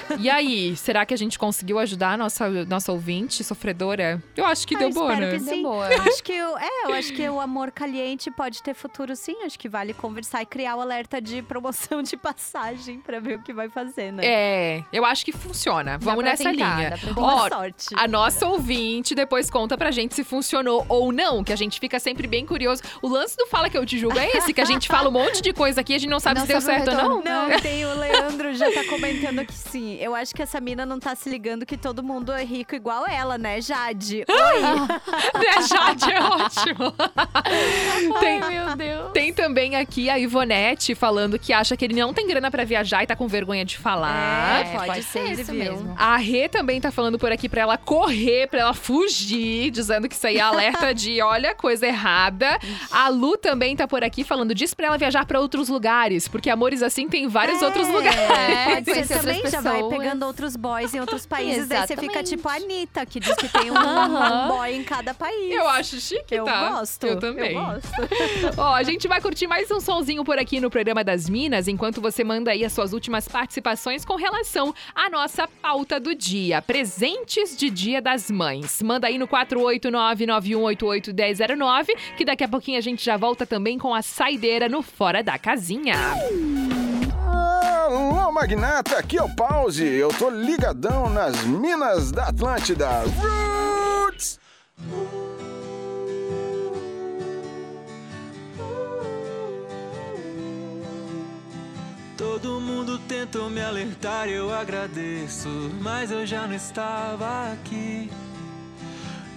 E 0.18 0.30
aí, 0.30 0.76
será 0.76 1.04
que 1.04 1.12
a 1.12 1.16
gente 1.16 1.38
conseguiu 1.38 1.78
ajudar 1.78 2.12
a 2.12 2.16
nossa, 2.16 2.48
nossa 2.64 2.90
ouvinte 2.92 3.44
sofredora? 3.44 4.22
Eu 4.36 4.44
acho 4.46 4.66
que 4.66 4.74
ah, 4.74 4.78
deu 4.78 4.90
boa, 4.90 5.12
espero 5.12 5.32
né? 5.32 5.38
que 5.38 5.44
Deu 5.44 5.54
sim. 5.54 5.62
boa. 5.62 5.86
Acho 5.88 6.22
que 6.22 6.32
o, 6.42 6.58
é, 6.58 6.84
eu 6.84 6.92
acho 6.94 7.12
que 7.12 7.28
o 7.28 7.40
amor 7.40 7.70
caliente 7.70 8.30
pode 8.30 8.62
ter 8.62 8.74
futuro 8.74 9.14
sim. 9.14 9.36
Acho 9.44 9.58
que 9.58 9.68
vale 9.68 9.92
conversar 9.92 10.42
e 10.42 10.46
criar 10.46 10.76
o 10.76 10.80
alerta 10.80 11.20
de 11.20 11.42
promoção 11.42 12.02
de 12.02 12.16
passagem 12.16 12.98
pra 13.00 13.20
ver 13.20 13.38
o 13.38 13.42
que 13.42 13.52
vai 13.52 13.68
fazer, 13.68 14.12
né? 14.12 14.22
É, 14.24 14.84
eu 14.92 15.04
acho 15.04 15.24
que 15.24 15.32
funciona. 15.32 15.98
Vamos 15.98 16.22
pra 16.22 16.30
nessa 16.30 16.50
tentar, 16.50 16.76
linha. 16.76 16.90
dá 16.90 16.98
pra 16.98 17.12
Boa 17.12 17.34
Ó, 17.34 17.48
sorte. 17.48 17.86
A 17.96 18.08
nossa 18.08 18.46
ouvinte 18.46 19.14
depois 19.14 19.50
conta 19.50 19.76
pra 19.76 19.90
gente 19.90 20.14
se 20.14 20.24
funcionou 20.24 20.84
ou 20.88 21.12
não, 21.12 21.44
que 21.44 21.52
a 21.52 21.56
gente 21.56 21.78
fica 21.78 21.98
sempre 22.00 22.26
bem 22.26 22.46
curioso. 22.46 22.82
O 23.02 23.08
lance 23.08 23.36
do 23.36 23.46
Fala 23.46 23.68
Que 23.68 23.76
Eu 23.76 23.84
Te 23.84 23.98
Julgo 23.98 24.18
é 24.18 24.30
esse, 24.36 24.52
que 24.54 24.60
a 24.60 24.64
gente 24.64 24.88
fala 24.88 25.08
um 25.08 25.12
monte 25.12 25.42
de 25.42 25.52
coisa 25.52 25.80
aqui 25.80 25.92
e 25.92 25.96
a 25.96 25.98
gente 25.98 26.10
não 26.10 26.20
sabe 26.20 26.40
Não 26.40 26.46
se 26.46 26.52
deu 26.52 26.60
certo 26.60 26.88
ou 26.88 26.94
não. 26.94 27.16
retorno. 27.18 27.24
Não, 27.50 27.60
tem 27.60 27.84
o 27.84 27.94
Leandro 27.98 28.54
já 28.54 28.70
tá 28.72 28.84
comentando 28.84 29.44
que 29.44 29.52
sim. 29.54 29.95
Eu 30.00 30.14
acho 30.14 30.34
que 30.34 30.42
essa 30.42 30.60
mina 30.60 30.84
não 30.84 30.98
tá 30.98 31.14
se 31.14 31.28
ligando 31.28 31.64
que 31.64 31.76
todo 31.76 32.02
mundo 32.02 32.32
é 32.32 32.44
rico 32.44 32.74
igual 32.74 33.06
ela, 33.06 33.38
né, 33.38 33.60
Jade? 33.60 34.24
Oi! 34.28 34.60
Né, 34.62 35.62
Jade, 35.68 36.12
é 36.12 36.22
ótimo. 36.22 36.94
tem, 38.20 38.40
meu 38.40 38.76
Deus. 38.76 39.12
tem 39.12 39.32
também 39.32 39.76
aqui 39.76 40.08
a 40.10 40.18
Ivonete 40.18 40.94
falando 40.94 41.38
que 41.38 41.52
acha 41.52 41.76
que 41.76 41.84
ele 41.84 41.94
não 41.94 42.12
tem 42.12 42.26
grana 42.26 42.50
pra 42.50 42.64
viajar 42.64 43.02
e 43.02 43.06
tá 43.06 43.16
com 43.16 43.26
vergonha 43.28 43.64
de 43.64 43.78
falar. 43.78 44.66
É, 44.66 44.86
pode 44.86 45.02
ser, 45.02 45.32
isso 45.32 45.52
viu? 45.52 45.54
mesmo. 45.54 45.94
A 45.98 46.16
Rê 46.16 46.48
também 46.48 46.80
tá 46.80 46.90
falando 46.90 47.18
por 47.18 47.32
aqui 47.32 47.48
pra 47.48 47.62
ela 47.62 47.76
correr, 47.76 48.48
pra 48.48 48.60
ela 48.60 48.74
fugir, 48.74 49.70
dizendo 49.70 50.08
que 50.08 50.14
isso 50.14 50.26
aí 50.26 50.38
é 50.38 50.40
alerta 50.40 50.94
de, 50.94 51.20
olha, 51.22 51.54
coisa 51.54 51.86
errada. 51.86 52.58
A 52.90 53.08
Lu 53.08 53.36
também 53.36 53.76
tá 53.76 53.86
por 53.86 54.02
aqui 54.04 54.24
falando, 54.24 54.54
diz 54.54 54.74
pra 54.74 54.86
ela 54.88 54.98
viajar 54.98 55.24
pra 55.26 55.40
outros 55.40 55.68
lugares, 55.68 56.28
porque 56.28 56.50
amores 56.50 56.82
assim 56.82 57.08
tem 57.08 57.24
em 57.24 57.28
vários 57.28 57.62
outros 57.62 57.88
lugares. 57.88 58.16
É, 58.18 58.74
Pode 58.76 59.06
ser 59.06 59.18
também, 59.18 59.36
outras 59.36 59.52
já 59.52 59.60
vai 59.60 59.74
pessoas. 59.74 59.85
Pegando 59.88 60.26
outros 60.26 60.56
boys 60.56 60.94
em 60.94 61.00
outros 61.00 61.26
países. 61.26 61.68
Daí 61.68 61.86
você 61.86 61.96
fica 61.96 62.22
tipo 62.22 62.48
a 62.48 62.54
Anitta, 62.54 63.04
que 63.06 63.20
diz 63.20 63.34
que 63.36 63.48
tem 63.48 63.70
um, 63.70 63.74
um 63.74 64.48
boy 64.48 64.74
em 64.74 64.84
cada 64.84 65.14
país. 65.14 65.54
Eu 65.54 65.68
acho 65.68 66.00
chique, 66.00 66.34
Eu 66.34 66.44
tá? 66.44 66.70
gosto. 66.70 67.06
Eu 67.06 67.18
também. 67.18 67.54
Eu 67.54 67.60
gosto. 67.60 67.88
Ó, 68.58 68.74
a 68.74 68.82
gente 68.82 69.06
vai 69.08 69.20
curtir 69.20 69.46
mais 69.46 69.70
um 69.70 69.80
sonzinho 69.80 70.24
por 70.24 70.38
aqui 70.38 70.60
no 70.60 70.70
programa 70.70 71.04
das 71.04 71.28
Minas, 71.28 71.68
enquanto 71.68 72.00
você 72.00 72.24
manda 72.24 72.50
aí 72.50 72.64
as 72.64 72.72
suas 72.72 72.92
últimas 72.92 73.28
participações 73.28 74.04
com 74.04 74.16
relação 74.16 74.74
à 74.94 75.08
nossa 75.10 75.48
pauta 75.60 76.00
do 76.00 76.14
dia. 76.14 76.62
Presentes 76.62 77.56
de 77.56 77.70
Dia 77.70 78.00
das 78.00 78.30
Mães. 78.30 78.82
Manda 78.82 79.06
aí 79.06 79.18
no 79.18 79.28
489-9188-1009, 79.28 81.86
que 82.16 82.24
daqui 82.24 82.44
a 82.44 82.48
pouquinho 82.48 82.78
a 82.78 82.82
gente 82.82 83.04
já 83.04 83.16
volta 83.16 83.46
também 83.46 83.78
com 83.78 83.94
a 83.94 84.02
saideira 84.02 84.68
no 84.68 84.82
Fora 84.82 85.22
da 85.22 85.38
Casinha. 85.38 85.94
Alô, 85.96 86.75
magnata, 88.36 88.98
aqui 88.98 89.16
é 89.16 89.22
o 89.22 89.34
Pause. 89.34 89.82
Eu 89.82 90.10
tô 90.10 90.28
ligadão 90.28 91.08
nas 91.08 91.42
minas 91.44 92.12
da 92.12 92.28
Atlântida. 92.28 92.86
Roots! 93.16 94.38
Todo 102.18 102.60
mundo 102.60 102.98
tentou 103.08 103.48
me 103.48 103.62
alertar, 103.62 104.28
eu 104.28 104.52
agradeço, 104.52 105.48
mas 105.80 106.10
eu 106.10 106.26
já 106.26 106.46
não 106.46 106.54
estava 106.54 107.52
aqui. 107.52 108.10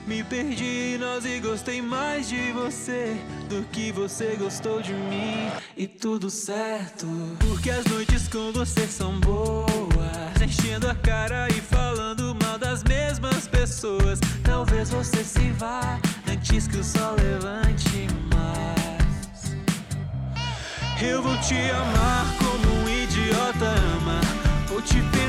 Me 0.10 0.24
perdi 0.24 0.97
nós 0.99 1.24
e 1.24 1.39
gostei 1.39 1.84
mais 1.84 2.28
de 2.28 2.51
você 2.51 3.16
do 3.47 3.64
que 3.72 3.91
você 3.91 4.36
gostou 4.39 4.82
de 4.82 4.91
mim. 4.91 5.51
E 5.78 5.86
tudo 5.86 6.32
certo, 6.32 7.05
porque 7.38 7.70
as 7.70 7.86
noites 7.86 8.28
com 8.28 8.51
você 8.51 8.88
são 8.88 9.20
boas. 9.20 10.41
Enchendo 10.41 10.89
a 10.89 10.95
cara 10.95 11.47
e 11.49 11.62
falando 11.62 12.36
mal 12.43 12.57
das 12.57 12.84
mesmas 12.86 13.47
pessoas. 13.47 14.20
Talvez 14.43 14.89
você 14.89 15.24
se 15.24 15.51
vá 15.51 15.99
antes 16.28 16.68
que 16.68 16.78
o 16.78 16.84
sol 16.84 17.16
levante 17.16 18.07
mais. 18.34 19.53
Eu 20.99 21.22
vou 21.22 21.38
te 21.38 21.53
amar 21.53 22.26
como 22.39 22.82
um 22.82 22.89
idiota 22.89 23.66
ama. 23.66 24.22
Vou 24.70 24.82
te 24.82 24.95
pendurar 24.95 25.28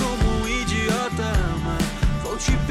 Vou 2.49 2.70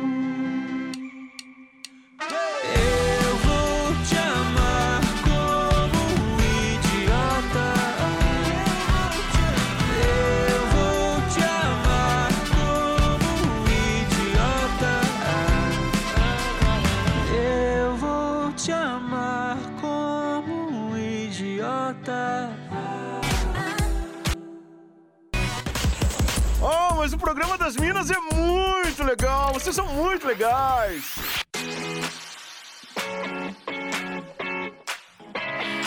Programa 27.33 27.57
das 27.57 27.77
Minas 27.77 28.11
é 28.11 28.19
muito 28.19 29.05
legal. 29.05 29.53
Vocês 29.53 29.73
são 29.73 29.87
muito 29.87 30.27
legais. 30.27 31.15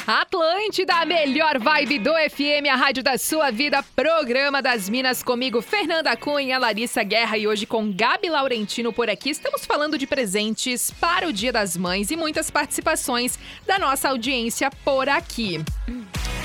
Atlântida, 0.07 0.95
a 0.95 1.05
melhor 1.05 1.59
vibe 1.59 1.99
do 1.99 2.13
FM, 2.31 2.67
a 2.73 2.77
rádio 2.77 3.03
da 3.03 3.19
sua 3.19 3.51
vida, 3.51 3.83
programa 3.95 4.63
das 4.63 4.89
Minas 4.89 5.23
comigo, 5.23 5.61
Fernanda 5.61 6.17
Cunha, 6.17 6.59
Larissa 6.59 7.03
Guerra 7.03 7.37
e 7.37 7.47
hoje 7.47 7.67
com 7.67 7.93
Gabi 7.93 8.31
Laurentino 8.31 8.91
por 8.91 9.11
aqui. 9.11 9.29
Estamos 9.29 9.67
falando 9.67 9.99
de 9.99 10.07
presentes 10.07 10.91
para 10.93 11.29
o 11.29 11.33
Dia 11.33 11.53
das 11.53 11.77
Mães 11.77 12.11
e 12.11 12.17
muitas 12.17 12.51
participações 12.51 13.39
da 13.67 13.79
nossa 13.79 14.09
audiência 14.09 14.71
por 14.83 15.11
aqui. 15.11 15.63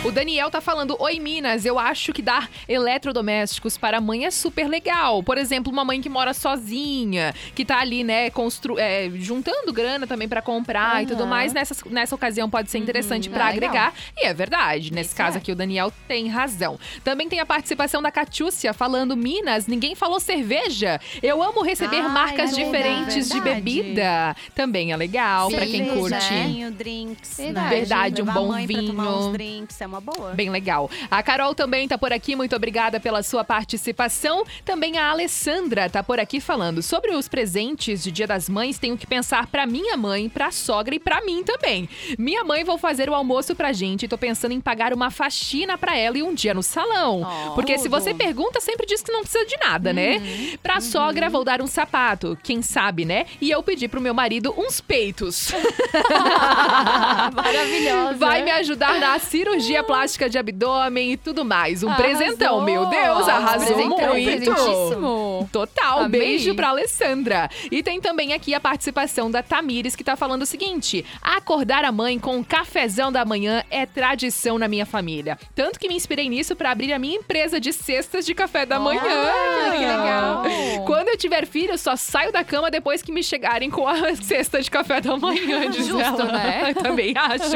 O 0.04 0.12
Daniel 0.12 0.50
tá 0.50 0.62
falando: 0.62 0.96
Oi, 1.00 1.20
Minas, 1.20 1.66
eu 1.66 1.78
acho 1.78 2.14
que 2.14 2.22
dar 2.22 2.50
eletrodomésticos 2.68 3.78
para 3.78 3.98
a 3.98 4.02
mãe 4.02 4.26
é 4.26 4.32
super 4.32 4.68
legal. 4.68 5.22
Por 5.24 5.38
exemplo, 5.38 5.72
uma 5.72 5.84
mãe 5.84 6.00
que 6.02 6.08
mora 6.10 6.34
sozinha, 6.34 7.34
que 7.54 7.66
tá 7.66 7.80
ali, 7.80 8.04
né, 8.04 8.30
constru 8.30 8.78
é, 8.80 9.10
juntando 9.16 9.74
grana 9.74 10.08
também 10.08 10.28
para 10.28 10.42
comprar 10.42 11.04
e 11.04 11.06
tudo 11.06 11.28
mais. 11.28 11.52
Nessa, 11.54 11.76
nessa 11.90 12.16
ocasião 12.16 12.50
pode 12.50 12.72
ser 12.72 12.78
interessante 12.78 13.30
para 13.30 13.46
Ah, 13.46 13.50
agregar. 13.50 13.94
E 14.18 14.26
é 14.26 14.34
verdade. 14.34 14.92
Nesse 14.94 15.14
caso 15.16 15.38
aqui, 15.38 15.52
o 15.52 15.56
Daniel 15.56 15.92
tem 16.08 16.28
razão. 16.30 16.80
Também 17.04 17.28
tem 17.28 17.40
a 17.40 17.46
participação 17.46 18.02
da 18.02 18.12
Catiúcia 18.12 18.74
falando: 18.74 19.18
Minas, 19.18 19.68
ninguém 19.68 19.96
falou 19.96 20.20
cerveja. 20.20 21.00
Eu 21.22 21.44
amo 21.44 21.62
receber 21.62 22.02
Ai, 22.02 22.08
marcas 22.10 22.52
é 22.54 22.64
diferentes 22.64 23.28
de 23.28 23.40
verdade. 23.40 23.62
bebida. 23.62 24.36
Também 24.56 24.92
é 24.94 24.98
legal 24.98 25.50
para 25.50 25.66
quem 25.66 25.88
curte. 25.90 26.34
vinho, 26.34 26.72
drinks. 26.72 27.36
Verdade. 27.38 27.70
Verdade, 27.70 28.22
um 28.22 28.26
Levar 28.26 28.40
a 28.40 28.42
bom 28.42 28.54
vinho. 28.66 29.29
Drinks, 29.32 29.80
é 29.82 29.88
uma 29.88 30.02
boa. 30.02 30.34
Bem 30.34 30.50
legal. 30.50 30.90
A 31.10 31.22
Carol 31.24 31.54
também 31.56 31.88
tá 31.88 31.98
por 31.98 32.12
aqui, 32.14 32.36
muito 32.36 32.56
obrigada 32.56 33.00
pela 33.00 33.24
sua 33.24 33.44
participação. 33.44 34.44
Também 34.66 34.98
a 34.98 35.10
Alessandra 35.10 35.90
tá 35.90 36.04
por 36.04 36.20
aqui 36.20 36.40
falando 36.40 36.82
sobre 36.82 37.16
os 37.16 37.28
presentes 37.28 38.04
de 38.04 38.12
Dia 38.12 38.28
das 38.28 38.50
Mães. 38.50 38.78
Tenho 38.78 38.98
que 38.98 39.08
pensar 39.08 39.48
pra 39.48 39.66
minha 39.66 39.96
mãe, 39.98 40.30
pra 40.30 40.52
sogra 40.52 40.96
e 40.96 41.00
pra 41.00 41.22
mim 41.22 41.44
também. 41.44 41.90
Minha 42.18 42.44
mãe 42.44 42.64
vou 42.64 42.78
fazer 42.78 43.10
o 43.10 43.16
almoço 43.16 43.56
pra 43.56 43.74
gente. 43.74 44.08
Tô 44.08 44.18
pensando 44.18 44.52
em 44.52 44.62
pagar 44.62 44.94
uma 44.94 45.10
faxina 45.12 45.78
pra 45.78 45.98
ela 45.98 46.18
e 46.18 46.24
um 46.24 46.34
dia 46.34 46.54
no 46.54 46.64
salão. 46.64 47.22
Oh, 47.22 47.52
Porque 47.56 47.78
se 47.78 47.84
tudo. 47.84 47.94
Uhum. 47.96 48.02
você 48.02 48.14
pergunta, 48.14 48.60
sempre 48.60 48.86
diz 48.86 49.02
que 49.02 49.12
não 49.12 49.22
precisa 49.22 49.46
de 49.46 49.58
nada, 49.58 49.94
né? 49.94 50.22
Pra 50.62 50.80
sogra, 50.82 51.30
vou 51.30 51.44
dar 51.44 51.62
um 51.62 51.68
sapato, 51.68 52.38
quem 52.44 52.62
sabe, 52.62 53.06
né? 53.06 53.26
E 53.42 53.50
eu 53.50 53.62
pedi 53.64 53.88
pro 53.88 54.02
meu 54.02 54.14
marido 54.14 54.54
uns 54.58 54.80
peitos. 54.82 55.52
Maravilhosa. 57.34 58.16
Vai 58.16 58.44
me 58.44 58.52
ajudar 58.52 59.00
na 59.00 59.19
cirurgia 59.20 59.84
plástica 59.84 60.30
de 60.30 60.38
abdômen 60.38 61.12
e 61.14 61.18
tudo 61.18 61.44
mais. 61.46 61.84
Um 61.84 61.90
Arrasou. 61.90 62.06
presentão, 62.06 62.62
meu 62.62 62.86
Deus, 62.88 63.28
arrasou 63.28 63.76
Presentão, 63.76 64.14
muito. 64.14 65.50
Total, 65.52 66.00
Amei. 66.02 66.20
beijo 66.20 66.56
pra 66.56 66.70
Alessandra. 66.70 67.50
E 67.72 67.82
tem 67.84 68.00
também 68.02 68.34
aqui 68.34 68.54
a 68.54 68.60
participação 68.60 69.30
da 69.30 69.42
Tamires, 69.44 69.96
que 69.96 70.04
tá 70.04 70.16
falando 70.16 70.42
o 70.44 70.46
seguinte: 70.46 71.06
acordar 71.22 71.84
a 71.86 71.92
mãe 71.92 72.18
com 72.20 72.38
um 72.38 72.44
cafezão 72.44 73.12
da 73.12 73.24
manhã 73.26 73.64
é 73.70 73.86
tradição 73.86 74.58
na 74.58 74.68
minha 74.68 74.86
família. 74.86 75.38
Tanto 75.56 75.80
que 75.80 75.88
me 75.88 75.96
inspirei 75.96 76.30
nisso 76.30 76.56
pra 76.56 76.72
abrir 76.72 76.94
a 76.94 77.00
minha 77.00 77.18
empresa 77.18 77.60
de 77.60 77.72
cestas 77.74 78.26
de 78.26 78.34
café 78.34 78.66
da 78.66 78.80
manhã. 78.80 79.02
que 79.02 79.80
legal. 79.80 80.44
Quando 80.86 81.10
eu 81.10 81.18
tiver 81.18 81.46
filho, 81.46 81.74
eu 81.74 81.78
só 81.78 81.96
saio 81.96 82.32
da 82.32 82.44
cama 82.44 82.70
depois 82.72 83.02
que 83.02 83.12
me 83.12 83.24
chegarem 83.24 83.70
com 83.70 83.88
a 83.88 84.16
cesta 84.22 84.62
de 84.62 84.70
café 84.70 85.02
da 85.02 85.18
manhã, 85.18 85.70
diz 85.70 85.88
Justo, 85.88 86.22
ela. 86.22 86.32
né? 86.32 86.74
Também 86.82 87.14
acho. 87.16 87.50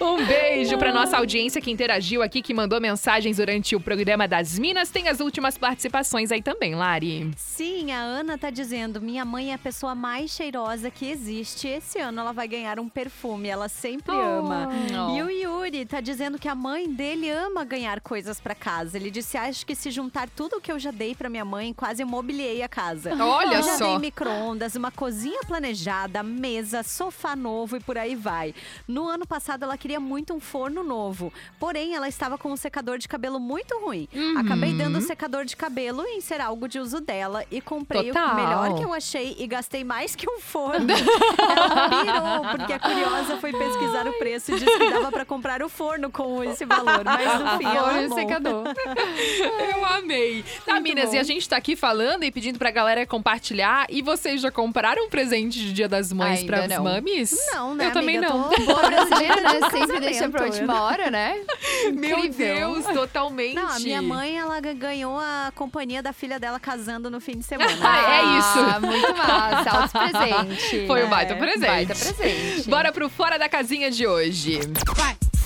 Um 0.00 0.24
beijo 0.24 0.76
pra 0.78 0.92
nossa 1.00 1.16
audiência 1.16 1.62
que 1.62 1.70
interagiu 1.70 2.22
aqui, 2.22 2.42
que 2.42 2.52
mandou 2.52 2.78
mensagens 2.78 3.38
durante 3.38 3.74
o 3.74 3.80
programa 3.80 4.28
das 4.28 4.58
Minas. 4.58 4.90
Tem 4.90 5.08
as 5.08 5.18
últimas 5.18 5.56
participações 5.56 6.30
aí 6.30 6.42
também, 6.42 6.74
Lari. 6.74 7.30
Sim, 7.38 7.90
a 7.90 8.00
Ana 8.00 8.36
tá 8.36 8.50
dizendo: 8.50 9.00
minha 9.00 9.24
mãe 9.24 9.50
é 9.50 9.54
a 9.54 9.58
pessoa 9.58 9.94
mais 9.94 10.30
cheirosa 10.30 10.90
que 10.90 11.06
existe. 11.06 11.66
Esse 11.66 11.98
ano 11.98 12.20
ela 12.20 12.32
vai 12.32 12.46
ganhar 12.46 12.78
um 12.78 12.86
perfume, 12.86 13.48
ela 13.48 13.66
sempre 13.66 14.14
ama. 14.14 14.68
Oh. 14.70 15.16
E 15.16 15.22
o 15.22 15.30
Yuri 15.30 15.86
tá 15.86 16.02
dizendo 16.02 16.38
que 16.38 16.48
a 16.48 16.54
mãe 16.54 16.86
dele 16.86 17.30
ama 17.30 17.64
ganhar 17.64 18.00
coisas 18.02 18.38
pra 18.38 18.54
casa. 18.54 18.98
Ele 18.98 19.10
disse: 19.10 19.38
acho 19.38 19.64
que 19.64 19.74
se 19.74 19.90
juntar 19.90 20.28
tudo 20.28 20.58
o 20.58 20.60
que 20.60 20.70
eu 20.70 20.78
já 20.78 20.90
dei 20.90 21.14
pra 21.14 21.30
minha 21.30 21.46
mãe, 21.46 21.72
quase 21.72 22.04
mobiliei 22.04 22.62
a 22.62 22.68
casa. 22.68 23.14
Olha 23.24 23.56
eu 23.56 23.62
já 23.62 23.78
só. 23.78 23.86
dei 23.86 23.98
micro-ondas, 23.98 24.74
uma 24.76 24.90
cozinha 24.90 25.40
planejada, 25.46 26.22
mesa, 26.22 26.82
sofá 26.82 27.34
novo 27.34 27.78
e 27.78 27.80
por 27.80 27.96
aí 27.96 28.14
vai. 28.14 28.54
No 28.86 29.08
ano 29.08 29.26
passado 29.26 29.62
ela 29.62 29.78
queria 29.78 29.98
muito 29.98 30.34
um 30.34 30.40
forno 30.40 30.89
novo, 30.90 31.32
porém 31.58 31.94
ela 31.94 32.08
estava 32.08 32.36
com 32.36 32.50
um 32.50 32.56
secador 32.56 32.98
de 32.98 33.06
cabelo 33.06 33.38
muito 33.38 33.78
ruim. 33.78 34.08
Uhum. 34.12 34.38
Acabei 34.38 34.74
dando 34.74 34.98
o 34.98 35.00
secador 35.00 35.44
de 35.44 35.56
cabelo 35.56 36.04
em 36.04 36.20
ser 36.20 36.40
algo 36.40 36.66
de 36.66 36.80
uso 36.80 37.00
dela 37.00 37.44
e 37.50 37.60
comprei 37.60 38.08
Total. 38.08 38.32
o 38.32 38.34
melhor 38.34 38.74
que 38.76 38.82
eu 38.84 38.92
achei 38.92 39.36
e 39.38 39.46
gastei 39.46 39.84
mais 39.84 40.16
que 40.16 40.28
um 40.28 40.40
forno. 40.40 40.88
ela 41.38 41.88
pirou, 41.88 42.50
porque 42.56 42.72
a 42.72 42.78
curiosa 42.80 43.36
foi 43.36 43.52
pesquisar 43.52 44.08
o 44.08 44.12
preço 44.14 44.50
e 44.52 44.58
disse 44.58 44.78
que 44.78 44.90
dava 44.90 45.12
pra 45.12 45.24
comprar 45.24 45.62
o 45.62 45.68
forno 45.68 46.10
com 46.10 46.42
esse 46.42 46.64
valor, 46.64 47.04
mas 47.04 47.40
no 47.40 47.58
fim 47.58 47.64
ela 47.66 47.98
amou. 47.98 48.18
secador. 48.18 48.64
Eu 49.76 49.84
amei. 49.84 50.44
Tá, 50.66 50.80
Minas, 50.80 51.10
bom. 51.10 51.14
e 51.14 51.18
a 51.18 51.22
gente 51.22 51.48
tá 51.48 51.56
aqui 51.56 51.76
falando 51.76 52.24
e 52.24 52.32
pedindo 52.32 52.58
pra 52.58 52.70
galera 52.72 53.06
compartilhar. 53.06 53.86
E 53.88 54.02
vocês 54.02 54.40
já 54.40 54.50
compraram 54.50 55.06
um 55.06 55.08
presente 55.08 55.58
de 55.60 55.72
Dia 55.72 55.88
das 55.88 56.12
Mães 56.12 56.40
Ainda 56.40 56.52
pras 56.52 56.68
não. 56.70 56.84
mames? 56.84 57.36
Não, 57.52 57.74
né, 57.74 57.86
Eu 57.86 57.92
também 57.92 58.18
amiga? 58.18 58.32
não. 58.34 58.48
Tô 58.48 58.60
Boa 58.64 58.82
brasileira, 58.82 59.36
né? 59.40 59.70
Sempre 59.70 60.00
deixa 60.00 60.28
pra 60.28 60.44
última 60.44 60.79
hora, 60.82 61.10
né? 61.10 61.40
Meu 61.92 62.18
Incrível. 62.18 62.74
Deus, 62.82 62.86
totalmente. 62.86 63.54
Não, 63.54 63.68
a 63.68 63.78
minha 63.78 64.02
mãe, 64.02 64.38
ela 64.38 64.60
ga- 64.60 64.72
ganhou 64.72 65.18
a 65.18 65.52
companhia 65.54 66.02
da 66.02 66.12
filha 66.12 66.38
dela 66.38 66.58
casando 66.60 67.10
no 67.10 67.20
fim 67.20 67.38
de 67.38 67.44
semana. 67.44 67.70
Ah, 67.82 68.12
é 68.12 68.38
isso. 68.38 68.58
Ah, 68.58 68.80
muito 68.80 69.16
massa. 69.16 69.70
Alto 69.70 69.98
presente. 69.98 70.84
Foi 70.88 71.02
um 71.02 71.06
É, 71.06 71.08
baita 71.08 71.34
presente. 71.36 71.66
Baita 71.66 71.94
presente. 71.94 72.68
Bora 72.68 72.92
pro 72.92 73.08
Fora 73.08 73.38
da 73.38 73.48
Casinha 73.48 73.90
de 73.90 74.06
hoje. 74.06 74.60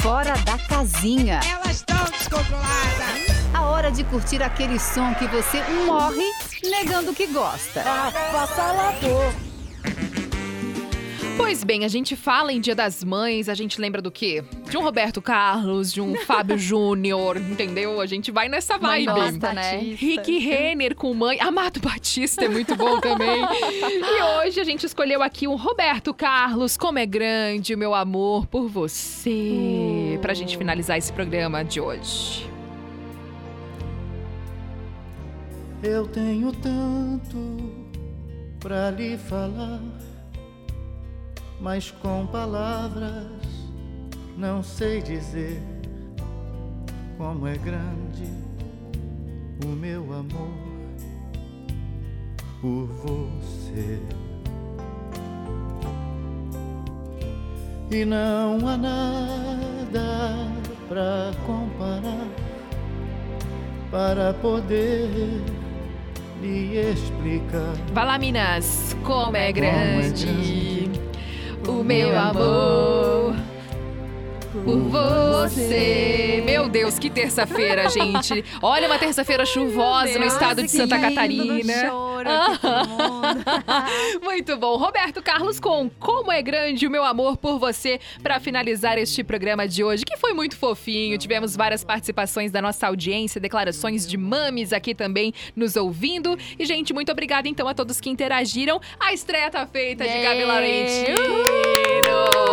Fora 0.01 0.35
da 0.45 0.59
casinha. 0.59 1.41
Elas 1.51 1.77
estão 1.77 1.97
descontroladas. 2.05 3.55
A 3.55 3.63
hora 3.63 3.91
de 3.91 4.05
curtir 4.05 4.43
aquele 4.43 4.79
som 4.79 5.15
que 5.15 5.27
você 5.29 5.63
morre 5.87 6.25
negando 6.63 7.15
que 7.15 7.27
gosta. 7.29 7.83
Pois 11.37 11.65
bem, 11.65 11.85
a 11.85 11.89
gente 11.89 12.15
fala 12.15 12.53
em 12.53 12.61
Dia 12.61 12.75
das 12.75 13.03
Mães, 13.03 13.49
a 13.49 13.55
gente 13.55 13.81
lembra 13.81 14.01
do 14.01 14.11
quê? 14.11 14.45
De 14.71 14.77
um 14.77 14.83
Roberto 14.83 15.21
Carlos, 15.21 15.93
de 15.93 16.01
um 16.01 16.15
Fábio 16.25 16.57
Júnior, 16.57 17.37
entendeu? 17.37 18.01
A 18.01 18.07
gente 18.07 18.31
vai 18.31 18.49
nessa 18.49 18.79
Mãe 18.79 19.05
vibe. 19.05 19.21
gosta, 19.21 19.53
né? 19.53 19.79
Rick 19.79 20.39
Renner 20.39 20.95
com 20.95 21.13
mãe. 21.13 21.41
Amado 21.41 21.81
Batista 21.81 22.45
é 22.45 22.49
muito 22.49 22.77
bom 22.77 23.01
também. 23.01 23.43
e 23.43 24.23
hoje 24.23 24.61
a 24.61 24.65
gente 24.65 24.87
escolheu 24.87 25.23
aqui 25.23 25.49
o 25.49 25.57
Roberto 25.57 26.15
Carlos, 26.15 26.77
Como 26.77 26.99
é 26.99 27.07
Grande 27.07 27.75
o 27.75 27.79
Meu 27.79 27.95
Amor 27.95 28.47
por 28.47 28.69
Você. 28.69 30.19
Pra 30.23 30.35
gente 30.35 30.57
finalizar 30.57 30.99
esse 30.99 31.13
programa 31.13 31.65
de 31.65 31.81
hoje. 31.81 32.49
Eu 35.83 36.07
tenho 36.07 36.51
tanto 36.53 37.73
pra 38.59 38.91
lhe 38.93 39.19
falar, 39.19 39.83
mas 41.65 41.91
com 41.91 42.27
palavras 42.27 43.25
não 44.37 44.63
sei 44.63 45.01
dizer 45.01 45.63
como 47.17 47.47
é 47.47 47.57
grande 47.57 48.31
o 49.65 49.69
meu 49.69 50.03
amor 50.13 50.51
por 52.61 52.87
você. 52.87 53.99
E 57.91 58.05
não 58.05 58.59
há 58.69 58.77
nada 58.77 60.51
pra 60.87 61.31
comparar 61.47 62.29
para 63.91 64.35
poder 64.35 65.09
lhe 66.43 66.77
explicar. 66.77 67.75
Vai 67.95 68.05
lá, 68.05 68.19
Minas. 68.19 68.95
Como 69.03 69.35
é 69.35 69.49
é 69.49 69.53
grande. 69.53 70.74
O 71.69 71.85
meu 71.85 72.19
amor 72.19 73.14
por 74.63 74.79
você. 74.79 76.43
Meu 76.45 76.69
Deus, 76.69 76.99
que 76.99 77.11
terça-feira, 77.11 77.89
gente. 77.91 78.45
Olha 78.63 78.87
uma 78.87 78.99
terça-feira 78.99 79.45
chuvosa 79.45 80.19
no 80.19 80.27
estado 80.27 80.63
de 80.63 80.71
Santa 80.71 80.99
Catarina. 80.99 81.93
Muito 84.23 84.57
bom. 84.57 84.77
Roberto 84.77 85.23
Carlos 85.23 85.59
com 85.59 85.91
Como 85.99 86.31
é 86.31 86.41
Grande 86.41 86.87
o 86.87 86.91
Meu 86.91 87.05
Amor 87.05 87.37
por 87.37 87.59
Você 87.59 88.01
para 88.23 88.39
finalizar 88.39 88.97
este 88.99 89.25
programa 89.25 89.67
de 89.67 89.83
hoje, 89.83 90.05
que 90.05 90.17
foi 90.17 90.33
muito 90.33 90.57
fofinho. 90.57 91.19
Tivemos 91.19 91.57
várias 91.57 91.85
participações 91.85 92.51
da 92.51 92.63
nossa 92.63 92.87
audiência, 92.87 93.41
declarações 93.41 94.07
de 94.07 94.17
mames 94.17 94.73
aqui 94.73 94.95
também 94.95 95.35
nos 95.55 95.77
ouvindo. 95.77 96.39
E, 96.59 96.65
gente, 96.65 96.95
muito 96.95 97.11
obrigada 97.11 97.49
então 97.49 97.69
a 97.69 97.75
todos 97.75 98.01
que 98.01 98.09
interagiram. 98.09 98.81
A 98.99 99.13
estreia 99.13 99.51
tá 99.51 99.67
feita 99.67 100.05
de 100.07 100.23
Gabi 100.23 100.45
Laurentino. 100.45 101.19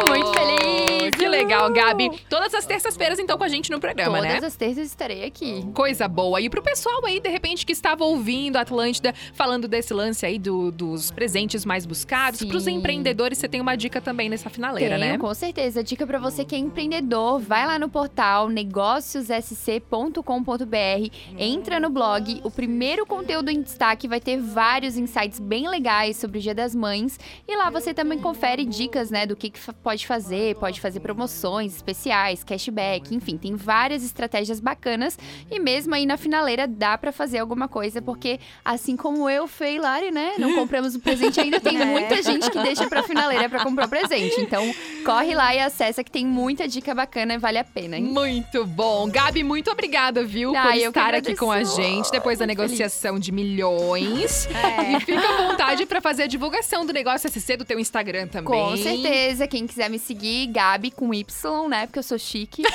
Muito 0.10 0.32
feliz. 0.34 0.81
Que 1.18 1.28
legal, 1.28 1.72
Gabi. 1.72 2.10
Todas 2.30 2.54
as 2.54 2.66
terças-feiras, 2.66 3.20
então, 3.20 3.38
com 3.38 3.44
a 3.44 3.48
gente 3.48 3.70
no 3.72 3.80
programa, 3.80 4.18
Todas 4.18 4.42
né? 4.42 4.48
as 4.48 4.56
terças 4.56 4.88
estarei 4.88 5.24
aqui. 5.26 5.64
Coisa 5.74 6.08
boa. 6.08 6.40
E 6.42 6.50
pro 6.50 6.62
pessoal 6.62 7.06
aí, 7.06 7.20
de 7.20 7.30
repente, 7.30 7.66
que 7.66 7.72
estava 7.72 8.04
ouvindo 8.04 8.58
a 8.58 8.62
Atlântida, 8.62 9.14
falando 9.34 9.68
desse 9.68 9.94
lance 9.94 10.26
aí 10.26 10.38
do- 10.40 10.72
dos 10.72 11.12
presentes 11.12 11.66
mais 11.66 11.86
buscados, 11.86 12.40
Sim. 12.40 12.48
pros 12.48 12.68
empreendedores, 12.68 13.38
você 13.38 13.48
tem 13.48 13.62
uma 13.62 13.76
dica 13.76 14.02
também 14.02 14.30
nessa 14.30 14.50
finaleira, 14.50 14.98
Tenho, 14.98 15.12
né? 15.14 15.18
com 15.18 15.34
certeza. 15.34 15.84
Dica 15.84 16.06
pra 16.08 16.20
você 16.20 16.44
que 16.46 16.56
é 16.56 16.58
empreendedor, 16.58 17.40
vai 17.40 17.66
lá 17.66 17.78
no 17.78 17.90
portal 17.90 18.50
negóciossc.com.br, 18.50 21.12
entra 21.38 21.80
no 21.80 21.90
blog. 21.90 22.42
O 22.44 22.52
primeiro 22.52 23.06
conteúdo 23.06 23.50
em 23.50 23.62
destaque 23.62 24.08
vai 24.08 24.20
ter 24.20 24.38
vários 24.40 24.98
insights 24.98 25.40
bem 25.40 25.68
legais 25.70 26.18
sobre 26.18 26.40
o 26.40 26.42
Dia 26.42 26.56
das 26.56 26.74
Mães 26.76 27.20
e 27.48 27.56
lá 27.56 27.70
você 27.70 27.94
também 27.94 28.20
confere 28.20 28.66
dicas, 28.66 29.12
né, 29.12 29.26
do 29.26 29.36
que, 29.36 29.50
que 29.50 29.60
pode 29.84 30.06
fazer, 30.08 30.56
pode 30.56 30.80
fazer 30.80 31.00
promoções 31.02 31.76
especiais, 31.76 32.44
cashback, 32.44 33.14
enfim, 33.14 33.38
tem 33.38 33.56
várias 33.56 34.04
estratégias 34.04 34.60
bacanas 34.60 35.18
e 35.50 35.60
mesmo 35.60 35.94
aí 35.96 36.06
na 36.06 36.18
finaleira 36.18 36.68
dá 36.68 36.98
pra 36.98 37.12
fazer 37.12 37.40
alguma 37.40 37.68
coisa 37.68 38.02
porque 38.02 38.40
assim 38.64 38.96
como 38.96 39.30
eu, 39.30 39.48
Fei 39.48 39.76
e 39.76 39.80
Lari, 39.80 40.12
né, 40.12 40.34
não 40.38 40.54
compramos 40.56 40.96
o 40.96 41.00
presente 41.00 41.40
ainda, 41.40 41.60
tem 41.60 41.80
É. 41.82 41.86
muita 41.86 42.22
gente 42.22 42.50
que 42.50 42.60
deixa 42.62 42.88
pra 42.88 43.04
finaleira 43.04 43.50
pra 43.50 43.64
comprar 43.64 43.86
o 43.88 43.90
presente. 43.90 44.40
Então, 44.40 44.64
corre 45.06 45.34
lá 45.34 45.56
e 45.56 45.60
acessa 45.60 46.04
que 46.04 46.12
tem 46.12 46.26
muita 46.26 46.68
dica 46.68 46.94
bacana 46.94 47.34
e 47.34 47.38
vale 47.38 47.58
a 47.58 47.64
pena, 47.64 47.98
hein? 47.98 48.04
Muito 48.04 48.66
bom. 48.66 49.10
Gabi, 49.10 49.44
muito 49.44 49.72
obrigada, 49.72 50.24
viu, 50.24 50.56
Ah, 50.56 50.68
por 50.68 50.76
estar 50.76 51.16
aqui 51.16 51.36
com 51.36 51.52
a 51.52 51.64
gente 51.64 52.12
depois 52.12 52.38
da 52.40 52.46
negociação 52.46 53.18
de 53.18 53.32
milhões. 53.32 54.48
É. 54.48 54.94
E 54.98 55.00
fica 55.00 55.20
à 55.28 55.48
vontade 55.50 55.86
pra 55.86 56.00
fazer 56.02 56.24
a 56.24 56.28
divulgação 56.28 56.86
do 56.86 56.94
negócio 56.94 57.30
SC 57.30 57.58
do 57.58 57.66
teu 57.66 57.80
Instagram 57.80 58.28
também. 58.28 58.52
Com 58.52 58.78
certeza, 58.78 59.48
quem 59.48 59.66
quiser 59.66 59.90
me 59.90 59.98
seguir, 59.98 60.48
Gabi 60.48 60.91
com 60.92 61.14
Y, 61.14 61.68
né? 61.68 61.88
Porque 61.88 62.00
eu 62.00 62.04
sou 62.04 62.20
chique. 62.20 62.64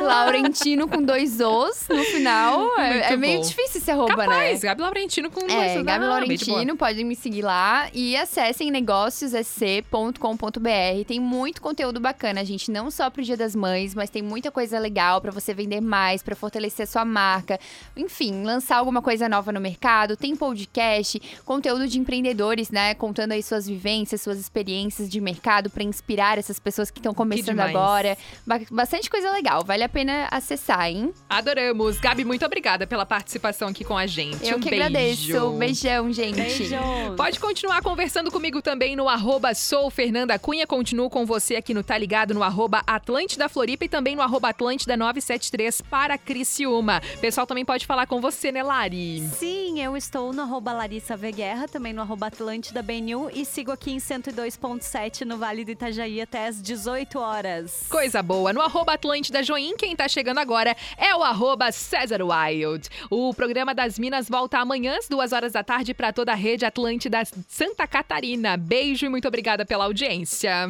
Laurentino 0.00 0.88
com 0.88 1.02
dois 1.02 1.40
Os 1.40 1.86
no 1.88 2.02
final. 2.04 2.78
É, 2.78 3.12
é 3.12 3.16
meio 3.16 3.40
bom. 3.40 3.46
difícil 3.46 3.80
esse 3.80 3.90
arroba, 3.90 4.16
Capaz, 4.16 4.62
né? 4.62 4.68
Gabi 4.68 4.82
Laurentino 4.82 5.30
com 5.30 5.40
dois 5.40 5.52
É, 5.52 5.78
Os. 5.78 5.84
Gabi 5.84 5.98
boa. 5.98 6.10
Laurentino, 6.10 6.76
podem 6.76 7.04
me 7.04 7.14
seguir 7.14 7.42
lá 7.42 7.88
e 7.92 8.16
acessem 8.16 8.70
negóciosec.com.br. 8.70 11.04
Tem 11.06 11.20
muito 11.20 11.60
conteúdo 11.60 12.00
bacana, 12.00 12.44
gente, 12.44 12.70
não 12.70 12.90
só 12.90 13.10
pro 13.10 13.22
Dia 13.22 13.36
das 13.36 13.54
Mães, 13.54 13.94
mas 13.94 14.10
tem 14.10 14.22
muita 14.22 14.50
coisa 14.50 14.78
legal 14.78 15.20
pra 15.20 15.30
você 15.30 15.52
vender 15.52 15.80
mais, 15.80 16.22
pra 16.22 16.34
fortalecer 16.34 16.84
a 16.84 16.86
sua 16.86 17.04
marca. 17.04 17.58
Enfim, 17.96 18.44
lançar 18.44 18.76
alguma 18.76 19.02
coisa 19.02 19.28
nova 19.28 19.52
no 19.52 19.60
mercado. 19.60 20.16
Tem 20.16 20.34
podcast, 20.34 21.20
conteúdo 21.44 21.86
de 21.86 21.98
empreendedores, 21.98 22.70
né, 22.70 22.94
contando 22.94 23.32
aí 23.32 23.42
suas 23.42 23.66
vivências, 23.66 24.22
suas 24.22 24.38
experiências 24.38 25.10
de 25.10 25.20
mercado 25.20 25.68
pra 25.70 25.82
inspirar 25.82 26.38
essas 26.38 26.58
pessoas 26.58 26.90
que 26.90 26.98
estão 26.98 27.12
começando 27.12 27.31
demais. 27.40 27.70
agora. 27.70 28.18
Ba- 28.46 28.60
bastante 28.70 29.08
coisa 29.08 29.30
legal, 29.32 29.64
vale 29.64 29.82
a 29.82 29.88
pena 29.88 30.28
acessar, 30.30 30.86
hein? 30.88 31.12
Adoramos. 31.28 31.98
Gabi, 31.98 32.24
muito 32.24 32.44
obrigada 32.44 32.86
pela 32.86 33.06
participação 33.06 33.68
aqui 33.68 33.84
com 33.84 33.96
a 33.96 34.06
gente. 34.06 34.46
Eu 34.48 34.56
um 34.56 34.60
que 34.60 34.70
beijo. 34.70 34.84
agradeço. 34.84 35.50
Beijão, 35.52 36.12
gente. 36.12 36.68
Pode 37.16 37.38
continuar 37.40 37.82
conversando 37.82 38.30
comigo 38.30 38.60
também 38.60 38.94
no 38.96 39.08
arroba 39.08 39.54
sou 39.54 39.90
Fernanda 39.90 40.38
Cunha. 40.38 40.66
Continuo 40.66 41.08
com 41.08 41.24
você 41.24 41.56
aqui 41.56 41.72
no 41.74 41.82
Tá 41.82 41.96
Ligado 41.96 42.34
no 42.34 42.42
arroba 42.42 42.82
Atlântida 42.86 43.48
Floripa 43.48 43.84
e 43.84 43.88
também 43.88 44.16
no 44.16 44.22
arroba 44.22 44.48
Atlântida 44.48 44.96
973 44.96 45.80
para 45.82 46.18
Criciúma. 46.18 47.00
Pessoal 47.20 47.46
também 47.46 47.64
pode 47.64 47.86
falar 47.86 48.06
com 48.06 48.20
você, 48.20 48.50
né, 48.50 48.62
Lari? 48.62 49.20
Sim, 49.38 49.80
eu 49.82 49.96
estou 49.96 50.32
no 50.32 50.42
arroba 50.42 50.72
Larissa 50.72 51.16
V 51.16 51.32
Guerra, 51.32 51.68
também 51.68 51.92
no 51.92 52.02
arroba 52.02 52.26
Atlântida 52.26 52.82
BNU 52.82 53.30
e 53.32 53.44
sigo 53.44 53.70
aqui 53.70 53.92
em 53.92 53.98
102.7 53.98 55.24
no 55.24 55.36
Vale 55.38 55.64
do 55.64 55.70
Itajaí 55.70 56.20
até 56.20 56.46
às 56.48 56.60
18 56.60 57.11
horas. 57.18 57.86
Coisa 57.88 58.22
boa. 58.22 58.52
No 58.52 58.60
arroba 58.60 58.94
Atlântida 58.94 59.42
Join, 59.42 59.76
quem 59.76 59.94
tá 59.96 60.08
chegando 60.08 60.38
agora 60.38 60.76
é 60.96 61.14
o 61.14 61.22
arroba 61.22 61.70
César 61.72 62.20
Wild. 62.22 62.88
O 63.10 63.32
programa 63.34 63.74
das 63.74 63.98
Minas 63.98 64.28
volta 64.28 64.58
amanhã 64.58 64.96
às 64.98 65.08
duas 65.08 65.32
horas 65.32 65.52
da 65.52 65.62
tarde 65.62 65.94
para 65.94 66.12
toda 66.12 66.32
a 66.32 66.36
rede 66.36 66.64
Atlântida 66.64 67.22
Santa 67.48 67.86
Catarina. 67.86 68.56
Beijo 68.56 69.06
e 69.06 69.08
muito 69.08 69.28
obrigada 69.28 69.64
pela 69.64 69.84
audiência. 69.84 70.68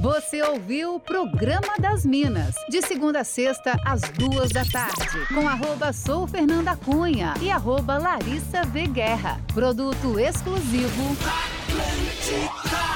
Você 0.00 0.42
ouviu 0.42 0.96
o 0.96 1.00
Programa 1.00 1.74
das 1.78 2.04
Minas, 2.04 2.54
de 2.68 2.82
segunda 2.82 3.20
a 3.20 3.24
sexta, 3.24 3.76
às 3.84 4.00
duas 4.10 4.50
da 4.50 4.64
tarde, 4.64 5.26
com 5.28 5.48
arroba 5.48 5.92
Sou 5.92 6.26
Fernanda 6.26 6.76
Cunha 6.76 7.34
e 7.40 7.50
arroba 7.50 7.98
Larissa 7.98 8.64
V 8.64 8.88
Guerra. 8.88 9.40
Produto 9.54 10.18
exclusivo. 10.18 11.16
Atlântica. 11.22 12.91